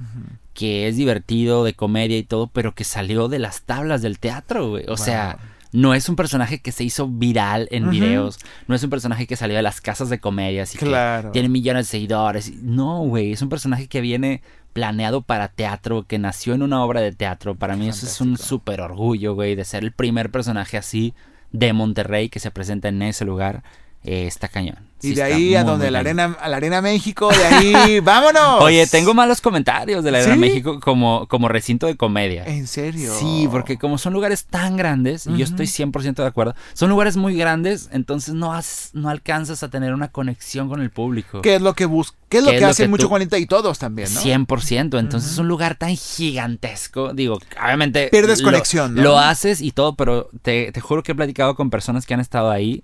que 0.53 0.89
es 0.89 0.97
divertido, 0.97 1.65
de 1.65 1.75
comedia 1.75 2.19
y 2.19 2.23
todo, 2.23 2.49
pero 2.49 2.75
que 2.75 2.85
salió 2.85 3.29
de 3.29 3.39
las 3.39 3.63
tablas 3.63 4.03
del 4.03 4.19
teatro, 4.19 4.71
güey. 4.71 4.85
O 4.89 4.97
sea, 4.97 5.39
no 5.73 5.95
es 5.95 6.09
un 6.09 6.17
personaje 6.17 6.61
que 6.61 6.73
se 6.73 6.85
hizo 6.85 7.09
viral 7.09 7.69
en 7.71 7.91
videos, 7.91 8.39
no 8.69 8.75
es 8.75 8.83
un 8.83 8.91
personaje 8.91 9.27
que 9.27 9.37
salió 9.37 9.57
de 9.57 9.63
las 9.63 9.81
casas 9.81 10.09
de 10.11 10.19
comedias 10.19 10.75
y 10.75 10.79
Claro. 10.79 11.29
que 11.29 11.33
tiene 11.33 11.49
millones 11.49 11.87
de 11.87 11.91
seguidores. 11.93 12.53
No, 12.63 13.01
güey, 13.01 13.33
es 13.33 13.43
un 13.43 13.49
personaje 13.49 13.87
que 13.89 14.01
viene 14.03 14.43
planeado 14.75 15.23
para 15.23 15.49
teatro, 15.49 16.05
que 16.07 16.19
nació 16.19 16.53
en 16.53 16.63
una 16.63 16.85
obra 16.85 17.01
de 17.01 17.13
teatro. 17.13 17.55
Para 17.55 17.77
mí 17.77 17.89
eso 17.89 18.05
es 18.05 18.21
un 18.21 18.37
súper 18.37 18.83
orgullo, 18.83 19.35
güey, 19.35 19.55
de 19.55 19.65
ser 19.65 19.83
el 19.83 19.93
primer 19.93 20.31
personaje 20.31 20.77
así 20.77 21.15
de 21.59 21.73
Monterrey 21.73 22.29
que 22.29 22.41
se 22.41 22.51
presenta 22.51 22.89
en 22.89 23.03
ese 23.03 23.25
lugar. 23.25 23.63
Eh, 24.05 24.27
está 24.27 24.49
cañón. 24.49 24.79
Y 25.03 25.09
Sí, 25.09 25.15
de 25.15 25.23
ahí 25.25 25.55
a 25.55 25.63
donde 25.63 25.91
la 25.91 25.99
arena, 25.99 26.37
a 26.41 26.49
la 26.49 26.57
arena 26.57 26.81
México, 26.81 27.29
de 27.31 27.45
ahí, 27.45 28.01
vámonos. 28.01 28.63
Oye, 28.63 28.87
tengo 28.87 29.13
malos 29.13 29.41
comentarios 29.43 30.03
de 30.03 30.11
la 30.11 30.19
Arena 30.19 30.35
¿Sí? 30.35 30.41
México 30.41 30.81
como, 30.81 31.27
como 31.29 31.49
recinto 31.49 31.87
de 31.87 31.97
comedia. 31.97 32.45
¿En 32.47 32.67
serio? 32.67 33.13
Sí, 33.19 33.47
porque 33.51 33.77
como 33.79 33.99
son 33.99 34.15
lugares 34.15 34.47
tan 34.47 34.77
grandes, 34.77 35.27
y 35.27 35.37
yo 35.37 35.45
estoy 35.45 35.67
100% 35.67 36.15
de 36.15 36.27
acuerdo, 36.27 36.55
son 36.73 36.89
lugares 36.89 37.17
muy 37.19 37.37
grandes, 37.37 37.91
entonces 37.93 38.35
no, 38.35 38.55
has, 38.55 38.91
no 38.95 39.11
alcanzas 39.11 39.63
a 39.63 39.69
tener 39.69 39.93
una 39.93 40.09
conexión 40.09 40.69
con 40.69 40.81
el 40.81 40.91
público. 40.91 41.43
¿Qué 41.43 41.57
es 41.57 41.63
lo 41.63 41.75
que 41.75 41.85
bus 41.85 42.15
¿Qué 42.29 42.39
es 42.39 42.43
lo 42.43 42.49
¿Qué 42.51 42.55
que 42.55 42.57
es 42.57 42.63
lo 42.63 42.69
hace 42.71 42.83
que 42.85 42.89
mucho 42.89 43.03
tú- 43.05 43.09
Juanita 43.11 43.39
y 43.39 43.47
todos 43.47 43.79
también, 43.79 44.13
no? 44.13 44.21
100%, 44.21 44.99
entonces 44.99 45.31
es 45.31 45.39
un 45.39 45.47
lugar 45.47 45.77
tan 45.77 45.95
gigantesco, 45.97 47.13
digo, 47.15 47.39
obviamente... 47.63 48.09
Pierdes 48.11 48.41
lo- 48.41 48.47
conexión, 48.47 48.95
¿no? 48.97 49.03
Lo 49.03 49.19
haces 49.19 49.61
y 49.61 49.71
todo, 49.71 49.95
pero 49.95 50.29
te, 50.43 50.73
te 50.73 50.81
juro 50.81 51.05
que 51.05 51.13
he 51.13 51.15
platicado 51.15 51.55
con 51.55 51.71
personas 51.71 52.05
que 52.05 52.15
han 52.15 52.21
estado 52.21 52.51
ahí, 52.51 52.83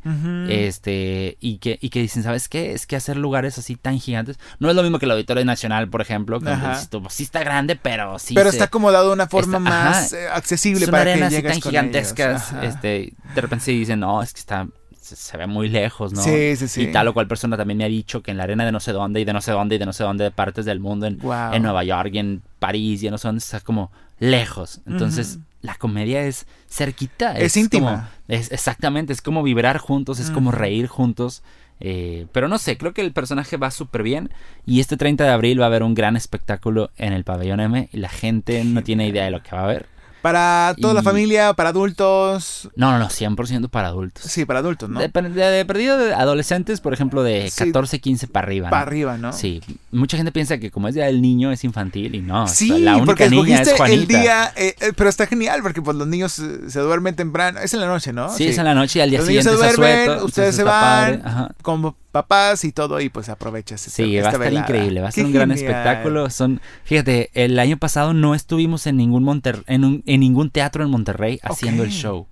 este, 0.49 1.37
y 1.41 1.59
que, 1.59 1.79
y 1.81 1.89
que 1.91 2.02
dicen, 2.03 2.23
¿sabes 2.23 2.49
qué? 2.49 2.73
Es 2.73 2.87
que 2.87 2.97
hacer 2.97 3.17
lugares 3.17 3.59
así 3.59 3.77
tan 3.77 3.99
gigantes, 3.99 4.39
no 4.59 4.69
es 4.71 4.77
lo 4.77 4.83
mismo 4.83 4.99
que 4.99 5.07
el 5.07 5.13
Auditorio 5.13 5.45
Nacional, 5.45 5.89
por 5.89 6.01
ejemplo, 6.01 6.41
que 6.41 6.55
pues, 6.91 7.15
sí 7.15 7.23
está 7.23 7.43
grande, 7.43 7.77
pero 7.77 8.19
sí 8.19 8.35
Pero 8.35 8.51
se- 8.51 8.57
está 8.57 8.67
acomodado 8.67 9.09
de 9.09 9.13
una 9.15 9.27
forma 9.29 9.59
está- 9.59 9.71
más 9.71 10.13
ajá. 10.13 10.23
eh, 10.23 10.29
accesible 10.33 10.87
para 10.89 11.05
que 11.15 11.25
así 11.25 11.35
llegues 11.37 11.53
tan 11.53 11.61
con 11.61 11.71
gigantescas, 11.71 12.53
ellos. 12.53 12.65
Este, 12.65 13.13
de 13.35 13.41
repente 13.41 13.65
se 13.65 13.71
dicen, 13.73 14.01
no, 14.01 14.23
es 14.23 14.33
que 14.33 14.41
está, 14.41 14.67
se, 15.01 15.17
se 15.17 15.37
ve 15.37 15.47
muy 15.47 15.69
lejos, 15.69 16.13
¿no? 16.13 16.23
Sí, 16.23 16.55
sí, 16.57 16.69
sí. 16.69 16.83
Y 16.83 16.93
tal 16.93 17.09
o 17.09 17.15
cual 17.15 17.27
persona 17.27 17.57
también 17.57 17.79
me 17.79 17.85
ha 17.85 17.89
dicho 17.89 18.23
que 18.23 18.31
en 18.31 18.37
la 18.37 18.45
arena 18.45 18.65
de 18.65 18.73
no 18.73 18.81
sé 18.81 18.93
dónde 18.93 19.21
y 19.21 19.25
de 19.25 19.33
no 19.33 19.41
sé 19.41 19.53
dónde 19.53 19.75
y 19.75 19.79
de 19.79 19.87
no 19.87 19.93
sé 19.93 20.05
dónde 20.05 20.25
de 20.25 20.31
partes 20.31 20.65
del 20.65 20.81
mundo, 20.81 21.07
en, 21.07 21.19
Nueva 21.19 21.85
York 21.85 22.11
y 22.13 22.19
en 22.19 22.43
París 22.59 23.03
y 23.03 23.07
en 23.07 23.13
no 23.13 23.19
sé 23.19 23.29
dónde, 23.29 23.39
está 23.41 23.61
como 23.61 23.91
lejos. 24.19 24.81
Entonces, 24.87 25.39
la 25.63 25.75
comedia 25.77 26.23
es 26.23 26.47
cerquita. 26.69 27.37
Es 27.39 27.57
íntima. 27.57 27.91
como- 27.91 28.09
es, 28.29 28.51
exactamente, 28.53 29.13
es 29.13 29.21
como 29.23 29.43
vibrar 29.43 29.79
juntos, 29.79 30.19
es 30.21 30.31
como 30.31 30.51
reír 30.53 30.87
juntos. 30.87 31.43
Eh, 31.85 32.27
pero 32.31 32.47
no 32.47 32.59
sé, 32.59 32.79
creo 32.79 32.95
que 32.95 33.01
el 33.01 33.13
personaje 33.13 33.57
va 33.57 33.73
súper 33.73 34.05
bien. 34.05 34.31
Y 34.65 34.79
este 34.79 34.97
30 34.97 35.25
de 35.25 35.31
abril 35.31 35.61
va 35.61 35.65
a 35.65 35.67
haber 35.67 35.83
un 35.83 35.95
gran 35.95 36.17
espectáculo 36.17 36.91
en 36.97 37.13
el 37.13 37.25
pabellón 37.25 37.61
M. 37.61 37.89
Y 37.93 37.97
la 37.99 38.09
gente 38.09 38.65
no 38.65 38.83
tiene 38.83 39.09
idea 39.09 39.25
de 39.25 39.33
lo 39.33 39.43
que 39.43 39.51
va 39.51 39.63
a 39.63 39.65
haber. 39.65 39.92
Para 40.23 40.75
toda 40.81 40.95
la 40.95 41.03
familia, 41.03 41.53
para 41.55 41.71
adultos. 41.71 42.71
No, 42.77 42.93
no, 42.93 42.99
no, 43.01 43.09
100% 43.09 43.69
para 43.69 43.89
adultos. 43.89 44.23
Sí, 44.25 44.45
para 44.45 44.61
adultos, 44.61 44.89
¿no? 44.89 45.01
De, 45.01 45.09
de- 45.09 45.31
de 45.51 45.65
perdido 45.65 45.99
de 45.99 46.15
adolescentes, 46.15 46.81
por 46.81 46.95
ejemplo, 46.95 47.23
de 47.23 47.51
Sí. 47.51 47.65
14, 47.67 48.01
15 48.01 48.29
para 48.29 48.47
arriba. 48.47 48.67
¿no? 48.69 48.71
Para 48.71 48.83
arriba, 48.83 49.19
¿no? 49.19 49.33
Sí, 49.33 49.61
mucha 49.91 50.17
gente 50.17 50.31
piensa 50.33 50.59
que 50.59 50.71
como 50.71 50.87
es 50.89 50.95
día 50.95 51.07
del 51.07 51.21
niño 51.21 51.51
es 51.51 51.65
infantil 51.65 52.15
y 52.15 52.21
no. 52.23 52.45
o 52.45 52.47
sea, 52.47 52.55
Sí, 52.55 52.69
la 52.69 52.93
única 52.97 53.07
porque 53.07 53.31
niña 53.31 53.61
es 53.63 53.73
Juanita. 53.73 54.01
el 54.01 54.07
día, 54.07 54.53
eh, 54.57 54.75
eh, 54.81 54.93
pero 54.97 55.11
está 55.11 55.27
genial 55.27 55.61
porque 55.63 55.83
pues 55.83 55.97
los 55.97 56.07
niños 56.07 56.39
eh, 56.39 56.71
se 56.71 56.81
duermen 56.81 57.17
temprano, 57.17 57.59
es 57.61 57.75
en 57.75 57.81
la 57.81 57.87
noche, 57.89 58.13
¿no? 58.13 58.29
Sí, 58.33 58.47
es 58.47 58.59
en 58.59 58.65
la 58.65 58.75
noche 58.75 59.01
y 59.01 59.03
al 59.03 59.11
día 59.11 59.19
Los 59.19 59.29
niños 59.29 59.45
siguiente 59.45 59.65
se 59.65 59.71
es 59.71 59.77
duermen, 59.77 60.03
asueto, 60.09 60.25
ustedes 60.25 60.55
se 60.57 60.63
van 60.63 61.23
ajá. 61.25 61.49
con 61.63 61.95
papás 62.13 62.65
y 62.65 62.71
todo 62.73 63.01
y 63.01 63.09
pues 63.09 63.29
aprovechas. 63.29 63.87
esta- 63.87 63.97
Sí, 63.97 64.03
va 64.03 64.09
a 64.09 64.17
esta 64.19 64.29
estar 64.31 64.41
velada. 64.41 64.65
increíble, 64.67 65.01
va 65.01 65.09
a 65.09 65.13
ser 65.13 65.25
un 65.27 65.33
gran 65.33 65.51
espectáculo. 65.51 66.31
Son, 66.31 66.61
fíjate, 66.85 67.31
el 67.35 67.59
año 67.59 67.79
pasado 67.79 68.15
no 68.15 68.35
estuvimos 68.35 68.87
en 68.87 68.97
ningún 68.99 69.25
Monter- 69.25 69.65
en, 69.67 69.85
un- 69.85 70.03
en 70.07 70.21
ningún 70.21 70.51
teatro 70.51 70.85
en 70.85 70.91
Monterrey 70.91 71.41
haciendo 71.43 71.83
el 71.83 71.91
show. 71.91 72.27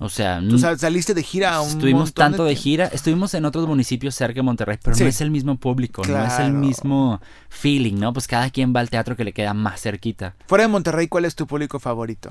O 0.00 0.08
sea, 0.08 0.40
Tú 0.48 0.58
sal- 0.60 0.78
saliste 0.78 1.12
de 1.12 1.24
gira 1.24 1.54
a 1.56 1.60
un 1.60 1.70
estuvimos 1.70 2.14
tanto 2.14 2.44
de 2.44 2.54
gira, 2.54 2.86
estuvimos 2.86 3.34
en 3.34 3.44
otros 3.44 3.66
municipios 3.66 4.14
cerca 4.14 4.34
de 4.36 4.42
Monterrey, 4.42 4.78
pero 4.80 4.94
Sí. 4.94 5.02
no 5.02 5.08
es 5.08 5.20
el 5.20 5.32
mismo 5.32 5.56
público, 5.56 6.02
no 6.06 6.24
es 6.24 6.38
el 6.38 6.52
mismo 6.52 7.20
feeling, 7.48 7.96
¿no? 7.96 8.12
Pues 8.12 8.28
cada 8.28 8.48
quien 8.50 8.72
va 8.74 8.78
al 8.78 8.90
teatro 8.90 9.16
que 9.16 9.24
le 9.24 9.32
queda 9.32 9.54
más 9.54 9.80
cerquita. 9.80 10.36
Fuera 10.46 10.62
de 10.62 10.68
Monterrey, 10.68 11.08
¿cuál 11.08 11.24
es 11.24 11.34
tu 11.34 11.48
público 11.48 11.80
favorito? 11.80 12.30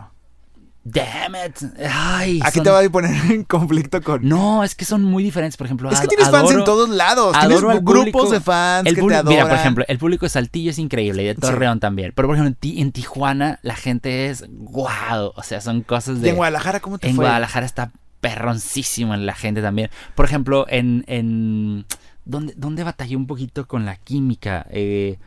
Damn 0.90 1.36
it. 1.36 1.58
Ay, 1.92 2.40
Aquí 2.44 2.56
son- 2.56 2.64
te 2.64 2.70
voy 2.72 2.86
a 2.86 2.90
poner 2.90 3.12
en 3.32 3.44
conflicto 3.44 4.02
con... 4.02 4.28
No, 4.28 4.64
es 4.64 4.74
que 4.76 4.86
son 4.86 5.04
muy 5.04 5.24
diferentes, 5.24 5.58
por 5.58 5.66
ejemplo. 5.66 5.90
es 5.92 6.00
que 6.00 6.08
tienes 6.08 6.30
fans 6.30 6.52
en 6.52 6.64
todos 6.64 6.90
lados. 6.90 7.36
Tienes 7.40 7.62
grupos 7.62 7.84
público. 7.84 8.30
de 8.32 8.40
fans 8.40 8.88
El 8.88 8.96
que 8.96 9.02
público- 9.02 9.22
te 9.24 9.28
adoran. 9.28 9.34
Mira, 9.38 9.50
por 9.50 9.58
ejemplo, 9.58 9.86
el 9.88 9.98
público 9.98 10.26
de 10.26 10.30
Saltillo 10.30 10.70
es 10.72 10.80
increíble 10.80 11.24
y 11.24 11.26
de 11.28 11.36
Torreón 11.36 11.80
también. 11.80 12.12
Pero, 12.16 12.28
por 12.28 12.36
ejemplo, 12.36 12.50
en, 12.50 12.56
Ti- 12.56 12.82
en 12.82 12.92
Tijuana 12.92 13.60
la 13.64 13.76
gente 13.76 14.28
es 14.30 14.46
guau. 14.48 15.34
O 15.36 15.44
sea, 15.44 15.62
son 15.62 15.82
cosas 15.82 16.18
¿Y 16.20 16.22
de. 16.22 16.30
en 16.30 16.36
Guadalajara 16.38 16.80
cómo 16.80 16.98
te 17.00 17.10
en 17.10 17.16
fue? 17.16 17.26
Guadalajara 17.26 17.66
está 17.66 17.92
perroncísimo 18.22 19.14
en 19.14 19.26
la 19.26 19.34
gente 19.36 19.62
también. 19.62 19.90
Por 20.16 20.26
ejemplo, 20.26 20.66
en. 20.70 21.04
en 21.08 21.86
¿dónde, 22.26 22.54
¿Dónde 22.58 22.84
batallé 22.84 23.16
un 23.16 23.28
poquito 23.28 23.68
con 23.68 23.86
la 23.86 23.96
química? 23.96 24.66
Eh, 24.70 25.18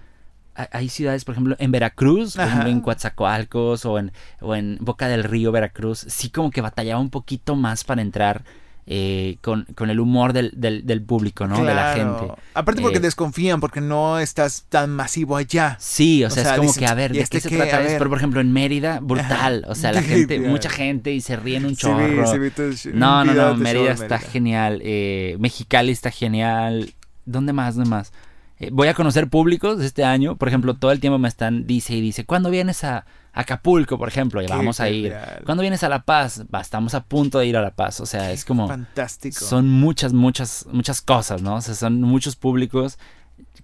hay 0.73 0.89
ciudades, 0.89 1.25
por 1.25 1.35
ejemplo, 1.35 1.57
en 1.59 1.71
Veracruz, 1.73 2.35
por 2.35 2.43
Ajá. 2.43 2.51
ejemplo, 2.53 2.71
en 2.71 2.81
Coatzacoalcos 2.81 3.85
o 3.85 3.99
en, 3.99 4.13
o 4.41 4.55
en 4.55 4.79
Boca 4.81 5.09
del 5.09 5.25
Río, 5.25 5.53
Veracruz, 5.53 6.05
sí 6.09 6.31
como 6.31 6.51
que 6.51 6.61
batallaba 6.61 7.01
un 7.01 7.11
poquito 7.11 7.57
más 7.57 7.85
para 7.85 8.03
entrar 8.03 8.45
eh, 8.93 9.37
con, 9.43 9.67
con 9.77 9.89
el 9.91 10.01
humor 10.01 10.33
del, 10.33 10.51
del, 10.57 10.85
del 10.85 11.01
público, 11.03 11.47
¿no? 11.47 11.63
De 11.65 11.75
la 11.75 11.93
gente. 11.95 12.33
Aparte 12.55 12.81
porque 12.83 12.97
Eh, 12.99 13.01
desconfían, 13.01 13.61
porque 13.61 13.81
no 13.81 14.19
estás 14.19 14.65
tan 14.69 14.91
masivo 14.91 15.37
allá. 15.37 15.77
Sí, 15.79 16.25
o 16.25 16.27
O 16.27 16.31
sea, 16.31 16.43
sea, 16.43 16.53
es 16.55 16.59
como 16.59 16.69
dicen, 16.71 16.81
que, 16.81 16.91
a 16.91 16.95
ver, 16.95 17.13
¿y 17.13 17.19
¿de 17.19 17.21
este 17.23 17.37
qué 17.37 17.41
se 17.43 17.49
qué? 17.51 17.57
trata 17.57 17.83
esto? 17.83 17.99
Pero, 17.99 18.11
por 18.11 18.19
ejemplo, 18.19 18.41
en 18.41 18.53
Mérida, 18.53 18.99
brutal. 19.01 19.65
O 19.69 19.77
sea, 19.77 19.93
la 19.93 20.03
gente, 20.03 20.41
mucha 20.41 20.71
gente 20.71 21.13
y 21.13 21.21
se 21.21 21.37
ríen 21.37 21.67
un 21.67 21.77
chorro. 21.77 22.27
sí 22.75 22.91
No, 22.93 23.25
no, 23.25 23.33
no, 23.35 23.57
Mérida 23.57 23.93
está 23.93 24.17
Mérida. 24.17 24.31
genial. 24.31 24.81
eh, 24.83 25.37
Mexicali 25.39 25.93
está 25.93 26.11
genial. 26.11 26.93
¿Dónde 27.27 27.53
más? 27.53 27.77
¿Dónde 27.77 27.91
más? 27.91 28.13
Eh, 28.61 28.69
voy 28.71 28.89
a 28.89 28.95
conocer 28.95 29.29
públicos 29.29 29.81
este 29.81 30.05
año. 30.05 30.37
Por 30.37 30.49
ejemplo, 30.49 30.75
todo 30.75 30.93
el 30.93 31.01
tiempo 31.01 31.19
me 31.19 31.29
están, 31.29 31.67
dice 31.67 31.95
y 31.95 32.01
dice, 32.03 32.27
¿cuándo 32.27 32.51
vienes 32.51 32.85
a 32.85 33.07
Acapulco, 33.33 33.97
por 33.97 34.09
ejemplo? 34.09 34.43
Y 34.43 34.47
vamos 34.47 34.81
a 34.81 34.91
ir. 34.91 35.17
¿Cuándo 35.47 35.63
vienes 35.63 35.83
a 35.83 35.89
La 35.89 36.03
Paz? 36.03 36.45
Va, 36.55 36.61
estamos 36.61 36.95
a 36.95 37.03
punto 37.03 37.39
de 37.39 37.47
ir 37.47 37.57
a 37.57 37.63
La 37.63 37.71
Paz. 37.71 38.01
O 38.01 38.07
sea, 38.07 38.31
es 38.33 38.45
como... 38.45 38.69
Fantástico. 38.69 39.43
Son 39.43 39.67
muchas, 39.67 40.13
muchas, 40.13 40.67
muchas 40.71 41.01
cosas, 41.01 41.41
¿no? 41.41 41.57
O 41.57 41.61
sea, 41.63 41.75
son 41.75 42.03
muchos 42.03 42.37
públicos. 42.37 42.99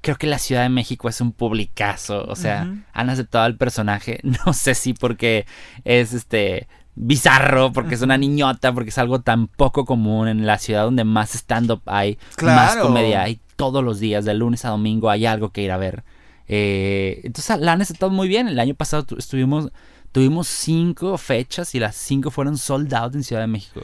Creo 0.01 0.17
que 0.17 0.27
la 0.27 0.39
Ciudad 0.39 0.63
de 0.63 0.71
México 0.71 1.11
es 1.11 1.21
un 1.21 1.33
publicazo. 1.33 2.25
O 2.25 2.35
sea, 2.35 2.67
han 2.95 3.11
aceptado 3.11 3.45
al 3.45 3.57
personaje. 3.57 4.21
No 4.47 4.55
sé 4.55 4.75
si 4.75 4.95
porque 4.95 5.45
es 5.85 6.15
este 6.15 6.69
bizarro, 6.97 7.73
porque 7.73 7.95
es 7.95 8.03
una 8.03 8.17
niñota, 8.19 8.73
porque 8.73 8.91
es 8.91 8.99
algo 8.99 9.21
tan 9.21 9.47
poco 9.49 9.85
común 9.85 10.29
en 10.29 10.47
la 10.47 10.59
ciudad 10.59 10.85
donde 10.85 11.05
más 11.05 11.35
stand-up 11.35 11.83
hay, 11.87 12.19
más 12.57 12.77
comedia 12.83 13.23
hay 13.23 13.39
todos 13.57 13.85
los 13.85 14.01
días, 14.01 14.25
de 14.25 14.35
lunes 14.35 14.65
a 14.65 14.71
domingo 14.71 15.09
hay 15.11 15.27
algo 15.27 15.51
que 15.51 15.63
ir 15.63 15.71
a 15.73 15.77
ver. 15.77 16.05
Eh, 16.49 17.21
entonces 17.25 17.59
la 17.61 17.73
han 17.73 17.83
aceptado 17.83 18.11
muy 18.11 18.29
bien. 18.29 18.49
El 18.49 18.59
año 18.61 18.75
pasado 18.75 19.05
tu- 19.05 19.17
estuvimos, 19.17 19.71
tuvimos 20.13 20.47
cinco 20.49 21.17
fechas 21.19 21.75
y 21.75 21.81
las 21.81 21.97
cinco 21.97 22.31
fueron 22.31 22.57
sold 22.59 22.93
out 22.95 23.15
en 23.15 23.23
Ciudad 23.25 23.43
de 23.43 23.49
México. 23.49 23.81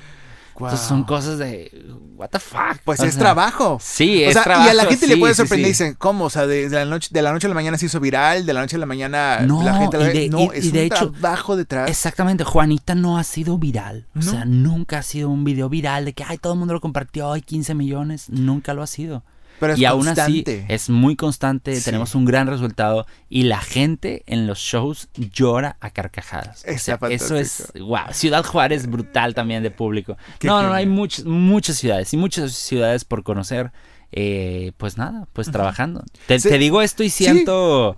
Entonces 0.55 0.81
son 0.81 1.05
cosas 1.05 1.39
de 1.39 1.71
what 2.17 2.29
the 2.31 2.39
fuck. 2.39 2.79
Pues 2.85 3.01
O 3.01 3.05
es 3.05 3.15
sea, 3.15 3.23
trabajo. 3.23 3.79
Sí, 3.83 4.25
O 4.25 4.29
es 4.29 4.35
sea, 4.35 4.43
trabajo. 4.45 4.67
y 4.69 4.71
a 4.71 4.75
la 4.75 4.85
gente 4.87 5.07
le 5.07 5.17
puede 5.17 5.35
sorprender. 5.35 5.67
sí. 5.67 5.71
Dicen, 5.85 5.95
¿cómo? 5.99 6.27
O 6.27 6.31
sea, 6.31 6.47
de, 6.47 6.69
de 6.69 6.77
la 6.77 6.85
noche, 6.85 7.09
de 7.11 7.23
la 7.23 7.33
noche 7.33 7.47
a 7.47 7.49
la 7.49 7.55
mañana 7.55 7.79
se 7.79 7.87
hizo 7.87 7.99
viral, 8.01 8.47
de 8.47 8.53
la 8.53 8.61
noche 8.61 8.77
a 8.77 8.79
la 8.79 8.87
mañana 8.87 9.41
No, 9.41 9.63
la 9.63 9.75
gente 9.75 9.99
la 9.99 10.11
y 10.15 10.19
de- 10.19 10.29
no, 10.29 10.41
y- 10.41 10.51
es 10.59 10.65
y 10.67 10.71
de 10.71 10.81
un 10.81 10.87
hecho, 10.87 11.11
trabajo 11.13 11.57
detrás. 11.57 11.89
Exactamente, 11.91 12.45
Juanita 12.45 12.95
no 12.95 13.19
ha 13.19 13.25
sido 13.25 13.59
viral. 13.59 14.07
O 14.15 14.19
No. 14.21 14.23
sea, 14.31 14.45
nunca 14.45 14.99
ha 14.99 15.03
sido 15.03 15.29
un 15.31 15.45
video 15.45 15.69
viral 15.69 16.05
de 16.05 16.13
que 16.13 16.25
ay, 16.25 16.39
todo 16.39 16.53
el 16.53 16.59
mundo 16.59 16.75
lo 16.75 16.81
compartió, 16.81 17.33
hay 17.33 17.43
15 17.43 17.75
millones. 17.75 18.29
Nunca 18.31 18.75
lo 18.75 18.83
ha 18.83 18.87
sido. 18.87 19.25
Pero 19.63 19.75
es 19.75 19.79
y 19.79 19.85
aún 19.85 20.09
así 20.09 20.43
es 20.67 20.91
muy 20.91 21.15
constante, 21.15 21.77
Sí. 21.77 21.85
tenemos 21.85 22.17
un 22.17 22.25
gran 22.25 22.49
resultado 22.49 23.07
y 23.29 23.45
la 23.45 23.61
gente 23.61 24.25
en 24.27 24.49
los 24.49 24.59
shows 24.59 25.09
llora 25.15 25.77
a 25.81 25.91
carcajadas. 25.91 26.65
O 26.69 26.79
sea, 26.79 26.99
eso 27.11 27.37
es, 27.37 27.73
wow. 27.79 28.07
Ciudad 28.11 28.45
Juárez 28.45 28.89
brutal 28.89 29.35
también 29.35 29.63
de 29.63 29.71
público. 29.71 30.17
Qué 30.41 30.49
no, 30.49 30.61
no, 30.65 30.73
hay 30.73 30.87
muchas, 30.87 31.25
muchas 31.27 31.77
ciudades 31.77 32.13
y 32.13 32.17
muchas 32.17 32.53
ciudades 32.53 33.05
por 33.05 33.23
conocer. 33.23 33.71
Eh, 34.11 34.73
pues 34.79 34.99
nada, 34.99 35.29
pues 35.33 35.51
trabajando. 35.53 36.03
Te, 36.27 36.41
Sí. 36.41 36.49
te 36.49 36.59
digo 36.59 36.83
esto 36.83 37.05
y 37.05 37.11
siento... 37.11 37.97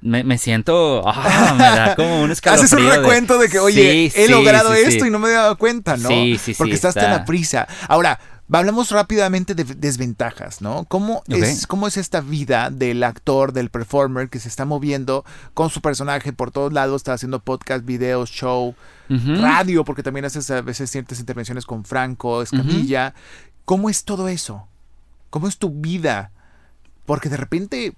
Me, 0.00 0.24
me 0.24 0.36
siento... 0.38 1.02
ah, 1.06 1.54
me 1.56 1.62
da 1.64 1.94
como 1.96 2.22
un 2.22 2.30
escalofrío. 2.30 2.64
Haces 2.66 2.78
un 2.78 2.90
recuento 3.02 3.38
de, 3.38 3.48
que, 3.48 3.58
oye, 3.58 4.10
Sí, 4.10 4.20
he 4.20 4.26
sí, 4.26 4.32
logrado 4.32 4.72
sí, 4.74 4.80
esto 4.84 5.06
y 5.06 5.10
no 5.10 5.18
me 5.18 5.28
he 5.28 5.32
dado 5.32 5.56
cuenta, 5.58 5.96
¿no? 5.96 6.08
Sí, 6.08 6.38
sí, 6.38 6.54
sí, 6.54 6.54
Porque 6.58 6.74
estás 6.74 6.94
tan 6.94 7.12
a 7.12 7.24
prisa. 7.24 7.68
Ahora, 7.86 8.18
hablamos 8.58 8.90
rápidamente 8.90 9.54
de 9.54 9.64
desventajas, 9.64 10.60
¿no? 10.60 10.84
¿Cómo, 10.84 11.22
es, 11.28 11.66
¿Cómo 11.66 11.86
es 11.86 11.96
esta 11.96 12.20
vida 12.20 12.70
del 12.70 13.02
actor, 13.02 13.52
del 13.52 13.70
performer 13.70 14.28
que 14.28 14.38
se 14.38 14.48
está 14.48 14.64
moviendo 14.64 15.24
con 15.54 15.70
su 15.70 15.80
personaje 15.80 16.32
por 16.32 16.50
todos 16.50 16.72
lados? 16.72 17.00
Está 17.00 17.14
haciendo 17.14 17.40
podcast, 17.40 17.84
videos, 17.84 18.30
show, 18.30 18.74
radio, 19.08 19.84
porque 19.84 20.02
también 20.02 20.24
haces 20.24 20.50
a 20.50 20.60
veces 20.62 20.90
ciertas 20.90 21.20
intervenciones 21.20 21.66
con 21.66 21.84
Franco, 21.84 22.42
Escamilla. 22.42 23.14
¿Cómo 23.64 23.88
es 23.88 24.04
todo 24.04 24.28
eso? 24.28 24.66
¿Cómo 25.30 25.48
es 25.48 25.58
tu 25.58 25.70
vida? 25.70 26.30
Porque 27.06 27.28
de 27.28 27.36
repente 27.36 27.94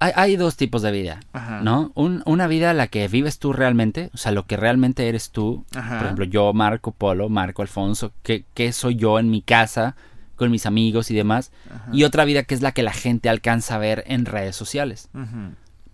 hay, 0.00 0.12
hay 0.14 0.36
dos 0.36 0.56
tipos 0.56 0.82
de 0.82 0.92
vida, 0.92 1.20
Ajá. 1.32 1.60
¿no? 1.62 1.90
Un- 1.94 2.22
una 2.26 2.46
vida 2.46 2.72
la 2.74 2.86
que 2.86 3.06
vives 3.08 3.38
tú 3.38 3.52
realmente, 3.52 4.10
o 4.14 4.16
sea, 4.16 4.32
lo 4.32 4.46
que 4.46 4.56
realmente 4.56 5.08
eres 5.08 5.30
tú. 5.30 5.64
Ajá. 5.74 5.96
Por 5.96 6.04
ejemplo, 6.04 6.24
yo, 6.24 6.52
Marco 6.52 6.92
Polo, 6.92 7.28
Marco 7.28 7.62
Alfonso, 7.62 8.12
¿qué, 8.22 8.44
qué 8.54 8.72
soy 8.72 8.96
yo 8.96 9.18
en 9.18 9.30
mi 9.30 9.42
casa, 9.42 9.96
con 10.36 10.50
mis 10.50 10.66
amigos 10.66 11.10
y 11.10 11.14
demás? 11.14 11.50
Ajá. 11.68 11.88
Y 11.92 12.04
otra 12.04 12.24
vida 12.24 12.44
que 12.44 12.54
es 12.54 12.62
la 12.62 12.72
que 12.72 12.82
la 12.84 12.92
gente 12.92 13.28
alcanza 13.28 13.74
a 13.74 13.78
ver 13.78 14.04
en 14.06 14.24
redes 14.24 14.54
sociales. 14.54 15.08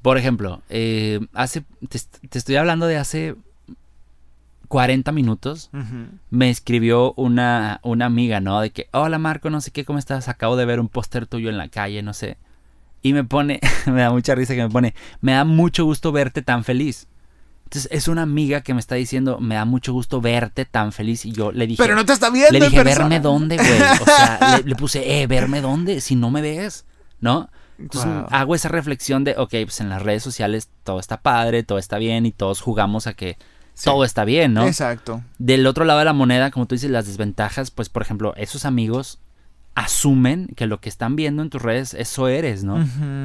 Por 0.03 0.19
ejemplo, 0.19 0.61
eh, 0.69 1.21
hace, 1.33 1.63
te, 1.89 1.99
te 2.29 2.39
estoy 2.39 2.57
hablando 2.57 2.87
de 2.87 2.99
hace 2.99 3.37
40 4.69 5.13
minutos. 5.13 5.71
Ujú. 5.73 6.09
Me 6.31 6.51
escribió 6.51 7.13
una, 7.15 7.81
una 7.83 8.07
amiga, 8.07 8.41
¿no? 8.41 8.61
De 8.61 8.71
que, 8.71 8.89
hola 8.93 9.19
Marco, 9.19 9.51
no 9.51 9.61
sé 9.61 9.71
qué, 9.71 9.85
¿cómo 9.85 9.99
estás? 9.99 10.29
Acabo 10.29 10.57
de 10.57 10.65
ver 10.65 10.81
un 10.81 10.89
póster 10.89 11.27
tuyo 11.27 11.49
en 11.51 11.59
la 11.59 11.69
calle, 11.69 12.03
no 12.03 12.13
sé. 12.15 12.37
Y 13.05 13.13
me 13.13 13.23
pone, 13.23 13.61
me 13.87 14.01
da 14.01 14.11
mucha 14.11 14.35
risa 14.35 14.55
que 14.55 14.63
me 14.63 14.71
pone, 14.71 14.95
me 15.21 15.33
da 15.33 15.45
mucho 15.45 15.85
gusto 15.85 16.11
verte 16.11 16.43
tan 16.43 16.65
feliz. 16.65 17.07
Entonces 17.65 17.89
es 17.93 18.09
una 18.09 18.23
amiga 18.23 18.63
que 18.63 18.73
me 18.75 18.81
está 18.81 18.95
diciendo, 18.95 19.39
me 19.41 19.55
da 19.57 19.65
mucho 19.65 19.93
gusto 19.93 20.21
verte 20.21 20.65
tan 20.65 20.91
feliz. 20.93 21.25
Y 21.27 21.33
yo 21.33 21.53
le 21.53 21.67
dije, 21.67 21.83
Pero 21.83 21.95
no 21.97 22.05
te 22.05 22.13
está 22.15 22.31
viendo 22.31 22.53
le 22.59 22.65
dije, 22.65 22.83
persona. 22.83 23.09
verme 23.09 23.21
dónde, 23.21 23.57
güey. 23.57 23.69
O 24.01 24.05
sea, 24.05 24.57
le, 24.59 24.69
le 24.71 24.75
puse, 24.75 25.21
eh, 25.23 25.27
verme 25.27 25.61
dónde, 25.61 26.01
si 26.01 26.17
no 26.17 26.31
me 26.31 26.41
ves, 26.41 26.87
¿no? 27.21 27.51
Entonces 27.79 28.11
Wow. 28.11 28.27
hago 28.31 28.55
esa 28.55 28.69
reflexión 28.69 29.23
de, 29.25 29.33
ok, 29.37 29.51
pues 29.65 29.81
en 29.81 29.89
las 29.91 30.01
redes 30.03 30.23
sociales 30.23 30.69
todo 30.83 30.99
está 30.99 31.21
padre, 31.21 31.63
todo 31.63 31.79
está 31.79 31.99
bien 31.99 32.25
y 32.27 32.33
todos 32.33 32.61
jugamos 32.61 33.07
a 33.07 33.15
que 33.15 33.37
Sí. 33.75 33.87
todo 33.87 34.05
está 34.05 34.25
bien, 34.25 34.55
¿no? 34.55 34.67
Exacto. 34.69 35.23
Del 35.39 35.67
otro 35.67 35.85
lado 35.85 35.99
de 35.99 36.05
la 36.05 36.13
moneda, 36.13 36.53
como 36.53 36.67
tú 36.67 36.77
dices, 36.77 36.91
las 36.91 37.07
desventajas, 37.09 37.71
pues 37.73 37.89
por 37.89 38.03
ejemplo, 38.03 38.33
esos 38.37 38.65
amigos 38.65 39.19
asumen 39.75 40.49
que 40.57 40.67
lo 40.67 40.81
que 40.81 40.89
están 40.89 41.17
viendo 41.17 41.43
en 41.43 41.51
tus 41.51 41.61
redes, 41.61 41.95
eso 41.95 42.29
eres, 42.29 42.63
¿no? 42.65 42.79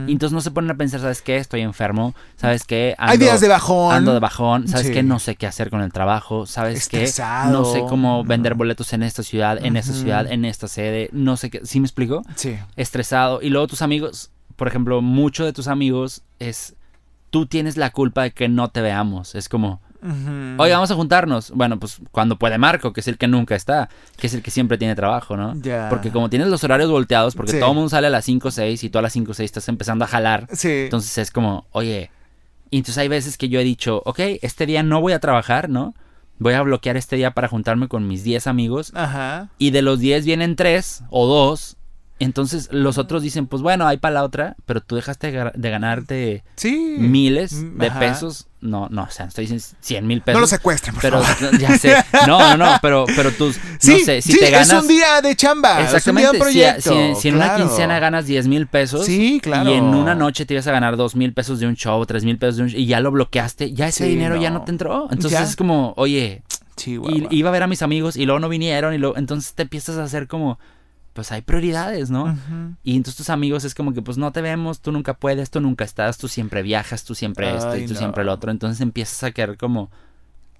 Y 0.08 0.12
entonces 0.12 0.34
no 0.34 0.42
se 0.42 0.50
ponen 0.52 0.72
a 0.72 0.76
pensar, 0.76 1.00
¿sabes 1.00 1.22
qué? 1.22 1.38
Estoy 1.38 1.62
enfermo, 1.62 2.16
¿sabes 2.38 2.64
qué? 2.64 2.96
Hay 2.98 3.18
días 3.18 3.40
de 3.42 3.48
bajón. 3.48 3.94
Ando 3.96 4.14
de 4.14 4.20
bajón, 4.20 4.68
¿sabes 4.68 4.88
Sí. 4.88 4.94
qué? 4.94 5.04
No 5.04 5.20
sé 5.20 5.36
qué 5.36 5.46
hacer 5.48 5.70
con 5.70 5.82
el 5.82 5.92
trabajo, 5.94 6.46
¿sabes 6.48 6.90
qué? 6.90 7.04
Estresado. 7.04 7.52
No 7.52 7.66
sé 7.66 7.84
cómo 7.88 8.24
vender 8.24 8.56
boletos 8.56 8.94
en 8.94 9.04
esta 9.04 9.22
ciudad, 9.22 9.64
en 9.64 9.78
esta 9.78 9.94
ciudad, 9.94 10.32
en 10.32 10.44
esta 10.46 10.68
sede, 10.68 11.10
no 11.12 11.38
sé 11.38 11.50
qué. 11.52 11.62
¿Sí 11.66 11.80
me 11.80 11.86
explico? 11.86 12.24
Sí. 12.36 12.56
Estresado. 12.76 13.42
Y 13.42 13.50
luego 13.50 13.68
tus 13.68 13.82
amigos, 13.84 14.32
por 14.56 14.68
ejemplo, 14.68 15.02
mucho 15.02 15.46
de 15.46 15.54
tus 15.54 15.68
amigos 15.68 16.24
es, 16.40 16.76
tú 17.30 17.46
tienes 17.46 17.78
la 17.78 17.92
culpa 17.92 18.24
de 18.24 18.32
que 18.32 18.50
no 18.50 18.70
te 18.70 18.82
veamos. 18.82 19.36
Es 19.36 19.50
como, 19.50 19.82
Oye, 20.02 20.72
vamos 20.74 20.90
a 20.92 20.96
juntarnos. 20.96 21.52
Bueno, 21.52 21.80
pues 21.80 21.98
cuando 22.12 22.38
puede 22.38 22.58
Marco, 22.58 22.94
que 22.94 23.02
es 23.02 23.08
el 23.08 23.18
que 23.18 23.28
nunca 23.28 23.56
está, 23.56 23.90
que 24.18 24.28
es 24.28 24.34
el 24.34 24.42
que 24.42 24.52
siempre 24.52 24.78
tiene 24.78 24.96
trabajo, 24.96 25.36
¿no? 25.36 25.56
Porque 25.90 26.12
como 26.12 26.30
tienes 26.30 26.48
los 26.48 26.64
horarios 26.64 26.90
volteados, 26.90 27.36
porque 27.36 27.52
Sí. 27.54 27.60
todo 27.60 27.70
el 27.72 27.76
mundo 27.76 27.90
sale 27.90 28.08
a 28.08 28.10
las 28.10 28.26
5 28.26 28.48
o 28.48 28.52
6 28.52 28.84
y 28.84 28.90
tú 28.90 28.98
a 29.00 29.02
las 29.02 29.14
5 29.14 29.32
o 29.32 29.34
6 29.34 29.46
estás 29.48 29.68
empezando 29.68 30.06
a 30.06 30.08
jalar, 30.08 30.48
Sí. 30.54 30.70
entonces 30.86 31.18
es 31.18 31.32
como, 31.32 31.66
oye, 31.72 32.12
y 32.72 32.78
entonces 32.78 32.98
hay 33.00 33.08
veces 33.08 33.38
que 33.38 33.50
yo 33.50 33.60
he 33.60 33.64
dicho, 33.64 34.02
ok, 34.06 34.20
este 34.42 34.66
día 34.66 34.84
no 34.84 35.02
voy 35.02 35.14
a 35.14 35.20
trabajar, 35.20 35.70
¿no? 35.70 35.96
Voy 36.38 36.54
a 36.54 36.62
bloquear 36.62 36.96
este 36.96 37.18
día 37.18 37.32
para 37.32 37.48
juntarme 37.50 37.88
con 37.90 38.08
mis 38.08 38.24
10 38.24 38.48
amigos 38.48 38.94
Ajá. 38.96 39.50
y 39.58 39.72
de 39.72 39.82
los 39.82 40.00
10 40.00 40.24
vienen 40.26 40.56
3 40.56 41.04
o 41.10 41.28
2. 41.28 41.76
Entonces 42.20 42.68
los 42.72 42.98
otros 42.98 43.24
dicen, 43.24 43.48
pues 43.48 43.62
bueno, 43.62 43.88
hay 43.88 43.98
para 43.98 44.16
la 44.16 44.24
otra, 44.24 44.56
pero 44.66 44.82
tú 44.82 44.96
dejaste 44.98 45.32
de 45.32 45.70
ganarte 45.70 46.44
Sí. 46.56 46.96
miles 46.98 47.54
Mm, 47.54 47.78
de 47.80 47.88
ajá. 47.88 48.00
pesos. 48.00 48.48
No, 48.62 48.90
no, 48.90 49.04
o 49.04 49.10
sea, 49.10 49.28
estoy 49.28 49.44
diciendo 49.46 49.64
100 49.80 50.06
mil 50.06 50.22
pesos. 50.22 50.36
No 50.36 50.42
lo 50.42 50.48
secuestren, 50.48 50.94
por 50.94 51.02
Pero 51.02 51.22
favor. 51.22 51.58
ya 51.58 51.78
sé. 51.78 51.96
No, 52.28 52.40
no, 52.40 52.58
no, 52.58 52.78
pero, 52.82 53.06
pero 53.16 53.32
tú, 53.32 53.54
Sí, 53.80 53.92
no 53.92 54.00
sé, 54.06 54.22
si 54.22 54.34
sí, 54.34 54.40
te 54.40 54.52
ganas. 54.52 54.68
es 54.74 54.82
un 54.82 54.88
día 54.90 55.22
de 55.22 55.34
chamba. 55.38 55.82
Exactamente, 55.82 56.38
Es 56.38 56.44
un 56.44 56.48
si, 56.52 56.54
día 56.60 56.74
de 56.74 56.82
proyecto. 56.82 57.16
si- 57.16 57.22
si 57.22 57.28
en 57.30 57.36
una 57.36 57.56
quincena 57.56 58.00
ganas 58.00 58.26
10 58.26 58.48
mil 58.50 58.68
pesos 58.68 59.06
Sí, 59.06 59.40
claro. 59.42 59.70
y 59.70 59.76
en 59.76 59.86
una 59.86 60.14
noche 60.14 60.46
te 60.46 60.56
ibas 60.56 60.68
a 60.68 60.74
ganar 60.74 60.98
2 60.98 61.16
mil 61.16 61.32
pesos 61.34 61.62
de 61.62 61.68
un 61.68 61.76
show, 61.78 62.06
3 62.06 62.26
mil 62.26 62.38
pesos 62.38 62.58
de 62.58 62.64
un 62.64 62.70
show, 62.70 62.80
y 62.82 62.86
ya 62.86 63.00
lo 63.00 63.12
bloqueaste, 63.12 63.72
ya 63.72 63.88
ese 63.88 64.06
dinero 64.08 64.36
ya 64.36 64.50
no. 64.50 64.60
no 64.60 64.66
te 64.66 64.72
entró. 64.72 65.04
Entonces 65.10 65.40
Ya. 65.40 65.46
es 65.46 65.56
como, 65.56 65.94
oye, 65.96 66.42
Chihuahua. 66.76 67.28
y, 67.32 67.38
iba 67.38 67.48
a 67.48 67.54
ver 67.54 67.64
a 67.64 67.68
mis 67.68 67.82
amigos 67.82 68.18
y 68.18 68.26
luego 68.26 68.40
no 68.42 68.50
vinieron 68.50 68.94
y 68.94 68.98
luego, 68.98 69.16
entonces 69.16 69.54
te 69.54 69.62
empiezas 69.64 69.96
a 69.98 70.04
hacer 70.04 70.28
como, 70.28 70.60
pues 71.14 71.32
hay 71.32 71.42
prioridades, 71.42 72.10
¿no? 72.10 72.38
Y 72.84 72.96
entonces 72.96 73.18
tus 73.18 73.30
amigos 73.30 73.64
es 73.66 73.76
como 73.76 73.94
que 73.94 74.02
pues 74.02 74.18
no 74.18 74.32
te 74.32 74.42
vemos, 74.42 74.80
tú 74.82 74.92
nunca 74.92 75.14
puedes, 75.16 75.50
tú 75.50 75.60
nunca 75.60 75.84
estás, 75.84 76.18
tú 76.18 76.28
siempre 76.28 76.62
viajas, 76.62 77.04
tú 77.04 77.16
siempre 77.16 77.56
esto 77.56 77.76
y 77.78 77.86
tú 77.88 77.94
no. 77.94 78.00
siempre 78.00 78.24
el 78.24 78.30
otro. 78.30 78.52
Entonces 78.52 78.80
empiezas 78.82 79.24
a 79.24 79.32
quedar 79.32 79.58
como 79.58 79.90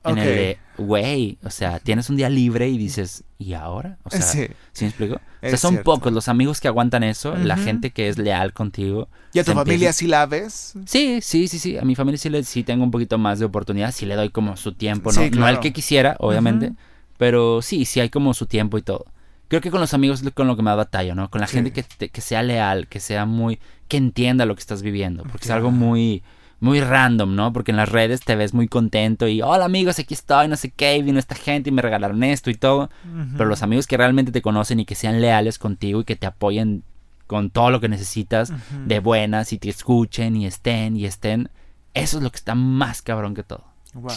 en 0.06 0.18
el 0.18 0.26
de, 0.26 0.58
güey, 0.78 1.38
o 1.44 1.50
sea, 1.50 1.80
tienes 1.80 2.10
un 2.10 2.16
día 2.16 2.30
libre 2.30 2.70
y 2.70 2.78
dices, 2.78 3.24
¿y 3.38 3.54
ahora? 3.54 3.98
O 4.04 4.10
sea, 4.10 4.22
¿sí, 4.22 4.48
Sí. 4.72 4.86
me 4.86 4.88
explico? 4.90 5.16
O 5.16 5.20
sea, 5.42 5.50
Es 5.50 5.60
son 5.60 5.72
cierto. 5.76 5.92
pocos 5.94 6.14
los 6.14 6.30
amigos 6.30 6.62
que 6.62 6.68
aguantan 6.70 7.04
eso, 7.04 7.36
la 7.36 7.58
gente 7.58 7.92
que 7.92 8.08
es 8.08 8.18
leal 8.18 8.54
contigo. 8.54 9.10
¿Y 9.34 9.40
a 9.40 9.44
tu 9.44 9.52
familia 9.52 9.74
empieza- 9.76 9.94
sí 9.94 10.08
la 10.08 10.26
ves? 10.26 10.74
Sí, 10.86 11.20
sí, 11.22 11.48
sí, 11.50 11.60
sí. 11.60 11.78
A 11.78 11.82
mi 11.84 11.96
familia 11.96 12.18
sí, 12.18 12.30
le, 12.30 12.44
sí 12.46 12.64
tengo 12.64 12.84
un 12.86 12.92
poquito 12.92 13.18
más 13.18 13.40
de 13.40 13.46
oportunidad, 13.46 13.92
sí 13.94 14.06
le 14.06 14.16
doy 14.16 14.30
como 14.30 14.56
su 14.58 14.72
tiempo, 14.74 15.12
¿no? 15.12 15.22
Sí, 15.22 15.30
No 15.32 15.48
el 15.50 15.60
que 15.60 15.74
quisiera, 15.74 16.16
obviamente, 16.20 16.72
pero 17.18 17.62
sí, 17.62 17.84
sí 17.86 18.00
hay 18.00 18.10
como 18.10 18.34
su 18.34 18.46
tiempo 18.46 18.78
y 18.78 18.82
todo. 18.82 19.06
Creo 19.50 19.60
que 19.62 19.72
con 19.72 19.82
los 19.82 19.94
amigos 19.94 20.22
es 20.24 20.32
con 20.32 20.48
lo 20.48 20.56
que 20.56 20.62
me 20.64 20.74
batallo, 20.74 21.14
¿no? 21.16 21.30
Con 21.30 21.42
la 21.42 21.48
Sí. 21.48 21.56
gente 21.56 21.74
que, 21.74 21.84
te- 21.84 22.08
que 22.10 22.22
sea 22.22 22.42
leal, 22.44 22.88
que 22.88 23.00
sea 23.02 23.26
muy... 23.26 23.60
que 23.90 23.98
entienda 23.98 24.46
lo 24.46 24.56
que 24.56 24.62
estás 24.62 24.82
viviendo, 24.82 25.24
porque 25.24 25.46
es 25.46 25.52
algo 25.52 25.70
muy... 25.72 26.24
Muy 26.62 26.82
random, 26.82 27.36
¿no? 27.36 27.54
Porque 27.54 27.72
en 27.72 27.78
las 27.78 27.88
redes 27.88 28.20
te 28.20 28.36
ves 28.36 28.54
muy 28.54 28.68
contento 28.68 29.30
y 29.30 29.42
hola 29.42 29.64
amigos, 29.64 29.98
aquí 29.98 30.14
estoy, 30.14 30.50
no 30.50 30.58
sé 30.58 30.72
qué, 30.72 30.98
y 30.98 31.02
vino 31.04 31.18
esta 31.18 31.34
gente 31.34 31.70
y 31.70 31.72
me 31.72 31.82
regalaron 31.82 32.22
esto 32.22 32.50
y 32.50 32.56
todo. 32.56 32.90
Pero 33.38 33.46
los 33.50 33.64
amigos 33.64 33.88
que 33.88 33.96
realmente 33.96 34.34
te 34.34 34.42
conocen 34.42 34.82
y 34.82 34.86
que 34.86 34.94
sean 34.96 35.22
leales 35.22 35.58
contigo 35.58 36.02
y 36.02 36.04
que 36.04 36.18
te 36.18 36.28
apoyen 36.28 36.84
con 37.28 37.50
todo 37.50 37.72
lo 37.72 37.80
que 37.80 37.88
necesitas 37.88 38.52
de 38.86 39.00
buenas 39.00 39.54
y 39.54 39.58
te 39.58 39.70
escuchen 39.70 40.36
y 40.36 40.46
estén 40.48 40.98
y 40.98 41.06
estén, 41.06 41.50
eso 41.94 42.18
es 42.18 42.24
lo 42.24 42.30
que 42.30 42.36
está 42.38 42.56
más 42.56 43.02
cabrón 43.02 43.36
que 43.36 43.44
todo. 43.44 43.64
Wow. 43.94 44.12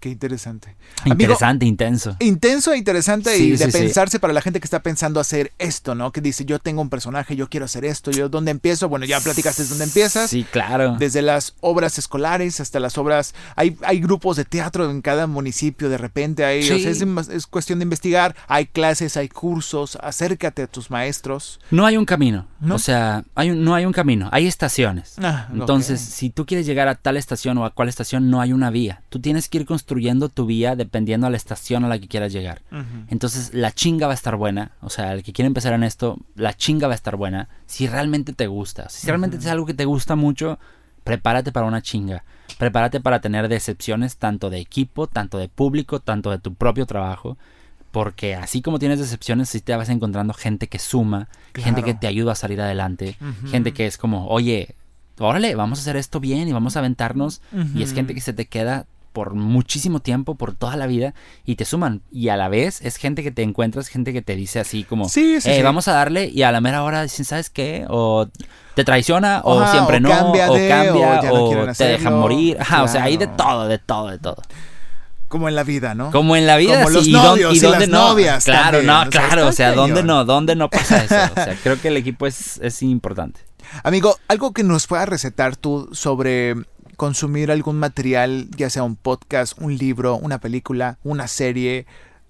Qué 0.00 0.10
interesante. 0.10 0.76
Amigo, 1.02 1.14
Interesante, 1.22 1.66
intenso. 1.66 2.16
Intenso 2.20 2.72
e 2.72 2.78
interesante 2.78 3.34
Sí, 3.36 3.44
y 3.48 3.50
de 3.52 3.66
sí, 3.66 3.72
sí. 3.72 3.78
pensarse 3.78 4.20
para 4.20 4.32
la 4.32 4.40
gente 4.40 4.60
que 4.60 4.64
está 4.64 4.82
pensando 4.82 5.18
hacer 5.20 5.52
esto, 5.58 5.94
¿no? 5.94 6.12
Que 6.12 6.20
dice, 6.20 6.44
yo 6.44 6.58
tengo 6.60 6.80
un 6.80 6.88
personaje, 6.88 7.34
yo 7.36 7.48
quiero 7.48 7.64
hacer 7.66 7.84
esto, 7.84 8.10
yo 8.10 8.28
dónde 8.28 8.50
empiezo. 8.52 8.88
Bueno, 8.88 9.06
ya 9.06 9.18
platicaste 9.20 9.64
dónde 9.64 9.84
empiezas. 9.84 10.30
Sí, 10.30 10.44
claro. 10.50 10.96
Desde 10.98 11.20
las 11.22 11.54
obras 11.60 11.98
escolares 11.98 12.60
hasta 12.60 12.78
las 12.80 12.96
obras. 12.96 13.34
Hay, 13.56 13.76
hay 13.82 13.98
grupos 14.00 14.36
de 14.36 14.44
teatro 14.44 14.88
en 14.90 15.02
cada 15.02 15.26
municipio, 15.26 15.88
de 15.88 15.98
repente 15.98 16.44
hay. 16.44 16.60
o 16.70 16.78
sea, 16.78 16.90
es, 17.34 17.46
cuestión 17.46 17.78
de 17.80 17.82
investigar. 17.82 18.36
Hay 18.46 18.66
clases, 18.66 19.16
hay 19.16 19.28
cursos. 19.28 19.96
Acércate 20.00 20.62
a 20.62 20.66
tus 20.68 20.90
maestros. 20.90 21.60
No 21.70 21.86
hay 21.86 21.96
un 21.96 22.04
camino. 22.04 22.46
¿No? 22.60 22.74
O 22.76 22.78
sea, 22.78 23.24
hay 23.34 23.50
un- 23.50 23.62
no 23.64 23.74
hay 23.74 23.84
un 23.84 23.92
camino, 23.92 24.28
hay 24.32 24.46
estaciones. 24.46 25.14
Ah, 25.22 25.48
Entonces, 25.52 26.00
si 26.00 26.28
tú 26.30 26.44
quieres 26.44 26.66
llegar 26.66 26.88
a 26.88 26.96
tal 26.96 27.16
estación 27.16 27.56
o 27.58 27.64
a 27.64 27.70
cual 27.70 27.88
estación, 27.88 28.30
no 28.30 28.40
hay 28.40 28.52
una 28.52 28.70
vía. 28.70 29.02
Tú 29.08 29.20
tienes 29.20 29.48
que 29.48 29.58
ir 29.58 29.64
construyendo 29.66 29.87
tu 30.28 30.46
vía 30.46 30.76
dependiendo 30.76 31.26
a 31.26 31.30
la 31.30 31.36
estación 31.36 31.84
a 31.84 31.88
la 31.88 31.98
que 31.98 32.08
quieras 32.08 32.32
llegar. 32.32 32.62
Entonces, 33.08 33.54
la 33.54 33.72
chinga 33.72 34.06
va 34.06 34.12
a 34.12 34.14
estar 34.14 34.36
buena. 34.36 34.72
O 34.80 34.90
sea, 34.90 35.12
el 35.12 35.22
que 35.22 35.32
quiere 35.32 35.46
empezar 35.46 35.72
en 35.72 35.82
esto, 35.82 36.18
la 36.34 36.54
chinga 36.54 36.86
va 36.86 36.94
a 36.94 36.96
estar 36.96 37.16
buena. 37.16 37.48
Si 37.66 37.86
realmente 37.86 38.32
te 38.32 38.46
gusta. 38.46 38.88
Si 38.88 39.06
realmente 39.06 39.36
es 39.36 39.46
algo 39.46 39.66
que 39.66 39.74
te 39.74 39.84
gusta 39.84 40.16
mucho, 40.16 40.58
prepárate 41.04 41.52
para 41.52 41.66
una 41.66 41.82
chinga. 41.82 42.24
Prepárate 42.58 43.00
para 43.00 43.20
tener 43.20 43.48
decepciones 43.48 44.16
tanto 44.16 44.50
de 44.50 44.58
equipo, 44.58 45.06
tanto 45.06 45.38
de 45.38 45.48
público, 45.48 46.00
tanto 46.00 46.30
de 46.30 46.38
tu 46.38 46.54
propio 46.54 46.86
trabajo. 46.86 47.38
Porque 47.90 48.34
así 48.34 48.60
como 48.60 48.78
tienes 48.78 48.98
decepciones, 48.98 49.48
sí 49.48 49.60
te 49.60 49.74
vas 49.74 49.88
encontrando 49.88 50.34
gente 50.34 50.66
que 50.66 50.78
suma, 50.78 51.28
gente 51.54 51.82
que 51.82 51.94
te 51.94 52.06
ayuda 52.06 52.32
a 52.32 52.34
salir 52.34 52.60
adelante, 52.60 53.16
gente 53.50 53.72
que 53.72 53.86
es 53.86 53.96
como, 53.96 54.28
oye, 54.28 54.74
órale, 55.18 55.54
vamos 55.54 55.78
a 55.78 55.82
hacer 55.82 55.96
esto 55.96 56.20
bien 56.20 56.48
y 56.48 56.52
vamos 56.52 56.76
a 56.76 56.80
aventarnos. 56.80 57.40
Y 57.74 57.82
es 57.82 57.94
gente 57.94 58.14
que 58.14 58.20
se 58.20 58.34
te 58.34 58.46
queda 58.46 58.86
por 59.12 59.34
muchísimo 59.34 60.00
tiempo, 60.00 60.34
por 60.36 60.54
toda 60.54 60.76
la 60.76 60.86
vida, 60.86 61.14
y 61.44 61.56
te 61.56 61.64
suman. 61.64 62.02
Y 62.12 62.28
a 62.28 62.36
la 62.36 62.48
vez 62.48 62.80
es 62.82 62.96
gente 62.96 63.22
que 63.22 63.30
te 63.30 63.42
encuentras, 63.42 63.88
gente 63.88 64.12
que 64.12 64.22
te 64.22 64.36
dice 64.36 64.60
así 64.60 64.84
como, 64.84 65.08
Sí, 65.08 65.40
sí, 65.40 65.50
"Eh, 65.50 65.56
sí. 65.56 65.62
vamos 65.62 65.88
a 65.88 65.92
darle, 65.92 66.26
y 66.32 66.42
a 66.42 66.52
la 66.52 66.60
mera 66.60 66.82
hora 66.84 67.02
dicen, 67.02 67.24
¿sabes 67.24 67.50
qué? 67.50 67.84
O 67.88 68.28
te 68.74 68.84
traiciona, 68.84 69.40
o 69.44 69.60
Ajá, 69.60 69.72
siempre 69.72 69.96
o 69.96 70.00
no, 70.00 70.08
o 70.10 70.12
cambia, 70.12 70.46
o 71.32 71.66
no 71.66 71.72
te 71.74 71.84
dejan 71.84 72.14
morir. 72.14 72.56
Ajá, 72.60 72.82
o 72.84 72.88
sea, 72.88 73.02
hay 73.04 73.16
de 73.16 73.26
todo, 73.26 73.66
de 73.66 73.78
todo, 73.78 74.08
de 74.10 74.18
todo. 74.18 74.36
Como 75.28 75.46
en 75.48 75.56
la 75.56 75.62
vida, 75.62 75.94
¿no? 75.94 76.10
Como 76.10 76.36
en 76.36 76.46
la 76.46 76.56
vida, 76.56 76.76
Como 76.82 76.88
sí, 76.88 76.94
los 76.94 77.06
y 77.08 77.12
novios 77.12 77.54
y 77.54 77.60
las 77.60 77.86
no. 77.88 78.08
novias 78.08 78.44
Claro, 78.44 78.78
también, 78.78 78.86
no, 78.86 79.10
claro, 79.10 79.48
o 79.48 79.52
sea, 79.52 79.72
¿dónde 79.72 80.02
no? 80.02 80.24
¿Dónde 80.24 80.56
no 80.56 80.70
pasa 80.70 81.04
eso? 81.04 81.16
O 81.32 81.34
sea, 81.34 81.54
creo 81.62 81.78
que 81.80 81.88
el 81.88 81.98
equipo 81.98 82.26
es, 82.26 82.58
es 82.62 82.82
importante. 82.82 83.40
Amigo, 83.82 84.16
algo 84.28 84.52
que 84.54 84.62
nos 84.64 84.86
puedas 84.86 85.06
recetar 85.06 85.54
tú 85.56 85.90
sobre 85.92 86.54
consumir 86.98 87.50
algún 87.50 87.78
material, 87.78 88.48
ya 88.56 88.68
sea 88.68 88.82
un 88.82 88.96
podcast, 88.96 89.56
un 89.58 89.78
libro, 89.78 90.16
una 90.16 90.38
película, 90.40 90.98
una 91.04 91.28
serie, 91.28 91.86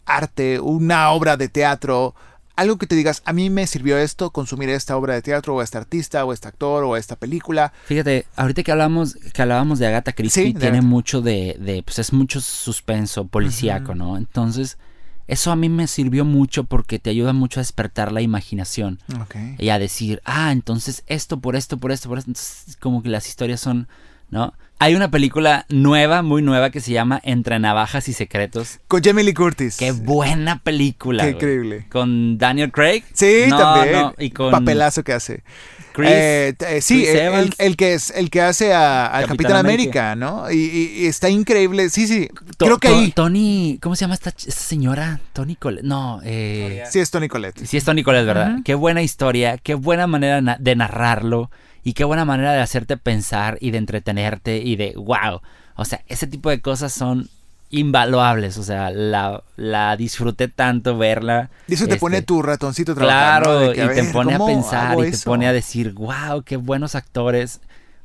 arte, 0.06 0.60
una 0.60 1.10
obra 1.10 1.36
de 1.36 1.48
teatro, 1.48 2.14
algo 2.54 2.76
que 2.76 2.86
te 2.86 2.94
digas, 2.94 3.22
a 3.24 3.32
mí 3.32 3.50
me 3.50 3.66
sirvió 3.66 3.96
esto, 3.96 4.30
consumir 4.30 4.68
esta 4.68 4.96
obra 4.96 5.14
de 5.14 5.22
teatro, 5.22 5.54
o 5.54 5.62
este 5.62 5.78
artista, 5.78 6.24
o 6.24 6.32
este 6.32 6.48
actor, 6.48 6.84
o 6.84 6.96
esta 6.96 7.16
película. 7.16 7.72
Fíjate, 7.86 8.26
ahorita 8.36 8.62
que 8.62 8.72
hablamos, 8.72 9.14
que 9.32 9.40
hablábamos 9.42 9.78
de 9.78 9.86
Agatha 9.86 10.12
Christie, 10.12 10.42
Sí, 10.48 10.52
de 10.52 10.60
tiene 10.60 10.78
Agatha. 10.78 10.88
mucho 10.88 11.22
de, 11.22 11.56
de, 11.60 11.82
pues 11.82 11.98
es 12.00 12.12
mucho 12.12 12.40
suspenso 12.40 13.26
policíaco. 13.26 13.94
¿no? 13.94 14.16
Entonces, 14.18 14.76
eso 15.28 15.50
a 15.50 15.56
mí 15.56 15.68
me 15.68 15.86
sirvió 15.86 16.24
mucho 16.24 16.64
porque 16.64 16.98
te 16.98 17.10
ayuda 17.10 17.32
mucho 17.32 17.60
a 17.60 17.62
despertar 17.62 18.12
la 18.12 18.20
imaginación 18.22 18.98
Ok. 19.20 19.36
y 19.58 19.68
a 19.70 19.78
decir, 19.78 20.20
ah, 20.24 20.50
entonces 20.52 21.04
esto 21.06 21.38
por 21.40 21.54
esto, 21.56 21.78
por 21.78 21.92
esto, 21.92 22.08
por 22.08 22.18
esto. 22.18 22.30
Entonces, 22.30 22.76
como 22.80 23.02
que 23.02 23.08
las 23.08 23.28
historias 23.28 23.60
son, 23.60 23.88
¿no? 24.30 24.54
Hay 24.80 24.94
una 24.94 25.10
película 25.10 25.66
nueva, 25.68 26.22
muy 26.22 26.40
nueva, 26.40 26.70
que 26.70 26.80
se 26.80 26.92
llama 26.92 27.20
Entre 27.24 27.58
Navajas 27.58 28.08
y 28.08 28.12
Secretos. 28.12 28.78
Con 28.86 29.02
Jamie 29.02 29.24
Lee 29.24 29.34
Curtis. 29.34 29.76
Qué 29.76 29.90
buena 29.90 30.60
película. 30.62 31.24
Qué 31.24 31.30
increíble. 31.30 31.86
Con 31.90 32.38
Daniel 32.38 32.70
Craig. 32.70 33.02
Sí, 33.12 33.46
No, 33.48 33.58
también. 33.58 33.92
no, 33.92 34.14
y 34.18 34.30
con 34.30 34.52
Papelazo 34.52 35.02
que 35.02 35.12
hace. 35.14 35.42
Chris. 35.92 36.10
Eh, 36.12 36.54
eh, 36.60 36.80
sí, 36.80 36.98
Chris 36.98 37.08
el, 37.08 37.16
el- 37.16 37.22
Evans. 37.26 37.54
el 37.58 37.76
que 37.76 37.94
es 37.94 38.10
el 38.12 38.30
que 38.30 38.40
hace 38.40 38.72
a- 38.72 39.06
al 39.06 39.22
Capitán 39.26 39.36
Capitán 39.36 39.56
América, 39.56 40.14
¿no? 40.14 40.48
Y, 40.48 40.54
y- 40.56 41.02
y 41.02 41.06
está 41.06 41.28
increíble. 41.28 41.90
Sí, 41.90 42.06
sí. 42.06 42.28
To- 42.56 42.66
Creo 42.66 42.78
que 42.78 42.86
To- 42.88 42.94
ahí. 42.98 43.10
Tony, 43.10 43.78
¿cómo 43.82 43.96
se 43.96 44.02
llama 44.02 44.14
esta, 44.14 44.32
señora? 44.36 45.18
Tony 45.32 45.56
Colette. 45.56 45.82
No, 45.84 46.20
eh. 46.22 46.84
Sí, 46.88 47.00
es 47.00 47.10
Tony 47.10 47.26
Colette. 47.26 47.66
Sí, 47.66 47.76
es 47.78 47.84
Tony 47.84 48.04
Colette, 48.04 48.26
¿verdad? 48.26 48.58
Qué 48.64 48.76
buena 48.76 49.02
historia, 49.02 49.58
qué 49.58 49.74
buena 49.74 50.06
manera 50.06 50.40
de 50.60 50.76
narrarlo 50.76 51.50
y 51.88 51.94
qué 51.94 52.04
buena 52.04 52.26
manera 52.26 52.52
de 52.52 52.60
hacerte 52.60 52.98
pensar 52.98 53.56
y 53.62 53.70
de 53.70 53.78
entretenerte 53.78 54.58
y 54.58 54.76
de 54.76 54.92
wow. 54.94 55.40
O 55.74 55.86
sea, 55.86 56.02
ese 56.06 56.26
tipo 56.26 56.50
de 56.50 56.60
cosas 56.60 56.92
son 56.92 57.30
invaluables. 57.70 58.58
O 58.58 58.62
sea, 58.62 58.90
la, 58.90 59.42
la 59.56 59.96
disfruté 59.96 60.48
tanto 60.48 60.98
verla. 60.98 61.48
Y 61.66 61.72
eso 61.72 61.86
te 61.86 61.92
Este, 61.92 62.00
pone 62.00 62.20
tu 62.20 62.42
ratoncito 62.42 62.92
a 62.92 62.94
trabajar, 62.94 63.42
Claro, 63.42 63.72
y 63.72 63.76
te 63.94 64.04
pone 64.12 64.34
a 64.34 64.36
¿cómo 64.36 64.48
pensar 64.48 64.98
y 65.02 65.12
te 65.12 65.16
pone 65.24 65.48
a 65.48 65.52
decir, 65.54 65.94
wow, 65.94 66.42
qué 66.44 66.58
buenos 66.58 66.94
actores. 66.94 67.62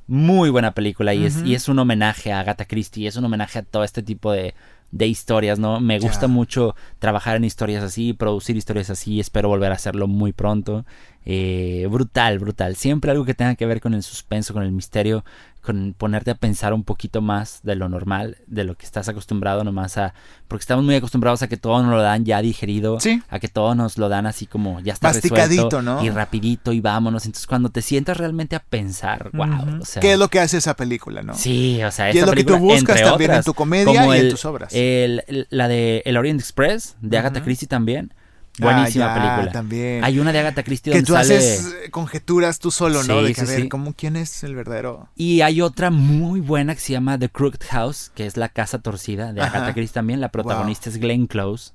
Muy 0.08 0.50
buena 0.50 0.72
película 0.72 1.14
y, 1.14 1.26
es, 1.26 1.42
y 1.44 1.54
es 1.54 1.68
un 1.68 1.78
homenaje 1.78 2.32
a 2.32 2.40
Agatha 2.40 2.64
Christie, 2.64 3.10
es 3.10 3.18
un 3.18 3.26
homenaje 3.26 3.60
a 3.60 3.64
todo 3.64 3.84
este 3.84 4.02
tipo 4.02 4.32
de, 4.32 4.56
de 4.94 5.08
historias, 5.08 5.58
¿no? 5.58 5.80
Me 5.80 5.98
gusta 5.98 6.28
mucho 6.28 6.76
trabajar 7.00 7.36
en 7.36 7.44
historias 7.44 7.84
así, 7.84 8.14
producir 8.14 8.56
historias 8.56 8.91
así, 8.91 9.20
espero 9.20 9.50
volver 9.50 9.72
a 9.72 9.76
hacerlo 9.76 10.08
muy 10.08 10.34
pronto. 10.34 10.86
Eh, 11.26 11.88
brutal, 11.89 12.38
brutal. 12.38 12.76
Siempre 12.76 13.10
algo 13.10 13.26
que 13.26 13.34
tenga 13.34 13.56
que 13.56 13.66
ver 13.66 13.82
con 13.82 13.96
el 13.96 14.04
suspenso, 14.04 14.54
con 14.54 14.62
el 14.62 14.72
misterio, 14.72 15.26
con 15.64 15.95
ponerte 15.97 16.30
a 16.30 16.36
pensar 16.36 16.74
un 16.74 16.84
poquito 16.84 17.22
más 17.22 17.61
de 17.64 17.76
lo 17.76 17.88
normal, 17.88 18.38
de 18.47 18.66
lo 18.66 18.76
que 18.76 18.86
estás 18.86 19.07
acostumbrado 19.07 19.64
nomás 19.64 19.97
a... 19.97 20.14
Porque 20.49 20.61
estamos 20.64 20.84
muy 20.84 20.93
acostumbrados 20.95 21.41
a 21.41 21.47
que 21.47 21.55
todo 21.57 21.82
nos 21.82 21.91
lo 21.91 22.01
dan 22.01 22.26
ya 22.26 22.41
digerido, 22.41 22.99
Sí. 22.99 23.24
a 23.30 23.39
que 23.39 23.47
todo 23.47 23.74
nos 23.74 23.97
lo 23.97 24.09
dan 24.09 24.26
así 24.26 24.45
como 24.45 24.80
ya 24.82 24.93
está 24.93 25.07
Masticadito, 25.07 25.64
resuelto 25.70 25.82
¿no? 25.82 26.03
y 26.03 26.09
rapidito 26.09 26.74
y 26.74 26.82
vámonos. 26.82 27.26
Entonces 27.26 27.47
cuando 27.47 27.70
te 27.70 27.82
sientas 27.82 28.18
realmente 28.18 28.55
a 28.55 28.59
pensar, 28.59 29.30
wow, 29.34 29.80
o 29.82 29.86
sea, 29.86 30.01
¿Qué 30.01 30.14
es 30.14 30.20
lo 30.20 30.28
que 30.28 30.39
hace 30.41 30.57
esa 30.57 30.76
película, 30.76 31.24
no? 31.24 31.34
Sí, 31.34 31.82
o 31.84 31.91
sea, 31.91 32.09
es 32.09 32.16
esta 32.18 32.28
lo 32.28 32.34
que 32.34 32.43
tú 32.43 32.53
película, 32.55 32.74
buscas 32.74 32.97
entre 32.97 33.09
también 33.09 33.32
en 33.32 33.36
otras, 33.38 33.45
tu 33.45 33.53
comedia 33.53 33.86
como 34.01 34.14
y 34.14 34.18
en 34.18 34.26
el- 34.26 34.32
tus 34.32 34.45
obras. 34.45 34.74
el- 34.74 35.24
el- 35.28 35.47
la 35.49 35.68
de 35.70 36.03
El 36.05 36.18
Orient 36.18 36.39
Express, 36.41 36.97
de 37.01 37.18
Agatha 37.18 37.41
Christie 37.41 37.68
también. 37.68 38.14
Buenísima 38.60 39.06
Ah, 39.14 39.16
ya, 39.18 39.22
película. 39.36 39.51
también. 39.51 40.04
Hay 40.04 40.20
una 40.20 40.32
de 40.32 40.39
Agatha 40.39 40.62
Christie 40.64 40.93
que 40.93 40.99
donde 41.01 41.08
tú 41.08 41.14
sale... 41.14 41.38
haces 41.38 41.74
eh, 41.86 41.89
conjeturas 41.89 42.60
tú 42.60 42.70
solo, 42.70 43.01
¿no? 43.04 43.24
De 43.24 43.34
que, 43.34 43.41
a 43.41 43.45
ver, 43.45 43.62
sí. 43.64 43.70
¿cómo, 43.70 43.93
¿quién 43.93 44.16
es 44.16 44.43
el 44.43 44.56
verdadero? 44.56 45.10
Y 45.16 45.41
hay 45.41 45.62
otra 45.62 45.89
muy 45.89 46.39
buena 46.39 46.76
que 46.76 46.82
se 46.82 46.93
llama 46.93 47.18
The 47.18 47.30
Crooked 47.30 47.66
House, 47.70 48.12
que 48.14 48.26
es 48.28 48.38
La 48.38 48.49
Casa 48.49 48.80
Torcida, 48.80 49.34
de 49.34 49.41
Ajá. 49.41 49.58
Agatha 49.58 49.74
Christie 49.74 49.93
también. 49.95 50.22
La 50.22 50.30
protagonista 50.30 50.89
es 50.89 50.97
Glenn 50.97 51.26
Close. 51.28 51.72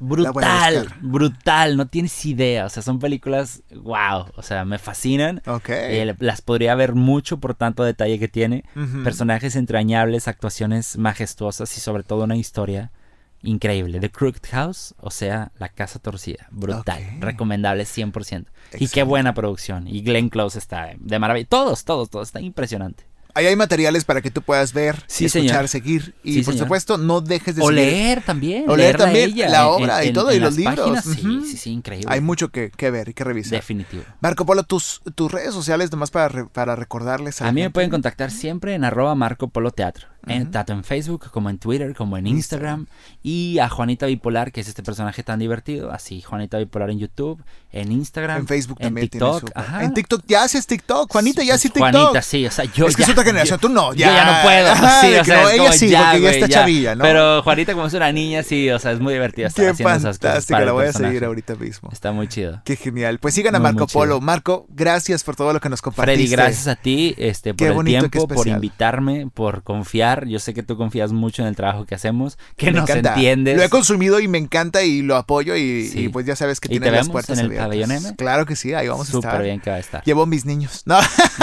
Brutal, 0.00 0.88
brutal, 1.00 1.76
no 1.76 1.86
tienes 1.88 2.24
idea. 2.24 2.66
O 2.66 2.68
sea, 2.68 2.82
son 2.84 3.00
películas, 3.00 3.62
wow, 3.74 4.26
o 4.36 4.42
sea, 4.42 4.64
me 4.64 4.78
fascinan. 4.78 5.42
Ok. 5.46 5.70
Eh, 5.70 6.14
las 6.20 6.40
podría 6.40 6.74
ver 6.76 6.94
mucho 6.94 7.38
por 7.38 7.54
tanto 7.54 7.82
detalle 7.82 8.18
que 8.20 8.28
tiene. 8.28 8.64
Personajes 9.02 9.56
entrañables, 9.56 10.28
actuaciones 10.28 10.96
majestuosas 10.98 11.76
y 11.76 11.80
sobre 11.80 12.04
todo 12.04 12.24
una 12.24 12.36
historia 12.36 12.92
increíble. 13.42 14.00
The 14.00 14.10
Crooked 14.10 14.48
House, 14.50 14.94
o 14.98 15.10
sea, 15.10 15.52
La 15.58 15.68
Casa 15.68 15.98
Torcida. 15.98 16.46
Brutal. 16.50 17.02
Recomendable 17.20 17.84
100%. 17.84 18.40
Y 18.40 18.78
qué 18.78 18.84
Excelente. 18.84 19.02
buena 19.04 19.34
producción. 19.34 19.86
Y 19.88 20.02
Glenn 20.02 20.28
Close 20.28 20.58
está 20.58 20.90
de 20.98 21.18
maravilla. 21.18 21.46
Todos, 21.48 21.84
todos, 21.84 22.10
todos. 22.10 22.28
Está 22.28 22.40
impresionante. 22.40 23.04
Ahí 23.34 23.46
hay 23.46 23.54
materiales 23.54 24.04
para 24.04 24.20
que 24.20 24.32
tú 24.32 24.42
puedas 24.42 24.72
ver, 24.72 25.04
Sí, 25.06 25.26
escuchar, 25.26 25.68
señor. 25.68 25.68
seguir. 25.68 26.14
Y 26.24 26.32
Sí, 26.32 26.42
por 26.42 26.54
señor. 26.54 26.66
supuesto, 26.66 26.98
no 26.98 27.20
dejes 27.20 27.54
de 27.54 27.62
O 27.62 27.68
seguir. 27.68 27.84
leer 27.84 28.22
también. 28.24 28.68
O 28.68 28.74
leer 28.76 28.96
a 28.96 28.98
también 28.98 29.30
ella 29.30 29.48
la 29.48 29.60
en- 29.60 29.64
obra 29.66 30.04
y 30.04 30.08
en- 30.08 30.14
todo, 30.14 30.32
y 30.32 30.36
en 30.36 30.42
los 30.42 30.56
las 30.56 30.58
libros. 30.58 30.76
páginas. 30.76 31.04
Sí, 31.04 31.40
sí, 31.48 31.56
sí, 31.56 31.70
increíble. 31.70 32.06
Hay 32.12 32.20
mucho 32.20 32.48
que, 32.48 32.70
que 32.70 32.90
ver 32.90 33.10
y 33.10 33.14
que 33.14 33.22
revisar. 33.22 33.52
Definitivo. 33.60 34.02
Marco 34.20 34.44
Polo, 34.44 34.64
tus, 34.64 35.02
tus 35.14 35.30
redes 35.30 35.54
sociales, 35.54 35.92
nomás 35.92 36.10
para, 36.10 36.28
re- 36.28 36.46
para 36.46 36.74
recordarles. 36.74 37.40
A 37.40 37.44
la 37.44 37.52
mí 37.52 37.60
me 37.60 37.70
pueden 37.70 37.90
contactar 37.90 38.32
siempre 38.32 38.74
en 38.74 38.82
arroba 38.82 39.14
Marco 39.14 39.46
Polo 39.48 39.70
Teatro. 39.70 40.08
En, 40.30 40.50
tanto 40.50 40.72
en 40.72 40.84
Facebook 40.84 41.30
como 41.30 41.50
en 41.50 41.58
Twitter, 41.58 41.94
como 41.94 42.16
en 42.16 42.26
Instagram. 42.26 42.86
Y 43.22 43.58
a 43.58 43.68
Juanita 43.68 44.06
Bipolar, 44.06 44.52
que 44.52 44.60
es 44.60 44.68
este 44.68 44.82
personaje 44.82 45.22
tan 45.22 45.38
divertido. 45.38 45.92
Así, 45.92 46.22
Juanita 46.22 46.58
Bipolar 46.58 46.90
en 46.90 46.98
YouTube, 46.98 47.42
en 47.72 47.92
Instagram. 47.92 48.40
En 48.40 48.46
Facebook 48.46 48.78
en 48.80 48.86
también 48.88 49.08
tiene 49.08 49.26
TikTok. 49.26 49.40
su- 49.40 49.52
Ajá. 49.58 49.84
En 49.84 49.94
TikTok 49.94 50.22
ya 50.26 50.42
haces 50.44 50.66
TikTok. 50.66 51.10
Juanita 51.12 51.42
ya 51.42 51.54
hace 51.54 51.68
TikTok. 51.70 51.92
Juanita, 51.92 52.22
sí, 52.22 52.46
o 52.46 52.50
sea, 52.50 52.64
yo 52.64 52.86
Es 52.86 52.96
que 52.96 53.02
ya- 53.02 53.06
es 53.06 53.12
otra 53.12 53.24
generación, 53.24 53.58
yo- 53.60 53.68
tú 53.68 53.72
no, 53.74 53.92
Yo 53.92 54.00
ya 54.00 54.14
ya. 54.14 54.24
no 54.36 54.42
puedo, 54.42 54.70
Ajá, 54.72 55.00
sí, 55.00 55.14
o 55.14 55.24
sea, 55.24 55.42
no, 55.42 55.48
ella 55.50 55.58
como, 55.64 55.72
sí, 55.72 55.88
ya, 55.88 56.10
porque 56.12 56.22
ya 56.22 56.30
está 56.30 56.48
chavilla, 56.48 56.94
¿no? 56.94 57.02
Pero 57.04 57.42
Juanita, 57.42 57.72
como 57.74 57.86
es 57.86 57.94
una 57.94 58.12
niña, 58.12 58.42
sí, 58.42 58.70
o 58.70 58.78
sea, 58.78 58.92
es 58.92 59.00
muy 59.00 59.12
divertido 59.14 59.48
estar 59.48 59.64
Qué 59.64 59.70
haciendo 59.70 59.90
esas 59.94 60.18
cosas 60.18 60.18
fantástica, 60.20 60.60
la 60.60 60.72
voy 60.72 60.86
a 60.86 60.92
seguir 60.92 61.24
ahorita 61.24 61.54
mismo. 61.56 61.90
Está 61.92 62.12
muy 62.12 62.28
chido. 62.28 62.60
Qué 62.64 62.76
genial. 62.76 63.18
Pues 63.18 63.34
sigan 63.34 63.54
a 63.54 63.58
Marco. 63.58 63.86
Polo. 63.86 64.20
Marco, 64.20 64.66
gracias 64.68 65.24
por 65.24 65.36
todo 65.36 65.52
lo 65.52 65.60
que 65.60 65.68
nos 65.68 65.82
compartiste. 65.82 66.18
Freddy, 66.18 66.30
gracias 66.30 66.66
a 66.68 66.76
ti 66.76 67.14
este, 67.18 67.54
por 67.54 67.68
el 67.68 67.84
tiempo, 67.84 68.28
por 68.28 68.46
invitarme, 68.46 69.28
por 69.32 69.62
confiar. 69.62 70.17
Yo 70.26 70.38
sé 70.38 70.54
que 70.54 70.62
tú 70.62 70.76
confías 70.76 71.12
mucho 71.12 71.42
en 71.42 71.48
el 71.48 71.56
trabajo 71.56 71.84
que 71.86 71.94
hacemos, 71.94 72.38
que 72.56 72.66
Me 72.66 72.72
nos 72.80 72.88
encanta. 72.90 73.10
entiendes. 73.14 73.56
Lo 73.56 73.62
he 73.62 73.68
consumido 73.68 74.18
y 74.20 74.28
me 74.28 74.38
encanta 74.38 74.82
y 74.82 75.02
lo 75.02 75.16
apoyo 75.16 75.54
y, 75.56 75.86
Sí. 75.88 76.00
y 76.04 76.08
pues 76.08 76.26
ya 76.26 76.34
sabes 76.36 76.60
que 76.60 76.68
¿Y 76.68 76.70
tienes 76.72 76.90
te 76.90 76.96
las 76.96 77.08
puertas 77.08 77.38
en 77.38 77.46
el 77.46 77.56
pabellón 77.56 77.90
M? 77.92 78.14
Claro 78.16 78.46
que 78.46 78.56
sí, 78.56 78.74
ahí 78.74 78.88
vamos 78.88 79.08
a 79.08 79.12
Súper 79.12 79.28
estar. 79.30 79.42
bien 79.44 79.60
que 79.60 79.70
va 79.70 79.76
a 79.76 79.80
estar. 79.80 80.02
Llevo 80.04 80.26
mis 80.26 80.44
niños. 80.44 80.82
No, 80.88 80.98